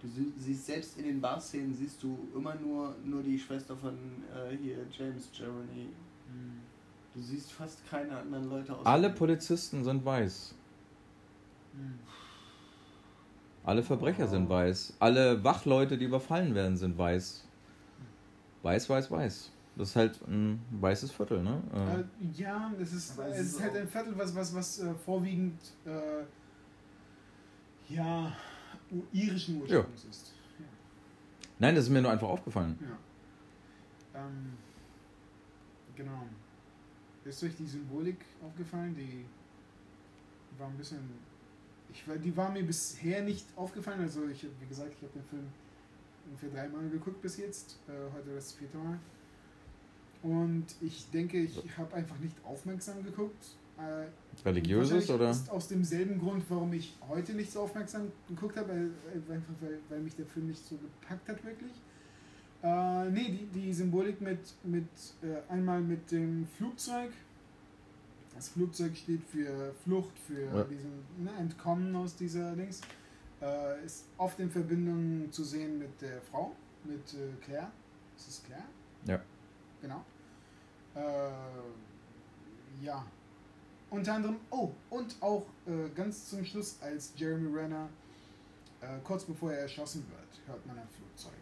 Du 0.02 0.08
sie- 0.08 0.32
siehst 0.36 0.66
selbst 0.66 0.98
in 0.98 1.04
den 1.04 1.20
Bar-Szenen 1.20 1.72
siehst 1.74 2.02
du 2.02 2.18
immer 2.34 2.54
nur, 2.56 2.94
nur 3.04 3.22
die 3.22 3.38
Schwester 3.38 3.76
von 3.76 3.94
äh, 4.34 4.56
hier 4.56 4.78
James 4.90 5.30
Jeremy. 5.32 5.88
Du 7.14 7.20
siehst 7.20 7.52
fast 7.52 7.88
keine 7.88 8.16
anderen 8.16 8.48
Leute 8.48 8.74
außer 8.76 8.86
Alle 8.86 9.10
Polizisten 9.10 9.84
sind 9.84 10.04
weiß. 10.04 10.54
Hm. 11.74 11.98
Alle 13.64 13.82
Verbrecher 13.82 14.26
sind 14.26 14.48
weiß. 14.48 14.94
Alle 14.98 15.44
Wachleute, 15.44 15.96
die 15.96 16.06
überfallen 16.06 16.54
werden, 16.54 16.76
sind 16.76 16.98
weiß. 16.98 17.44
Weiß, 18.62 18.88
weiß, 18.90 19.10
weiß. 19.10 19.50
Das 19.76 19.90
ist 19.90 19.96
halt 19.96 20.20
ein 20.26 20.60
weißes 20.80 21.12
Viertel, 21.12 21.42
ne? 21.42 21.62
Äh, 21.74 22.00
Äh, 22.00 22.04
ja, 22.34 22.72
es 22.80 22.92
ist, 22.92 23.18
es 23.18 23.38
es 23.38 23.46
ist 23.54 23.62
halt 23.62 23.76
ein 23.76 23.86
Viertel, 23.88 24.18
was, 24.18 24.34
was, 24.34 24.54
was 24.54 24.78
äh, 24.80 24.92
vorwiegend 24.94 25.58
äh, 25.86 26.24
ja, 27.94 28.32
irischen 29.12 29.60
Ursprungs 29.62 30.04
ist. 30.04 30.32
Nein, 31.58 31.74
das 31.74 31.84
ist 31.84 31.90
mir 31.90 32.02
nur 32.02 32.10
einfach 32.10 32.28
aufgefallen. 32.28 32.76
Ja. 32.80 34.20
Ähm, 34.20 34.52
genau. 35.94 36.24
Ist 37.24 37.42
euch 37.44 37.54
die 37.56 37.66
Symbolik 37.66 38.24
aufgefallen? 38.44 38.94
Die 38.96 39.24
war 40.58 40.68
ein 40.68 40.76
bisschen. 40.76 40.98
Ich, 41.92 42.06
war- 42.08 42.16
die 42.16 42.36
war 42.36 42.50
mir 42.50 42.64
bisher 42.64 43.22
nicht 43.22 43.46
aufgefallen. 43.56 44.00
Also, 44.00 44.26
ich, 44.28 44.42
wie 44.60 44.66
gesagt, 44.66 44.92
ich 44.96 45.02
habe 45.02 45.12
den 45.12 45.24
Film 45.24 45.46
ungefähr 46.26 46.50
dreimal 46.50 46.88
geguckt 46.88 47.20
bis 47.22 47.36
jetzt. 47.36 47.78
Äh, 47.88 47.92
heute 48.12 48.34
das 48.34 48.52
vierte 48.52 48.76
Mal. 48.78 48.98
Und 50.22 50.66
ich 50.80 51.10
denke, 51.10 51.38
ich 51.38 51.62
habe 51.78 51.94
einfach 51.94 52.18
nicht 52.18 52.36
aufmerksam 52.44 53.02
geguckt. 53.04 53.56
Äh, 53.82 54.06
Religiöses 54.48 55.10
oder? 55.10 55.30
Ist 55.30 55.50
aus 55.50 55.68
demselben 55.68 56.18
Grund, 56.18 56.44
warum 56.48 56.72
ich 56.72 56.96
heute 57.08 57.34
nicht 57.34 57.52
so 57.52 57.60
aufmerksam 57.60 58.10
geguckt 58.28 58.56
habe, 58.56 58.68
weil, 58.68 59.36
einfach 59.36 59.52
weil, 59.60 59.78
weil 59.88 60.00
mich 60.00 60.16
der 60.16 60.26
Film 60.26 60.48
nicht 60.48 60.64
so 60.64 60.76
gepackt 60.76 61.28
hat, 61.28 61.44
wirklich. 61.44 61.72
Äh, 62.62 63.10
nee, 63.10 63.28
die, 63.52 63.60
die 63.60 63.72
Symbolik 63.72 64.20
mit, 64.20 64.38
mit 64.64 64.86
äh, 65.22 65.52
einmal 65.52 65.80
mit 65.80 66.10
dem 66.10 66.46
Flugzeug. 66.56 67.10
Das 68.34 68.48
Flugzeug 68.48 68.96
steht 68.96 69.22
für 69.24 69.74
Flucht, 69.84 70.18
für 70.18 70.40
Ja. 70.42 70.64
diesen 70.64 70.92
ne, 71.22 71.30
Entkommen 71.38 71.94
aus 71.96 72.16
dieser 72.16 72.54
Dings. 72.56 72.80
Äh, 73.40 73.84
ist 73.84 74.06
oft 74.16 74.38
in 74.40 74.50
Verbindung 74.50 75.30
zu 75.30 75.44
sehen 75.44 75.78
mit 75.78 76.00
der 76.00 76.20
Frau, 76.22 76.52
mit 76.84 77.14
äh, 77.14 77.44
Claire. 77.44 77.70
Ist 78.16 78.28
es 78.28 78.42
Claire? 78.44 78.64
Ja. 79.06 79.20
Genau. 79.80 80.04
Äh, 80.94 81.00
ja. 82.84 83.04
Unter 83.92 84.14
anderem, 84.14 84.36
oh, 84.50 84.70
und 84.90 85.14
auch 85.20 85.44
äh, 85.66 85.88
ganz 85.94 86.30
zum 86.30 86.44
Schluss, 86.44 86.76
als 86.80 87.12
Jeremy 87.16 87.54
Renner, 87.54 87.88
äh, 88.80 88.86
kurz 89.04 89.24
bevor 89.24 89.52
er 89.52 89.60
erschossen 89.60 90.02
wird, 90.08 90.48
hört 90.48 90.66
man 90.66 90.78
ein 90.78 90.88
Flugzeug. 90.96 91.38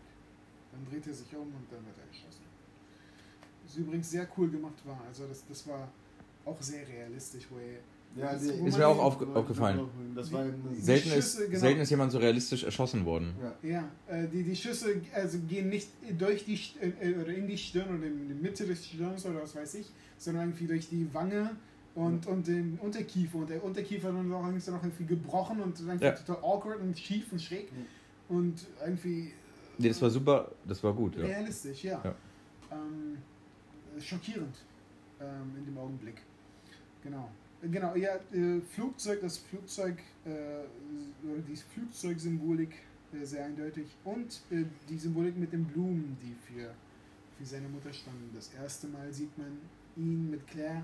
Dann 0.73 0.85
dreht 0.91 1.07
er 1.07 1.15
sich 1.15 1.33
um 1.35 1.43
und 1.47 1.67
dann 1.71 1.85
wird 1.87 1.97
er 1.97 2.09
erschossen. 2.09 2.43
Was 3.65 3.77
übrigens 3.77 4.11
sehr 4.11 4.27
cool 4.37 4.51
gemacht 4.51 4.75
war. 4.85 5.01
Also 5.07 5.27
das, 5.29 5.45
das 5.49 5.65
war 5.69 5.89
auch 6.45 6.61
sehr 6.61 6.87
realistisch, 6.89 7.47
wo 7.51 7.59
er 7.59 7.79
Ja, 8.17 8.33
Das- 8.33 8.43
die- 8.43 8.49
Ist 8.67 8.77
mir 8.77 8.89
auch 8.89 8.95
die- 8.97 9.01
aufge 9.03 9.27
aufgefallen. 9.29 9.89
Das 10.17 10.33
war 10.33 10.41
eine 10.43 10.53
Selten 10.81 11.11
ist, 11.11 11.15
Schüsse, 11.15 11.47
genau. 11.47 11.61
selten 11.61 11.81
ist 11.83 11.91
jemand 11.91 12.11
so 12.11 12.19
realistisch 12.19 12.65
erschossen 12.65 13.05
worden. 13.05 13.33
Ja. 13.63 13.69
Ja, 13.71 13.89
äh, 14.09 14.27
die, 14.27 14.43
die 14.43 14.57
Schüsse 14.57 15.01
also 15.15 15.39
gehen 15.49 15.69
nicht 15.69 15.89
durch 16.19 16.45
die 16.45 16.57
St 16.57 16.75
äh, 16.83 17.15
oder 17.15 17.29
in 17.33 17.47
die 17.47 17.57
Stirn 17.57 17.97
oder 17.97 18.05
in 18.09 18.27
die 18.27 18.35
Mitte 18.35 18.67
des 18.67 18.85
Stirns 18.85 19.25
oder 19.27 19.41
was 19.43 19.55
weiß 19.55 19.75
ich, 19.75 19.89
sondern 20.19 20.49
irgendwie 20.49 20.67
durch 20.67 20.89
die 20.89 21.07
Wange 21.15 21.55
und, 21.95 22.27
und 22.27 22.47
den 22.47 22.79
Unterkiefer. 22.81 23.39
Und 23.39 23.51
der 23.51 23.63
Unterkiefer 23.63 24.13
dann 24.13 24.33
auch 24.33 24.45
irgendwie 24.47 24.71
noch 24.71 24.83
irgendwie 24.83 25.07
gebrochen 25.07 25.61
und 25.61 25.79
irgendwie 25.81 26.05
Ja. 26.05 26.13
total 26.13 26.37
awkward 26.43 26.81
und 26.81 26.99
schief 26.99 27.33
und 27.33 27.41
schräg. 27.43 27.71
Und 28.29 28.67
irgendwie 28.85 29.33
Nee, 29.79 29.89
das 29.89 30.01
war 30.03 30.11
super, 30.11 30.53
das 30.67 30.83
war 30.85 30.93
gut, 30.93 31.17
realistisch, 31.17 31.85
ja. 31.85 32.01
Ja. 32.05 32.15
Ähm, 32.71 33.17
schockierend. 33.99 34.55
ähm, 35.21 35.53
in 35.59 35.65
dem 35.67 35.77
Augenblick. 35.79 36.23
Genau. 37.03 37.31
Genau, 37.63 37.95
ja, 37.95 38.17
äh, 38.33 38.61
Flugzeug, 38.61 39.21
das 39.21 39.37
Flugzeug, 39.39 39.99
äh, 40.25 40.31
die 41.47 41.57
Flugzeugsymbolik 41.57 42.75
äh, 43.13 43.25
sehr 43.25 43.45
eindeutig 43.45 43.87
und 44.05 44.41
äh, 44.51 44.65
die 44.89 44.97
Symbolik 44.97 45.37
mit 45.37 45.53
den 45.53 45.65
Blumen, 45.67 46.17
die 46.23 46.35
für, 46.47 46.71
für 47.37 47.45
seine 47.45 47.69
Mutter 47.69 47.93
standen. 47.93 48.31
Das 48.35 48.51
erste 48.55 48.87
Mal 48.89 49.13
sieht 49.13 49.37
man 49.37 49.59
ihn 49.97 50.31
mit 50.31 50.47
Claire 50.47 50.83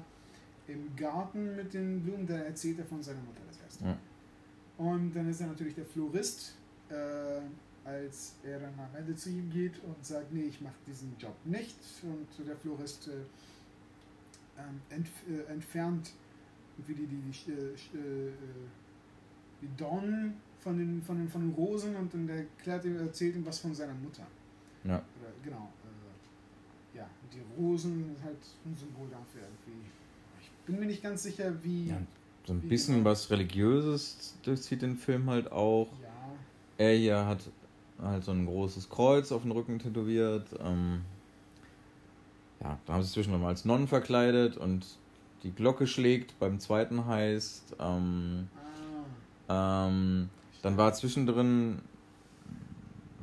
im 0.69 0.95
Garten 0.97 1.57
mit 1.57 1.75
den 1.75 2.03
Blumen, 2.03 2.27
da 2.27 2.37
erzählt 2.37 2.79
er 2.79 2.85
von 2.85 3.03
seiner 3.03 3.21
Mutter 3.21 3.41
das 3.47 3.61
erste. 3.61 3.85
Ja. 3.85 3.99
Und 4.79 5.15
dann 5.15 5.29
ist 5.31 5.41
er 5.41 5.47
natürlich 5.47 5.75
der 5.75 5.87
Florist, 5.87 6.55
äh, 6.91 7.41
als 7.85 8.35
er 8.43 8.61
dann 8.61 8.75
am 8.79 8.95
Ende 8.97 9.15
zu 9.15 9.31
ihm 9.31 9.49
geht 9.51 9.83
und 9.85 10.05
sagt, 10.05 10.33
nee, 10.33 10.45
ich 10.45 10.61
mache 10.61 10.75
diesen 10.87 11.17
Job 11.19 11.37
nicht. 11.45 11.77
Und 12.03 12.47
der 12.47 12.57
Florist 12.57 13.09
äh, 13.09 13.13
ähm, 14.59 14.81
entf 14.91 15.11
äh, 15.29 15.51
entfernt 15.53 16.13
wie 16.87 16.95
die, 16.95 17.07
die, 17.07 17.17
die, 17.17 17.53
äh, 17.53 18.29
äh, 18.29 18.33
die 19.63 19.77
Dornen 19.77 20.35
von 20.59 20.77
den, 20.77 21.03
von, 21.03 21.17
den, 21.17 21.29
von 21.29 21.41
den 21.43 21.53
Rosen 21.53 21.97
und 21.97 22.13
dann 22.13 22.29
erklärt 22.29 22.85
ihm, 22.85 22.99
erzählt 22.99 23.37
ihm 23.37 23.47
was 23.47 23.61
von 23.61 23.75
seiner 23.75 23.95
Mutter. 23.95 24.27
Ja. 24.85 24.97
Oder, 24.97 25.33
genau. 25.43 25.71
Äh, 25.85 26.99
ja, 26.99 27.09
die 27.33 27.41
Rosen 27.57 28.15
ist 28.15 28.23
halt 28.23 28.39
ein 28.65 28.75
Symbol 28.75 29.09
dafür 29.09 29.43
irgendwie. 29.43 29.89
Bin 30.67 30.81
mir 30.81 30.87
nicht 30.87 31.03
ganz 31.03 31.23
sicher, 31.23 31.53
wie. 31.63 31.89
Ja, 31.89 31.99
so 32.45 32.53
ein 32.53 32.63
Wie 32.63 32.69
bisschen 32.69 32.97
genau? 32.97 33.11
was 33.11 33.31
Religiöses 33.31 34.35
durchzieht 34.43 34.83
den 34.83 34.97
Film 34.97 35.29
halt 35.31 35.51
auch. 35.53 35.89
Ja, 36.03 36.85
Er 36.85 36.97
hier 36.97 37.27
hat 37.27 37.41
halt 38.03 38.25
so 38.25 38.33
ein 38.33 38.47
großes 38.47 38.89
Kreuz 38.89 39.33
auf 39.33 39.43
dem 39.43 39.53
Rücken 39.53 39.79
tätowiert. 39.79 40.47
Ähm, 40.61 41.03
ja, 42.61 42.79
da 42.87 42.93
haben 42.93 43.03
sie 43.03 43.07
sich 43.07 43.15
zwischendurch 43.15 43.43
mal 43.43 43.49
als 43.49 43.65
Nonnen 43.65 43.89
verkleidet 43.89 44.57
und 44.57 44.87
die 45.43 45.53
Glocke 45.53 45.87
schlägt. 45.87 46.39
Beim 46.39 46.59
zweiten 46.59 47.07
heißt. 47.07 47.77
Ähm, 47.79 48.49
ah, 49.49 49.87
ähm, 49.89 50.29
dann 50.63 50.77
war 50.77 50.93
zwischendrin, 50.95 51.79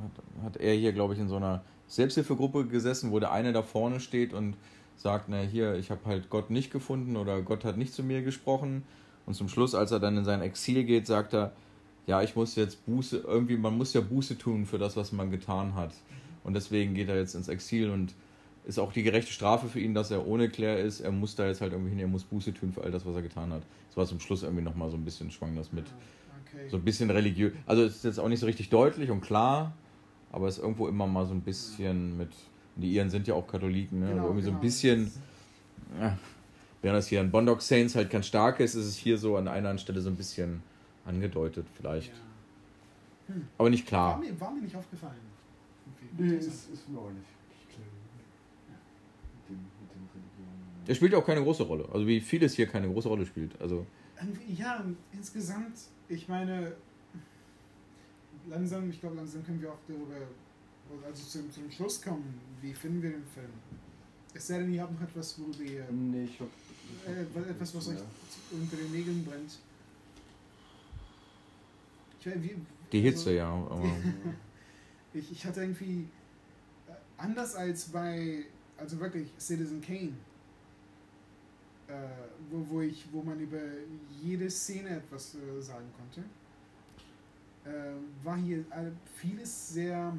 hat, 0.02 0.44
hat 0.44 0.56
er 0.56 0.74
hier, 0.74 0.92
glaube 0.92 1.14
ich, 1.14 1.20
in 1.20 1.28
so 1.28 1.36
einer 1.36 1.62
Selbsthilfegruppe 1.88 2.66
gesessen, 2.66 3.10
wo 3.10 3.20
der 3.20 3.32
eine 3.32 3.52
da 3.52 3.62
vorne 3.62 4.00
steht 4.00 4.32
und 4.32 4.56
sagt, 4.96 5.28
na 5.28 5.40
hier, 5.40 5.74
ich 5.74 5.90
habe 5.90 6.04
halt 6.06 6.30
Gott 6.30 6.50
nicht 6.50 6.70
gefunden 6.70 7.16
oder 7.16 7.42
Gott 7.42 7.64
hat 7.64 7.76
nicht 7.76 7.92
zu 7.92 8.02
mir 8.02 8.22
gesprochen. 8.22 8.84
Und 9.26 9.34
zum 9.34 9.48
Schluss, 9.48 9.74
als 9.74 9.90
er 9.90 10.00
dann 10.00 10.16
in 10.16 10.24
sein 10.24 10.42
Exil 10.42 10.84
geht, 10.84 11.06
sagt 11.06 11.34
er, 11.34 11.52
ja, 12.06 12.22
ich 12.22 12.36
muss 12.36 12.56
jetzt 12.56 12.84
Buße, 12.84 13.18
irgendwie, 13.18 13.56
man 13.56 13.76
muss 13.76 13.94
ja 13.94 14.00
Buße 14.00 14.36
tun 14.36 14.66
für 14.66 14.78
das, 14.78 14.96
was 14.96 15.12
man 15.12 15.30
getan 15.30 15.74
hat. 15.74 15.92
Und 16.42 16.54
deswegen 16.54 16.94
geht 16.94 17.08
er 17.08 17.16
jetzt 17.16 17.34
ins 17.34 17.48
Exil 17.48 17.90
und 17.90 18.14
ist 18.66 18.78
auch 18.78 18.92
die 18.92 19.02
gerechte 19.02 19.32
Strafe 19.32 19.68
für 19.68 19.80
ihn, 19.80 19.94
dass 19.94 20.10
er 20.10 20.26
ohne 20.26 20.48
Claire 20.48 20.78
ist. 20.78 21.00
Er 21.00 21.12
muss 21.12 21.36
da 21.36 21.46
jetzt 21.46 21.60
halt 21.60 21.72
irgendwie 21.72 21.90
hin, 21.90 21.98
er 21.98 22.08
muss 22.08 22.24
Buße 22.24 22.52
tun 22.54 22.72
für 22.72 22.82
all 22.82 22.90
das, 22.90 23.04
was 23.04 23.14
er 23.14 23.22
getan 23.22 23.52
hat. 23.52 23.62
Das 23.88 23.96
war 23.96 24.06
zum 24.06 24.20
Schluss 24.20 24.42
irgendwie 24.42 24.62
nochmal 24.62 24.90
so 24.90 24.96
ein 24.96 25.04
bisschen, 25.04 25.30
schwang 25.30 25.54
das 25.56 25.72
mit. 25.72 25.86
okay. 26.46 26.68
So 26.68 26.76
ein 26.76 26.84
bisschen 26.84 27.10
religiös. 27.10 27.52
Also 27.66 27.84
es 27.84 27.96
ist 27.96 28.04
jetzt 28.04 28.20
auch 28.20 28.28
nicht 28.28 28.40
so 28.40 28.46
richtig 28.46 28.70
deutlich 28.70 29.10
und 29.10 29.20
klar, 29.20 29.72
aber 30.32 30.48
es 30.48 30.56
ist 30.56 30.62
irgendwo 30.62 30.88
immer 30.88 31.06
mal 31.06 31.26
so 31.26 31.32
ein 31.32 31.42
bisschen 31.42 32.16
mit. 32.16 32.30
Die 32.76 32.92
Iren 32.94 33.10
sind 33.10 33.26
ja 33.28 33.34
auch 33.34 33.46
Katholiken, 33.46 34.00
ne? 34.00 34.06
Genau, 34.06 34.16
also 34.16 34.28
irgendwie 34.28 34.42
so 34.42 34.48
genau. 34.50 34.58
ein 34.58 34.62
bisschen. 34.62 35.12
Ja, 36.00 36.18
während 36.82 36.98
das 36.98 37.06
hier 37.06 37.20
an 37.20 37.30
Bondock 37.30 37.62
Saints 37.62 37.94
halt 37.94 38.10
ganz 38.10 38.26
stark 38.26 38.60
ist, 38.60 38.74
ist 38.74 38.86
es 38.86 38.96
hier 38.96 39.16
so 39.16 39.36
an 39.36 39.46
einer 39.46 39.56
anderen 39.56 39.78
Stelle 39.78 40.00
so 40.00 40.10
ein 40.10 40.16
bisschen 40.16 40.62
angedeutet, 41.04 41.66
vielleicht. 41.74 42.12
Ja. 43.28 43.34
Aber 43.58 43.70
nicht 43.70 43.90
War, 43.92 44.16
klar. 44.16 44.18
mir, 44.18 44.40
war 44.40 44.50
mir 44.50 44.62
nicht 44.62 44.76
aufgefallen. 44.76 45.14
Irgendwie. 46.00 46.34
Nee, 46.34 46.38
ist, 46.38 46.70
ist 46.70 46.88
mir 46.88 46.98
auch 46.98 47.10
nicht. 47.10 47.24
Er 50.86 50.94
spielt 50.94 51.12
ja 51.12 51.18
auch 51.18 51.24
keine 51.26 51.42
große 51.42 51.62
Rolle. 51.62 51.88
Also 51.92 52.06
wie 52.06 52.20
vieles 52.20 52.54
hier 52.54 52.66
keine 52.66 52.88
große 52.88 53.08
Rolle 53.08 53.24
spielt. 53.24 53.58
Also 53.60 53.86
Irgendwie, 54.20 54.52
Ja, 54.52 54.84
insgesamt, 55.12 55.78
ich 56.08 56.28
meine, 56.28 56.72
langsam, 58.48 58.90
ich 58.90 59.00
glaube, 59.00 59.16
langsam 59.16 59.42
können 59.44 59.62
wir 59.62 59.72
auch 59.72 59.78
darüber, 59.88 60.14
also 61.06 61.22
zum, 61.24 61.50
zum 61.52 61.70
Schluss 61.70 62.00
kommen, 62.02 62.40
wie 62.60 62.72
finden 62.74 63.02
wir 63.02 63.10
den 63.10 63.24
Film. 63.34 63.50
Es 64.34 64.46
sei 64.48 64.58
denn, 64.58 64.72
ihr 64.72 64.82
habt 64.82 64.92
noch 65.00 65.06
etwas, 65.08 65.38
worüber 65.38 65.62
ihr, 65.62 65.86
Nee, 65.90 66.24
ich 66.24 66.40
hab. 66.40 66.48
äh, 67.06 67.50
etwas, 67.50 67.74
was 67.74 67.88
euch 67.88 67.98
unter 68.50 68.76
den 68.76 68.90
Nägeln 68.92 69.24
brennt. 69.24 69.58
Ich, 72.20 72.26
weiß, 72.26 72.34
wie, 72.42 72.56
die 72.92 73.00
Hitze, 73.00 73.28
also, 73.28 73.30
ja. 73.30 73.48
Aber 73.48 73.82
Ich, 75.16 75.30
ich 75.30 75.44
hatte 75.46 75.60
irgendwie, 75.60 76.08
äh, 76.88 76.92
anders 77.16 77.54
als 77.54 77.84
bei, 77.84 78.46
also 78.76 78.98
wirklich 78.98 79.28
Citizen 79.38 79.80
Kane, 79.80 80.12
äh, 81.86 81.92
wo, 82.50 82.66
wo, 82.68 82.80
ich, 82.80 83.04
wo 83.12 83.22
man 83.22 83.38
über 83.38 83.60
jede 84.20 84.50
Szene 84.50 84.88
etwas 84.96 85.36
äh, 85.36 85.60
sagen 85.62 85.86
konnte, 85.96 86.24
äh, 87.64 87.94
war 88.24 88.36
hier 88.38 88.64
all- 88.70 88.92
vieles 89.16 89.68
sehr 89.68 90.16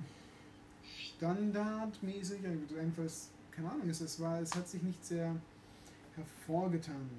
standardmäßig, 1.18 2.40
also 2.46 2.78
einfach, 2.80 3.04
keine 3.52 3.72
Ahnung, 3.72 3.90
es, 3.90 4.02
es, 4.02 4.20
war, 4.20 4.42
es 4.42 4.54
hat 4.56 4.68
sich 4.68 4.84
nicht 4.84 5.04
sehr 5.04 5.36
hervorgetan, 6.16 7.10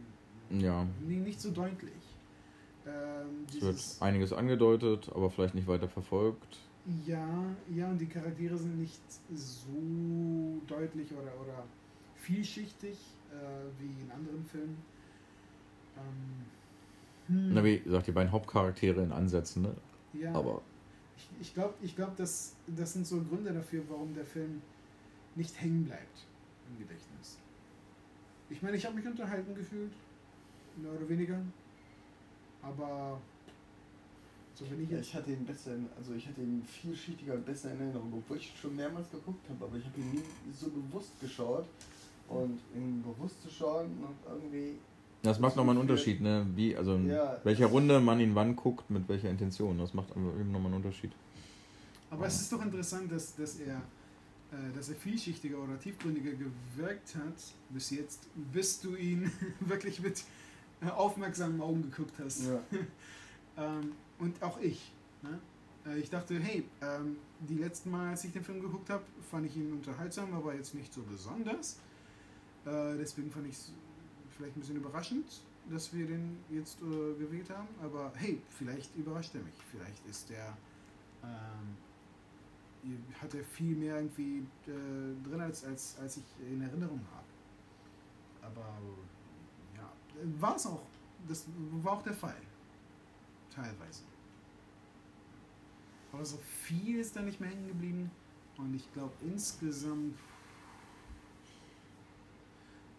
ja, 0.51 0.87
nicht 1.07 1.41
so 1.41 1.51
deutlich. 1.51 1.93
Ähm, 2.87 3.47
es 3.49 3.61
wird 3.61 3.83
einiges 4.01 4.33
angedeutet, 4.33 5.11
aber 5.15 5.31
vielleicht 5.31 5.55
nicht 5.55 5.67
weiter 5.67 5.89
verfolgt. 5.89 6.59
Ja, 7.05 7.27
ja, 7.75 7.89
und 7.89 7.99
die 7.99 8.07
Charaktere 8.07 8.57
sind 8.57 8.79
nicht 8.79 9.01
so 9.35 10.61
deutlich 10.69 11.13
oder, 11.13 11.33
oder 11.41 11.65
vielschichtig 12.17 12.97
äh, 13.33 13.81
wie 13.81 14.03
in 14.03 14.11
anderen 14.13 14.45
Filmen. 14.45 14.77
Ähm, 15.97 16.45
hm, 17.27 17.55
Na, 17.55 17.65
wie 17.65 17.81
gesagt, 17.81 18.07
die 18.07 18.13
beiden 18.13 18.31
Hauptcharaktere 18.31 19.03
in 19.03 19.11
Ansätzen, 19.11 19.63
ne? 19.63 19.75
ja, 20.13 20.33
Aber 20.33 20.63
ich, 21.17 21.29
ich 21.41 21.55
glaube, 21.55 21.75
ich 21.83 21.97
glaub, 21.97 22.17
das, 22.17 22.55
das 22.67 22.93
sind 22.93 23.07
so 23.07 23.21
Gründe 23.23 23.53
dafür, 23.53 23.83
warum 23.89 24.15
der 24.15 24.25
Film 24.25 24.63
nicht 25.35 25.61
hängen 25.61 25.85
bleibt 25.85 26.27
im 26.69 26.79
Gedächtnis. 26.79 27.39
Ich 28.49 28.63
meine, 28.63 28.77
ich 28.77 28.87
habe 28.87 28.97
mich 28.97 29.07
unterhalten 29.07 29.55
gefühlt, 29.55 29.93
mehr 30.77 30.93
oder 30.93 31.09
weniger, 31.09 31.41
aber 32.63 33.21
so 34.55 34.71
wenn 34.71 34.83
ich 34.83 34.91
Ja, 34.91 34.99
ich 34.99 35.15
hatte 35.15 35.33
ihn 35.33 35.45
besser, 35.45 35.73
also 35.97 36.15
ich 36.15 36.27
hatte 36.27 36.41
ihn 36.41 36.63
vielschichtiger 36.63 37.35
und 37.35 37.45
besser 37.45 37.73
in 37.73 37.81
Erinnerung, 37.81 38.13
obwohl 38.17 38.39
ich 38.39 38.53
schon 38.59 38.75
mehrmals 38.77 39.11
geguckt 39.11 39.49
habe, 39.51 39.65
aber 39.65 39.77
ich 39.77 39.85
habe 39.85 40.01
ihn 40.01 40.13
nie 40.13 40.23
so 40.53 40.71
bewusst 40.71 41.21
geschaut. 41.21 41.67
Und 42.29 42.61
ihn 42.75 43.05
bewusst 43.05 43.41
zu 43.41 43.49
schauen 43.49 43.87
und 44.03 44.17
irgendwie. 44.29 44.81
Das 45.23 45.41
macht 45.41 45.57
nochmal 45.57 45.75
einen 45.75 45.81
Unterschied, 45.83 46.21
ne? 46.21 46.47
Wie, 46.55 46.77
also 46.77 46.95
in 46.95 47.09
Ja. 47.09 47.41
welcher 47.45 47.67
Runde 47.67 48.01
man 48.01 48.21
ihn 48.21 48.35
wann 48.35 48.55
guckt, 48.57 48.89
mit 48.91 49.09
welcher 49.09 49.29
Intention. 49.31 49.79
Das 49.79 49.93
macht 49.95 50.11
eben 50.13 50.53
nochmal 50.53 50.67
einen 50.73 50.83
Unterschied. 50.83 51.13
Aber 52.11 52.27
es 52.27 52.41
ist 52.41 52.53
doch 52.53 52.63
interessant, 52.63 53.11
dass, 53.11 53.35
dass, 53.35 53.57
er, 53.59 53.77
äh, 53.77 54.73
dass 54.75 54.89
er 54.89 54.95
vielschichtiger 54.95 55.59
oder 55.59 55.79
tiefgründiger 55.81 56.31
gewirkt 56.33 57.17
hat 57.17 57.35
bis 57.71 57.91
jetzt, 57.91 58.29
bis 58.53 58.81
du 58.81 58.95
ihn 58.95 59.31
wirklich 59.61 60.01
mit 60.01 60.23
äh, 60.83 60.89
aufmerksamen 60.91 61.61
Augen 61.61 61.83
geguckt 61.83 62.15
hast. 62.23 62.47
Ja. 62.47 62.61
Ähm, 63.59 63.93
und 64.19 64.43
auch 64.43 64.61
ich. 64.61 64.93
Ne? 65.23 65.39
Äh, 65.87 65.99
ich 65.99 66.11
dachte, 66.11 66.39
hey, 66.39 66.65
ähm, 66.83 67.17
die 67.49 67.57
letzten 67.57 67.91
Mal, 67.91 68.11
als 68.11 68.23
ich 68.25 68.33
den 68.35 68.45
Film 68.45 68.61
geguckt 68.61 68.91
habe, 68.91 69.03
fand 69.31 69.47
ich 69.47 69.57
ihn 69.57 69.73
unterhaltsam, 69.73 70.35
aber 70.35 70.55
jetzt 70.55 70.75
nicht 70.75 70.93
so 70.93 71.01
besonders. 71.03 71.79
Äh, 72.67 72.99
deswegen 72.99 73.31
fand 73.31 73.47
ich 73.47 73.55
es 73.55 73.73
vielleicht 74.37 74.57
ein 74.57 74.61
bisschen 74.61 74.77
überraschend, 74.77 75.43
dass 75.71 75.93
wir 75.93 76.07
den 76.07 76.39
jetzt 76.51 76.79
äh, 76.81 77.15
gewählt 77.19 77.51
haben. 77.51 77.69
Aber 77.83 78.13
hey, 78.17 78.41
vielleicht 78.51 78.95
überrascht 78.97 79.35
er 79.35 79.43
mich. 79.43 79.55
Vielleicht 79.71 80.07
ist 80.07 80.31
der 80.31 80.57
ähm, 81.23 81.77
hat 83.21 83.35
er 83.35 83.45
viel 83.45 83.75
mehr 83.77 83.97
irgendwie 83.97 84.47
äh, 84.67 85.29
drin, 85.29 85.41
als, 85.41 85.65
als, 85.65 85.97
als 85.99 86.19
ich 86.19 86.25
in 86.47 86.63
Erinnerung 86.63 87.01
habe. 87.13 87.27
Aber 88.43 88.79
ja, 89.75 89.91
war 90.41 90.57
es 90.57 90.67
auch. 90.67 90.87
Das 91.27 91.47
war 91.83 91.95
auch 91.95 92.03
der 92.03 92.15
Fall. 92.15 92.41
Teilweise. 93.53 94.03
Aber 96.13 96.25
so 96.25 96.39
viel 96.39 97.01
ist 97.01 97.17
da 97.17 97.23
nicht 97.23 97.41
mehr 97.41 97.51
hängen 97.51 97.67
geblieben. 97.67 98.11
Und 98.59 98.75
ich 98.75 98.93
glaube 98.93 99.13
insgesamt. 99.23 100.19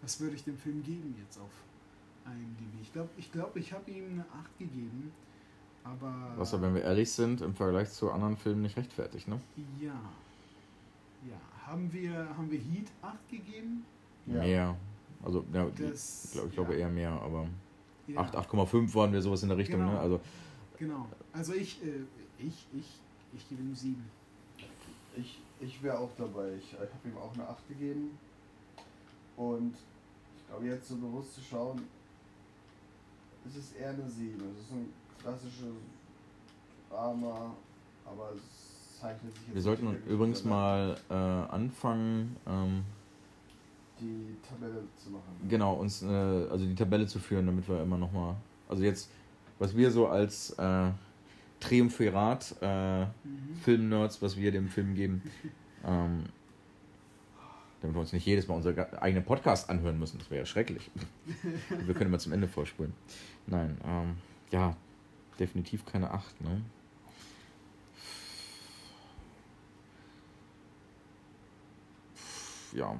Was 0.01 0.19
würde 0.19 0.35
ich 0.35 0.43
dem 0.43 0.57
Film 0.57 0.83
geben 0.83 1.15
jetzt 1.23 1.37
auf 1.39 1.49
IMDb? 2.25 2.81
Ich 2.81 2.93
glaube, 2.93 3.09
ich, 3.17 3.31
glaub, 3.31 3.55
ich 3.55 3.73
habe 3.73 3.89
ihm 3.91 4.05
eine 4.11 4.25
8 4.39 4.59
gegeben. 4.59 5.11
Aber. 5.83 6.33
Was 6.35 6.53
aber, 6.53 6.63
wenn 6.67 6.75
wir 6.75 6.81
ehrlich 6.83 7.11
sind, 7.11 7.41
im 7.41 7.55
Vergleich 7.55 7.89
zu 7.91 8.11
anderen 8.11 8.37
Filmen 8.37 8.61
nicht 8.61 8.77
rechtfertigt, 8.77 9.27
ne? 9.27 9.39
Ja. 9.81 9.93
Ja. 11.27 11.39
Haben 11.65 11.91
wir, 11.91 12.13
haben 12.37 12.49
wir 12.51 12.59
Heat 12.59 12.87
8 13.01 13.29
gegeben? 13.29 13.85
Ja. 14.25 14.41
Mehr. 14.41 14.77
Also, 15.23 15.43
ja, 15.53 15.67
Das- 15.75 16.25
ich, 16.25 16.31
glaub, 16.33 16.47
ich 16.47 16.53
glaube 16.53 16.73
ja. 16.73 16.79
eher 16.81 16.89
mehr, 16.89 17.11
aber 17.11 17.47
Ja. 18.07 18.19
8, 18.21 18.35
8,5 18.35 18.93
waren 18.95 19.11
wir 19.11 19.21
sowas 19.21 19.41
in 19.43 19.49
der 19.49 19.57
Richtung, 19.57 19.79
Genau. 19.79 19.93
ne? 19.93 19.99
Also, 19.99 20.19
Genau. 20.77 21.07
Also 21.33 21.53
ich, 21.53 21.81
äh, 21.83 22.01
ich, 22.37 22.67
ich, 22.77 22.99
ich 23.35 23.49
gebe 23.49 23.63
ihm 23.63 23.73
7. 23.73 23.95
Ich, 25.15 25.41
ich 25.59 25.81
wäre 25.81 25.97
auch 25.97 26.11
dabei. 26.17 26.53
Ich, 26.59 26.73
ich 26.73 26.79
habe 26.79 26.89
ihm 27.09 27.17
auch 27.17 27.33
eine 27.33 27.47
8 27.49 27.67
gegeben. 27.67 28.17
Und 29.37 29.75
ich 29.75 30.53
Aber 30.53 30.63
jetzt 30.65 30.87
so 30.89 30.95
bewusst 30.95 31.35
zu 31.35 31.41
schauen, 31.41 31.81
es 33.47 33.55
ist 33.55 33.75
eher 33.77 33.89
eine 33.89 34.09
7. 34.09 34.33
Es 34.53 34.63
ist 34.65 34.71
ein 34.71 34.89
klassisches 35.21 35.75
Drama, 36.89 37.55
aber 38.05 38.31
es 38.35 38.99
zeichnet 38.99 39.33
sich 39.33 39.43
jetzt 39.47 39.55
Wir 39.55 39.61
sollten 39.61 39.95
übrigens 40.07 40.43
mal 40.43 40.97
äh, 41.09 41.13
anfangen, 41.13 42.35
ähm, 42.47 42.83
die 43.99 44.35
Tabelle 44.47 44.83
zu 44.97 45.11
machen. 45.11 45.47
genau, 45.47 45.75
uns, 45.75 46.01
äh, 46.01 46.05
also 46.07 46.65
die 46.65 46.75
Tabelle 46.75 47.07
zu 47.07 47.19
führen, 47.19 47.45
damit 47.45 47.67
wir 47.67 47.81
immer 47.81 47.97
nochmal, 47.97 48.35
also 48.69 48.83
jetzt, 48.83 49.09
was 49.59 49.75
wir 49.75 49.91
so 49.91 50.07
als 50.07 50.51
äh, 50.51 50.91
Triumphirat, 51.59 52.55
äh, 52.61 53.05
Mhm. 53.05 53.09
Filmnerds, 53.63 54.21
was 54.21 54.37
wir 54.37 54.51
dem 54.51 54.67
Film 54.67 54.93
geben, 54.93 55.21
ähm, 55.85 56.25
damit 57.81 57.95
wir 57.95 58.01
uns 58.01 58.13
nicht 58.13 58.25
jedes 58.25 58.47
Mal 58.47 58.55
unseren 58.55 58.77
eigenen 58.95 59.23
Podcast 59.23 59.69
anhören 59.69 59.99
müssen, 59.99 60.17
das 60.17 60.29
wäre 60.29 60.41
ja 60.41 60.45
schrecklich. 60.45 60.89
wir 61.69 61.93
können 61.93 62.09
immer 62.09 62.19
zum 62.19 62.33
Ende 62.33 62.47
vorspulen. 62.47 62.93
Nein, 63.45 63.77
ähm, 63.85 64.17
ja, 64.51 64.75
definitiv 65.39 65.85
keine 65.85 66.11
8, 66.11 66.41
ne? 66.41 66.61
Ja. 72.73 72.99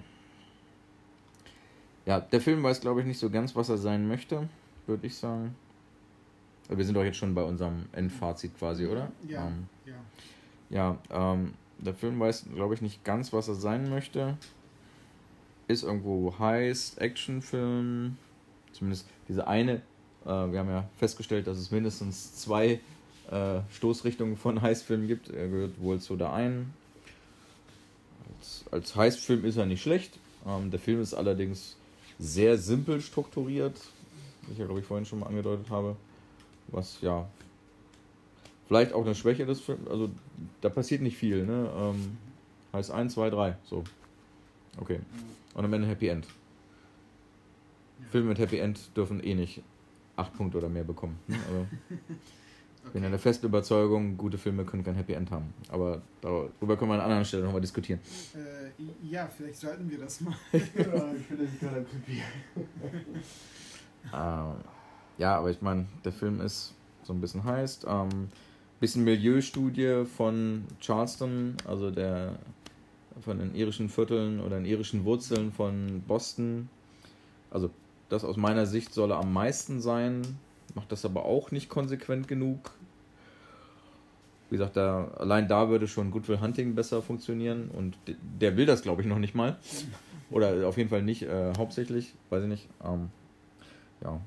Ja, 2.06 2.20
der 2.22 2.40
Film 2.42 2.64
weiß, 2.64 2.80
glaube 2.82 3.02
ich, 3.02 3.06
nicht 3.06 3.20
so 3.20 3.30
ganz, 3.30 3.56
was 3.56 3.70
er 3.70 3.78
sein 3.78 4.08
möchte, 4.08 4.48
würde 4.86 5.08
ich 5.08 5.16
sagen. 5.16 5.56
Wir 6.70 6.84
sind 6.86 6.96
doch 6.96 7.04
jetzt 7.04 7.18
schon 7.18 7.36
bei 7.36 7.44
unserem 7.44 7.86
Endfazit 7.92 8.58
quasi, 8.58 8.88
oder? 8.88 9.12
Ja. 9.28 9.48
Ähm, 9.48 9.68
Ja. 9.86 9.96
ja, 10.70 10.98
ähm, 11.34 11.54
der 11.80 11.94
Film 11.94 12.20
weiß, 12.20 12.48
glaube 12.54 12.74
ich, 12.74 12.82
nicht 12.82 13.04
ganz, 13.04 13.34
was 13.34 13.48
er 13.48 13.56
sein 13.56 13.90
möchte. 13.90 14.38
Ist 15.68 15.84
irgendwo 15.84 16.34
heiß, 16.38 16.98
Actionfilm. 16.98 18.18
Zumindest 18.72 19.08
diese 19.28 19.48
eine. 19.48 19.82
Äh, 20.26 20.30
wir 20.30 20.60
haben 20.60 20.70
ja 20.70 20.88
festgestellt, 20.98 21.48
dass 21.48 21.58
es 21.58 21.72
mindestens 21.72 22.36
zwei 22.36 22.80
äh, 23.32 23.60
Stoßrichtungen 23.72 24.38
von 24.38 24.62
Heißfilmen 24.62 25.08
gibt. 25.08 25.30
Er 25.30 25.48
gehört 25.48 25.82
wohl 25.82 26.00
zu 26.00 26.16
der 26.16 26.34
einen. 26.34 26.74
Als, 28.38 28.66
als 28.72 28.96
Heißfilm 28.96 29.46
ist 29.46 29.58
er 29.58 29.66
nicht 29.66 29.82
schlecht. 29.82 30.18
Ähm, 30.46 30.72
der 30.72 30.80
Film 30.80 31.02
ist 31.02 31.14
allerdings 31.14 31.76
sehr 32.20 32.58
simpel 32.58 33.02
strukturiert, 33.02 33.80
wie 34.44 34.54
ich 34.54 34.58
ja, 34.58 34.66
glaube 34.66 34.80
ich, 34.80 34.86
vorhin 34.86 35.06
schon 35.06 35.20
mal 35.20 35.28
angedeutet 35.28 35.70
habe. 35.70 35.96
Was 36.70 37.00
ja 37.02 37.28
vielleicht 38.68 38.94
auch 38.94 39.06
eine 39.06 39.16
Schwäche 39.16 39.46
des 39.46 39.62
Films, 39.62 39.88
also 39.90 40.10
da 40.62 40.70
passiert 40.70 41.02
nicht 41.02 41.18
viel, 41.18 41.46
ne? 41.46 41.70
Ähm, 41.78 42.18
heißt 42.74 42.92
1, 42.92 43.14
2, 43.14 43.30
3, 43.30 43.58
so. 43.64 43.84
Okay. 44.80 45.00
Und 45.58 45.66
am 45.66 45.74
Ende 45.74 45.88
Happy 45.88 46.08
End. 46.08 46.28
Filme 48.12 48.30
mit 48.30 48.38
Happy 48.38 48.60
End 48.60 48.96
dürfen 48.96 49.22
eh 49.24 49.34
nicht 49.34 49.64
8 50.16 50.34
Punkte 50.36 50.60
oder 50.60 50.70
mehr 50.70 50.84
bekommen. 50.84 51.18
Ne? 51.28 51.36
Also, 51.48 51.66
ich 52.86 52.92
bin 52.92 53.02
ja 53.02 53.10
der 53.10 53.18
festen 53.18 53.48
Überzeugung, 53.48 54.18
gute 54.18 54.38
Filme 54.38 54.66
können 54.66 54.84
kein 54.84 54.94
Happy 54.94 55.14
End 55.14 55.32
haben. 55.32 55.52
Aber 55.70 56.04
darüber 56.22 56.78
können 56.78 56.92
wir 56.92 56.94
an 56.94 57.00
einer 57.00 57.04
anderen 57.06 57.26
Stelle 57.26 57.44
nochmal 57.44 57.62
diskutieren. 57.62 58.00
Äh, 58.36 58.84
ja, 59.04 59.28
vielleicht 59.36 59.60
sollten 59.60 59.90
wir 59.90 59.98
das 59.98 60.22
mal. 60.22 60.36
ja, 60.54 60.60
ich 60.62 61.28
bin 61.28 61.60
gerade. 61.60 61.86
Ähm, 64.14 64.64
ja, 65.18 65.38
aber 65.40 65.50
ich 65.50 65.62
meine, 65.64 65.88
der 66.06 66.12
Film 66.12 66.40
ist 66.40 66.76
so 67.02 67.14
ein 67.14 67.20
bisschen 67.20 67.44
heißt. 67.44 67.88
Ähm, 67.90 68.30
bisschen 68.80 69.04
Milieustudie 69.04 70.06
von 70.06 70.66
Charleston, 70.80 71.58
also 71.66 71.90
der 71.90 72.38
von 73.22 73.40
den 73.40 73.56
irischen 73.56 73.90
Vierteln 73.90 74.40
oder 74.40 74.58
den 74.58 74.66
irischen 74.66 75.04
Wurzeln 75.06 75.52
von 75.52 76.02
Boston. 76.08 76.70
Also 77.52 77.70
das 78.10 78.24
aus 78.24 78.38
meiner 78.38 78.66
Sicht 78.66 78.94
solle 78.94 79.16
am 79.16 79.34
meisten 79.34 79.82
sein, 79.82 80.22
macht 80.76 80.92
das 80.92 81.06
aber 81.06 81.26
auch 81.26 81.52
nicht 81.52 81.70
konsequent 81.70 82.28
genug. 82.28 82.72
Wie 84.50 84.56
gesagt, 84.56 84.78
da, 84.78 85.10
allein 85.18 85.48
da 85.48 85.70
würde 85.70 85.88
schon 85.88 86.10
Good 86.12 86.30
Will 86.30 86.40
Hunting 86.40 86.74
besser 86.74 87.02
funktionieren 87.02 87.70
und 87.70 87.98
de- 88.08 88.16
der 88.40 88.56
will 88.56 88.66
das, 88.66 88.82
glaube 88.82 89.02
ich, 89.02 89.08
noch 89.08 89.20
nicht 89.20 89.36
mal. 89.36 89.58
Oder 90.30 90.68
auf 90.68 90.78
jeden 90.78 90.90
Fall 90.90 91.04
nicht 91.04 91.24
äh, 91.24 91.54
hauptsächlich, 91.58 92.14
weiß 92.30 92.44
ich 92.44 92.50
nicht. 92.50 92.70
Ähm, 92.84 93.10
ja. 94.04 94.20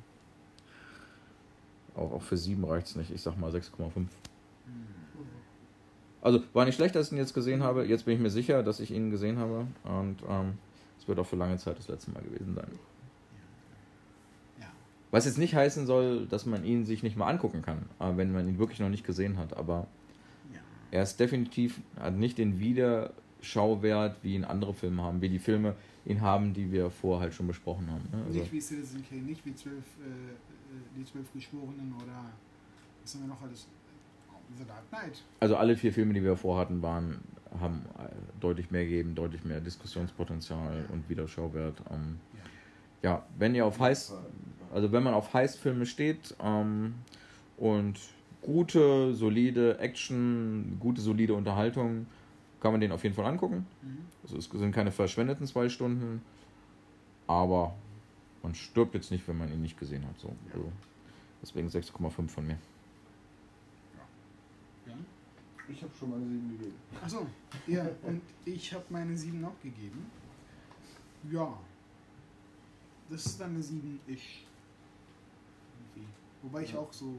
Auch, 1.95 2.13
auch 2.13 2.23
für 2.23 2.37
7 2.37 2.65
reicht 2.65 2.87
es 2.87 2.97
nicht. 2.97 3.11
Ich 3.11 3.23
sag 3.23 3.39
mal 3.39 3.51
6,5. 3.51 4.07
Also 6.23 6.43
war 6.53 6.65
nicht 6.67 6.75
schlecht, 6.75 6.95
dass 6.95 7.07
ich 7.07 7.13
ihn 7.13 7.19
jetzt 7.19 7.33
gesehen 7.35 7.63
habe. 7.63 7.85
Jetzt 7.87 8.05
bin 8.05 8.15
ich 8.15 8.21
mir 8.21 8.31
sicher, 8.31 8.63
dass 8.63 8.81
ich 8.81 8.91
ihn 8.91 9.11
gesehen 9.11 9.39
habe. 9.39 9.67
Und 9.85 10.17
ähm, 10.29 10.59
es 10.99 11.09
wird 11.09 11.19
auch 11.19 11.27
für 11.27 11.37
lange 11.37 11.57
Zeit 11.57 11.79
das 11.79 11.89
letzte 11.89 12.11
Mal 12.11 12.23
gewesen 12.23 12.55
sein. 12.55 12.69
Ja. 14.61 14.67
Was 15.11 15.25
jetzt 15.25 15.39
nicht 15.39 15.55
heißen 15.55 15.87
soll, 15.87 16.27
dass 16.27 16.45
man 16.45 16.65
ihn 16.65 16.85
sich 16.85 17.03
nicht 17.03 17.17
mal 17.17 17.27
angucken 17.29 17.63
kann, 17.63 17.79
äh, 17.99 18.17
wenn 18.17 18.33
man 18.33 18.47
ihn 18.49 18.59
wirklich 18.59 18.81
noch 18.81 18.91
nicht 18.91 19.05
gesehen 19.07 19.39
hat. 19.39 19.57
Aber 19.57 19.87
Ja. 20.53 20.61
er 20.91 21.03
ist 21.03 21.19
definitiv, 21.19 21.81
hat 21.99 22.15
nicht 22.15 22.37
den 22.37 22.59
Wiederschauwert, 22.61 24.17
wie 24.23 24.35
ihn 24.35 24.45
andere 24.45 24.75
Filme 24.75 25.03
haben, 25.03 25.23
wie 25.23 25.31
die 25.31 25.39
Filme 25.39 25.75
ihn 26.05 26.21
haben, 26.21 26.53
die 26.53 26.71
wir 26.71 26.91
vorher 26.91 27.23
halt 27.23 27.35
schon 27.35 27.47
besprochen 27.47 27.91
haben. 27.91 28.05
Ne? 28.13 28.25
Also, 28.27 28.41
Nicht 28.41 28.53
wie 28.53 28.61
Citizen 28.61 29.03
Kane, 29.09 29.23
nicht 29.23 29.45
wie 29.47 29.55
zwölf, 29.55 29.85
äh, 30.03 30.07
äh, 30.09 30.99
die 30.99 31.05
zwölf 31.05 31.33
Geschworenen 31.33 31.95
oder 31.97 32.27
was 33.03 33.15
haben 33.15 33.23
wir 33.23 33.29
noch 33.29 33.43
alles? 33.43 33.67
The 34.59 34.65
Dark 34.65 34.89
Knight. 34.91 35.23
also 35.41 35.57
alle 35.57 35.77
vier 35.77 35.93
Filme, 35.93 36.15
die 36.15 36.23
wir 36.23 36.37
vorhatten, 36.37 36.83
waren, 36.83 37.21
haben 37.61 37.85
äh, 37.99 38.09
deutlich 38.41 38.71
mehr 38.71 38.85
gegeben, 38.85 39.15
deutlich 39.15 39.45
mehr 39.45 39.61
Diskussionspotenzial 39.61 40.85
und 40.93 41.09
Wiederschauwert. 41.09 41.81
Ähm, 41.91 42.21
ja, 43.03 43.25
wenn 43.39 43.55
ihr 43.55 43.65
auf 43.65 43.79
heiß, 43.79 44.15
also 44.73 44.93
wenn 44.93 45.03
man 45.03 45.15
auf 45.15 45.33
Heißfilme 45.33 45.87
steht 45.87 46.35
ähm, 46.43 46.95
und 47.57 47.99
gute, 48.43 49.15
solide 49.15 49.79
Action, 49.79 50.77
gute, 50.81 51.01
solide 51.01 51.35
Unterhaltung, 51.35 52.07
kann 52.61 52.73
man 52.73 52.81
den 52.81 52.93
auf 52.93 53.03
jeden 53.03 53.15
Fall 53.15 53.27
angucken. 53.27 53.67
Mhm. 53.83 53.99
Also 54.23 54.37
es 54.37 54.49
sind 54.51 54.73
keine 54.73 54.93
verschwendeten 54.93 55.47
zwei 55.47 55.69
Stunden, 55.69 56.23
aber 57.27 57.75
man 58.43 58.55
stirbt 58.55 58.95
jetzt 58.95 59.11
nicht, 59.11 59.27
wenn 59.29 59.39
man 59.39 59.53
ihn 59.53 59.63
nicht 59.63 59.79
gesehen 59.79 60.07
hat. 60.07 60.19
So. 60.19 60.35
Also 60.53 60.71
deswegen 61.43 61.69
6,5 61.69 62.29
von 62.29 62.47
mir. 62.47 62.59
Ich 65.71 65.83
habe 65.83 65.93
schon 65.97 66.11
mal 66.11 66.17
eine 66.17 66.27
7 66.27 66.51
gegeben. 66.51 66.75
Achso, 67.03 67.27
ja, 67.67 67.89
und 68.03 68.23
ich 68.45 68.75
habe 68.75 68.85
meine 68.89 69.17
7 69.17 69.45
auch 69.45 69.61
gegeben. 69.63 70.11
Ja. 71.31 71.59
Das 73.09 73.27
ist 73.27 73.41
dann 73.41 73.51
eine 73.51 73.63
7 73.63 74.01
ich. 74.07 74.47
Irgendwie. 75.95 76.09
Wobei 76.43 76.63
ich 76.63 76.77
auch 76.77 76.93
so 76.93 77.15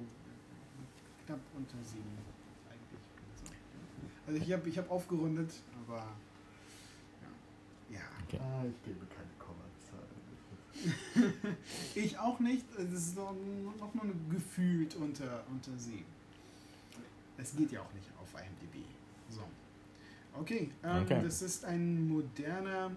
knapp 1.25 1.39
unter 1.55 1.77
7 1.83 2.03
eigentlich 2.69 2.89
bin. 2.89 3.57
Also 4.27 4.41
ich 4.41 4.51
habe 4.51 4.69
ich 4.69 4.77
hab 4.77 4.91
aufgerundet, 4.91 5.53
aber 5.85 6.07
ja. 7.89 7.97
ja. 7.97 8.05
Okay. 8.25 8.39
Ah, 8.41 8.65
ich 8.65 8.83
gebe 8.83 9.05
keine 9.05 9.31
Kommazahlen. 9.39 9.61
Ich 11.95 12.17
auch 12.17 12.39
nicht. 12.39 12.65
Es 12.77 12.91
ist 12.91 13.15
noch, 13.15 13.33
noch 13.79 13.93
nur 13.93 14.05
gefühlt 14.29 14.95
unter, 14.95 15.43
unter 15.49 15.77
7. 15.77 16.03
Es 17.41 17.55
geht 17.55 17.71
ja 17.71 17.81
auch 17.81 17.93
nicht 17.93 18.07
auf 18.21 18.29
IMDb. 18.33 18.85
So. 19.29 19.41
Okay, 20.39 20.71
ähm, 20.83 21.03
Okay. 21.03 21.21
das 21.23 21.41
ist 21.41 21.65
ein 21.65 22.07
moderner. 22.07 22.91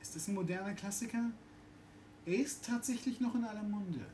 Ist 0.00 0.16
das 0.16 0.28
ein 0.28 0.34
moderner 0.34 0.72
Klassiker? 0.74 1.30
Er 2.26 2.34
ist 2.34 2.64
tatsächlich 2.64 3.20
noch 3.20 3.34
in 3.34 3.44
aller 3.44 3.62
Munde. 3.62 4.04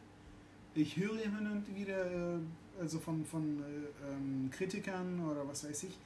Ich 0.75 0.97
höre 0.97 1.21
immer 1.23 1.39
und 1.51 1.75
wieder, 1.75 2.35
äh, 2.35 2.39
also 2.81 2.99
von, 2.99 3.25
von 3.25 3.61
äh, 3.63 4.13
ähm, 4.13 4.51
Kritikern 4.51 5.21
oder 5.25 5.47
was 5.49 5.65
weiß 5.69 5.85
ich, 5.85 5.99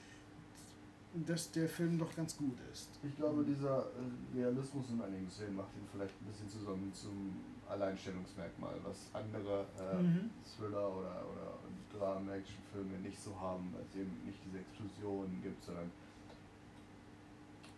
dass 1.26 1.50
der 1.50 1.68
Film 1.68 1.98
doch 1.98 2.14
ganz 2.14 2.36
gut 2.36 2.56
ist. 2.72 2.88
Ich 3.02 3.16
glaube, 3.16 3.44
dieser 3.44 3.80
äh, 3.86 4.36
Realismus 4.38 4.90
in 4.90 5.00
einigen 5.02 5.28
Szenen 5.28 5.56
macht 5.56 5.74
ihn 5.76 5.86
vielleicht 5.92 6.14
ein 6.22 6.26
bisschen 6.26 6.48
zusammen 6.48 6.92
zum 6.94 7.36
Alleinstellungsmerkmal, 7.70 8.74
was 8.84 9.08
andere 9.12 9.64
äh, 9.78 10.02
Mhm. 10.02 10.30
Thriller 10.44 10.88
oder, 10.96 11.22
oder 11.30 11.98
Dramen-Action-Filme 11.98 12.98
nicht 13.02 13.20
so 13.22 13.38
haben, 13.40 13.72
weil 13.72 13.82
es 13.88 13.96
eben 13.96 14.12
nicht 14.24 14.38
diese 14.44 14.58
Explosionen 14.58 15.40
gibt, 15.42 15.62
sondern 15.64 15.90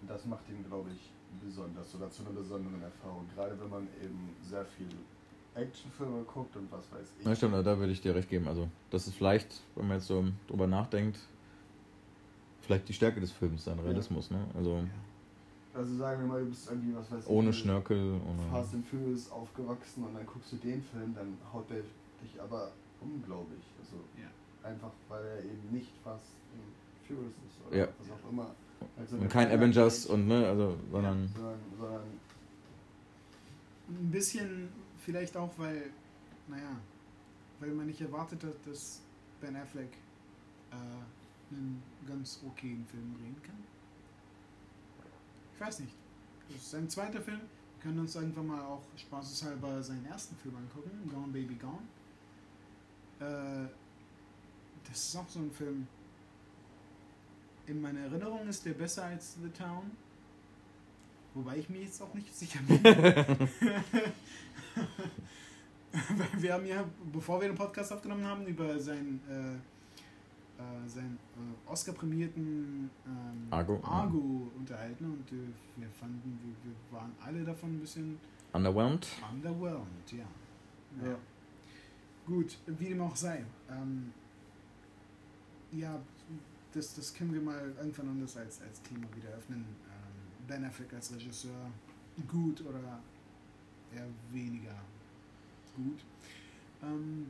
das 0.09 0.24
macht 0.26 0.49
ihn, 0.49 0.64
glaube 0.66 0.90
ich, 0.90 1.11
besonders 1.45 1.95
oder 1.95 2.11
zu 2.11 2.22
einer 2.22 2.32
besonderen 2.32 2.82
Erfahrung. 2.82 3.26
Gerade 3.34 3.59
wenn 3.61 3.70
man 3.70 3.88
eben 4.03 4.34
sehr 4.43 4.64
viel 4.64 4.88
Actionfilme 5.55 6.22
guckt 6.24 6.57
und 6.57 6.70
was 6.72 6.90
weiß 6.93 7.14
ich. 7.18 7.24
Na 7.26 7.34
stimmt, 7.34 7.55
da 7.55 7.78
würde 7.78 7.93
ich 7.93 8.01
dir 8.01 8.14
recht 8.14 8.28
geben. 8.28 8.49
Also 8.49 8.68
das 8.90 9.07
ist 9.07 9.14
vielleicht, 9.14 9.61
wenn 9.76 9.86
man 9.86 9.99
jetzt 9.99 10.07
so 10.07 10.24
drüber 10.49 10.66
nachdenkt, 10.66 11.18
vielleicht 12.62 12.88
die 12.88 12.93
Stärke 12.95 13.20
des 13.20 13.32
Films, 13.32 13.64
sein 13.64 13.78
Realismus. 13.78 14.30
Ne? 14.30 14.45
Also 14.55 14.84
Also 15.75 15.97
sagen 15.97 16.20
wir 16.23 16.29
mal, 16.29 16.41
du 16.43 16.51
bist 16.51 16.68
irgendwie, 16.70 16.95
was 16.95 17.11
weiß 17.11 17.25
ich, 17.25 17.31
ohne 17.31 17.53
Schnörkel, 17.53 18.20
ohne... 18.29 18.43
Fast 18.51 18.75
and 18.75 18.87
Furious 18.87 19.31
aufgewachsen 19.31 20.05
und 20.05 20.14
dann 20.14 20.27
guckst 20.27 20.53
du 20.53 20.57
den 20.57 20.83
Film, 20.83 21.14
dann 21.14 21.39
haut 21.53 21.68
der 21.70 21.81
dich 22.23 22.41
aber 22.41 22.73
unglaublich. 23.01 23.62
Also 23.81 23.97
Ja. 24.20 24.68
einfach, 24.68 24.91
weil 25.09 25.25
er 25.25 25.39
eben 25.39 25.70
nicht 25.73 25.91
Fast 26.05 26.33
and 26.55 27.07
Furious 27.07 27.33
ist 27.47 27.66
oder 27.66 27.77
Ja. 27.79 27.89
was 27.99 28.11
auch 28.11 28.31
immer. 28.31 28.55
Also 28.99 29.16
Und 29.16 29.29
kein 29.31 29.51
Avengers 29.51 30.03
Geht, 30.03 30.12
und 30.12 30.27
ne, 30.27 30.47
also, 30.47 30.77
sondern 30.91 31.29
sondern, 31.35 31.59
sondern 31.79 32.03
ein 33.89 34.11
bisschen 34.11 34.68
vielleicht 34.99 35.37
auch, 35.37 35.51
weil, 35.57 35.91
naja, 36.49 36.77
weil 37.61 37.70
man 37.70 37.87
nicht 37.87 38.01
erwartet 38.01 38.43
hat, 38.45 38.57
dass 38.66 39.01
Ben 39.41 39.57
Affleck 39.57 39.93
äh, 40.70 40.75
einen 41.55 41.83
ganz 42.07 42.41
okayen 42.47 42.85
Film 42.87 43.14
drehen 43.14 43.37
kann. 43.43 43.57
Ich 45.63 45.69
weiß 45.69 45.79
nicht. 45.79 45.95
Das 46.49 46.57
ist 46.57 46.71
sein 46.73 46.91
zweiter 46.91 47.21
Film. 47.21 47.39
Wir 47.39 47.83
können 47.85 48.01
uns 48.01 48.17
irgendwann 48.17 48.49
mal 48.49 48.63
auch 48.63 48.83
spaßeshalber 48.97 49.81
seinen 49.81 50.05
ersten 50.07 50.35
Film 50.35 50.57
angucken, 50.57 51.09
Gone 51.09 51.29
Baby 51.29 51.55
Gone. 51.55 51.79
Äh, 53.21 53.69
das 54.89 54.99
ist 54.99 55.15
auch 55.15 55.29
so 55.29 55.39
ein 55.39 55.53
Film. 55.53 55.87
In 57.69 57.81
meiner 57.81 58.01
Erinnerung 58.01 58.49
ist 58.49 58.67
der 58.67 58.73
besser 58.73 59.05
als 59.05 59.37
The 59.41 59.51
Town. 59.51 59.93
Wobei 61.35 61.59
ich 61.59 61.69
mir 61.69 61.83
jetzt 61.83 62.03
auch 62.03 62.13
nicht 62.13 62.35
sicher 62.35 62.59
bin. 62.67 62.83
Wir 66.41 66.55
haben 66.55 66.67
ja, 66.67 66.85
bevor 67.13 67.41
wir 67.41 67.47
den 67.47 67.57
Podcast 67.57 67.93
aufgenommen 67.93 68.27
haben, 68.27 68.45
über 68.49 68.81
seinen, 68.81 69.21
äh, 70.59 70.88
seinen 70.88 71.18
äh, 71.36 71.70
Oscar-prämierten 71.70 72.90
ähm, 73.07 73.46
Argo, 73.50 73.80
ja. 73.82 73.88
Argo 73.88 74.50
unterhalten 74.57 75.05
und 75.05 75.32
äh, 75.32 75.46
wir 75.76 75.88
fanden, 75.90 76.38
wir, 76.42 76.70
wir 76.70 76.98
waren 76.98 77.12
alle 77.20 77.44
davon 77.44 77.76
ein 77.76 77.80
bisschen 77.80 78.18
Underwhelmed? 78.53 79.07
underwhelmed, 79.32 80.12
ja. 80.12 80.26
Ja. 81.09 81.16
Gut, 82.26 82.59
wie 82.66 82.90
dem 82.90 83.00
auch 83.00 83.16
sei. 83.16 83.44
Ähm, 83.70 84.12
ja, 85.72 85.98
das, 86.72 86.94
das 86.94 87.14
können 87.14 87.32
wir 87.32 87.40
mal 87.40 87.72
irgendwann 87.78 88.11
anders 88.11 88.36
als, 88.36 88.61
als 88.62 88.82
Thema 88.82 89.07
wieder 89.14 89.30
öffnen. 89.30 89.64
Ähm, 89.64 90.46
ben 90.46 90.64
Affleck 90.64 90.92
als 90.92 91.14
Regisseur, 91.14 91.70
gut 92.28 92.61
oder 92.61 93.00
eher 93.94 94.07
weniger 94.30 94.74
gut. 95.76 96.00
Ähm, 96.82 97.26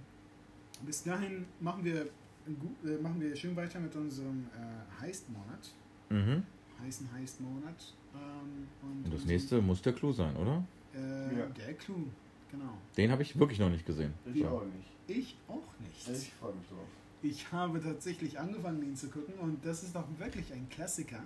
bis 0.84 1.02
dahin 1.04 1.46
machen 1.60 1.84
wir, 1.84 2.08
äh, 2.46 3.02
machen 3.02 3.20
wir 3.20 3.34
schön 3.36 3.54
weiter 3.56 3.80
mit 3.80 3.94
unserem 3.96 4.46
äh, 4.54 5.00
Heist-Monat. 5.02 5.70
Mhm. 6.10 6.42
Heißen 6.84 7.12
Heist-Monat. 7.12 7.94
Ähm, 8.14 8.66
und 8.82 9.04
Und 9.04 9.14
das 9.14 9.24
nächste 9.24 9.60
muss 9.62 9.80
der 9.82 9.92
Clou 9.92 10.12
sein, 10.12 10.36
oder? 10.36 10.64
Äh, 10.94 11.38
Ja. 11.38 11.46
Der 11.46 11.74
Clou, 11.74 12.04
genau. 12.50 12.76
Den 12.96 13.10
habe 13.10 13.22
ich 13.22 13.38
wirklich 13.38 13.58
noch 13.58 13.70
nicht 13.70 13.86
gesehen. 13.86 14.12
Ich 14.26 14.40
Ja. 14.40 14.50
auch 14.50 14.64
nicht. 14.64 14.88
Ich 15.08 15.36
auch 15.48 15.62
nicht. 15.80 16.08
Ich 16.08 16.32
freue 16.34 16.54
mich 16.54 16.66
drauf. 16.68 16.86
Ich 17.22 17.52
habe 17.52 17.80
tatsächlich 17.80 18.38
angefangen, 18.38 18.82
ihn 18.82 18.96
zu 18.96 19.08
gucken 19.08 19.34
und 19.40 19.64
das 19.64 19.82
ist 19.84 19.94
doch 19.94 20.04
wirklich 20.18 20.52
ein 20.52 20.68
Klassiker. 20.68 21.22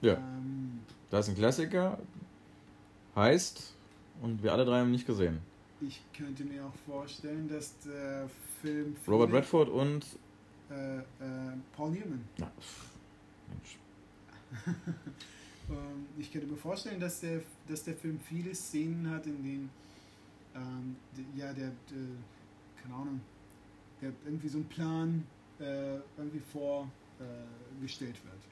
Ja. 0.00 0.14
Ähm, 0.14 0.80
Da 1.10 1.18
ist 1.18 1.28
ein 1.28 1.34
Klassiker, 1.34 1.98
heißt, 3.14 3.74
und 4.22 4.42
wir 4.42 4.52
alle 4.52 4.64
drei 4.64 4.78
haben 4.80 4.88
ihn 4.88 4.92
nicht 4.92 5.06
gesehen. 5.06 5.38
ich 5.82 6.00
könnte 6.16 6.44
mir 6.44 6.64
auch 6.66 6.74
vorstellen, 6.86 7.48
dass 7.48 7.78
der 7.80 8.28
Film. 8.60 8.96
Robert 9.08 9.32
Redford 9.32 9.68
und. 9.68 10.04
Äh, 10.70 10.98
äh, 10.98 11.02
Paul 11.74 11.90
Newman. 11.90 12.24
Pff, 12.36 12.90
Mensch. 13.48 13.78
Ähm, 15.68 16.06
ich 16.18 16.32
könnte 16.32 16.48
mir 16.48 16.56
vorstellen, 16.56 16.98
dass 16.98 17.20
der, 17.20 17.42
dass 17.68 17.84
der 17.84 17.94
Film 17.94 18.18
viele 18.18 18.52
Szenen 18.52 19.08
hat, 19.08 19.24
in 19.26 19.40
denen. 19.40 19.70
Ähm, 20.52 20.96
ja, 21.36 21.52
der. 21.52 21.68
der 21.68 22.08
keine 22.82 22.94
Ahnung. 22.94 23.20
Der 24.02 24.10
irgendwie 24.24 24.48
so 24.48 24.58
ein 24.58 24.64
Plan 24.64 25.24
äh, 25.60 25.98
irgendwie 26.16 26.40
vorgestellt 26.40 26.88
gestellt 27.80 28.16
wird. 28.24 28.50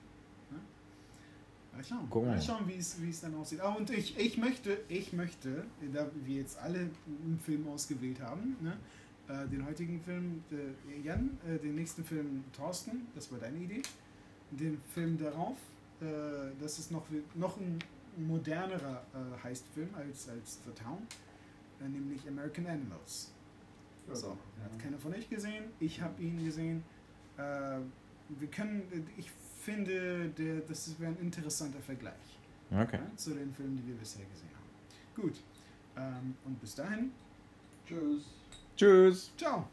Mal 1.79 1.85
schauen. 1.85 2.27
Mal 2.27 2.43
schauen, 2.43 2.67
wie 2.67 2.77
es, 2.77 3.01
wie 3.01 3.11
es 3.11 3.21
dann 3.21 3.35
aussieht. 3.37 3.61
Ah, 3.61 3.75
und 3.75 3.89
ich, 3.91 4.19
ich 4.19 4.37
möchte, 4.37 4.81
ich 4.89 5.13
möchte, 5.13 5.65
da 5.93 6.11
wir 6.25 6.37
jetzt 6.37 6.59
alle 6.59 6.79
einen 6.81 7.41
Film 7.45 7.69
ausgewählt 7.69 8.21
haben, 8.21 8.57
ne? 8.61 8.77
Äh, 9.29 9.47
den 9.49 9.65
heutigen 9.67 10.01
Film, 10.01 10.43
äh, 10.51 11.01
Jan, 11.07 11.39
äh, 11.47 11.59
den 11.59 11.75
nächsten 11.75 12.05
Film 12.05 12.45
Thorsten, 12.57 13.07
das 13.15 13.31
war 13.31 13.39
deine 13.39 13.59
Idee. 13.59 13.83
Den 14.51 14.81
Film 14.95 15.19
darauf, 15.19 15.57
äh, 16.01 16.05
das 16.61 16.79
ist 16.79 16.91
noch, 16.91 17.05
noch 17.35 17.57
ein 17.59 17.79
modernerer 18.17 19.05
äh, 19.15 19.45
Heistfilm 19.45 19.91
als, 19.95 20.29
als 20.29 20.61
The 20.65 20.73
Town, 20.83 21.07
äh, 21.81 21.89
nämlich 21.89 22.27
American 22.27 22.67
Animals. 22.67 23.33
So, 24.11 24.31
hat 24.63 24.79
keiner 24.79 24.99
von 24.99 25.13
euch 25.13 25.29
gesehen. 25.29 25.65
Ich 25.81 26.01
habe 26.01 26.23
ihn 26.23 26.43
gesehen. 26.43 26.83
Äh, 27.37 27.81
wir 28.31 28.49
können, 28.51 28.83
ich 29.19 29.31
finde, 29.61 30.31
der, 30.31 30.61
das 30.61 30.99
wäre 30.99 31.13
ein 31.13 31.19
interessanter 31.21 31.81
Vergleich 31.81 32.39
Okay. 32.71 32.99
ja, 32.99 33.17
zu 33.17 33.35
den 33.35 33.53
Filmen, 33.53 33.77
die 33.77 33.87
wir 33.87 33.97
bisher 33.97 34.25
gesehen 34.27 34.51
haben. 34.55 35.23
Gut. 35.23 35.41
Ähm, 35.97 36.35
und 36.45 36.61
bis 36.61 36.75
dahin, 36.75 37.13
Tschüss. 37.87 38.38
Tschüss. 38.79 39.33
ciao. 39.37 39.69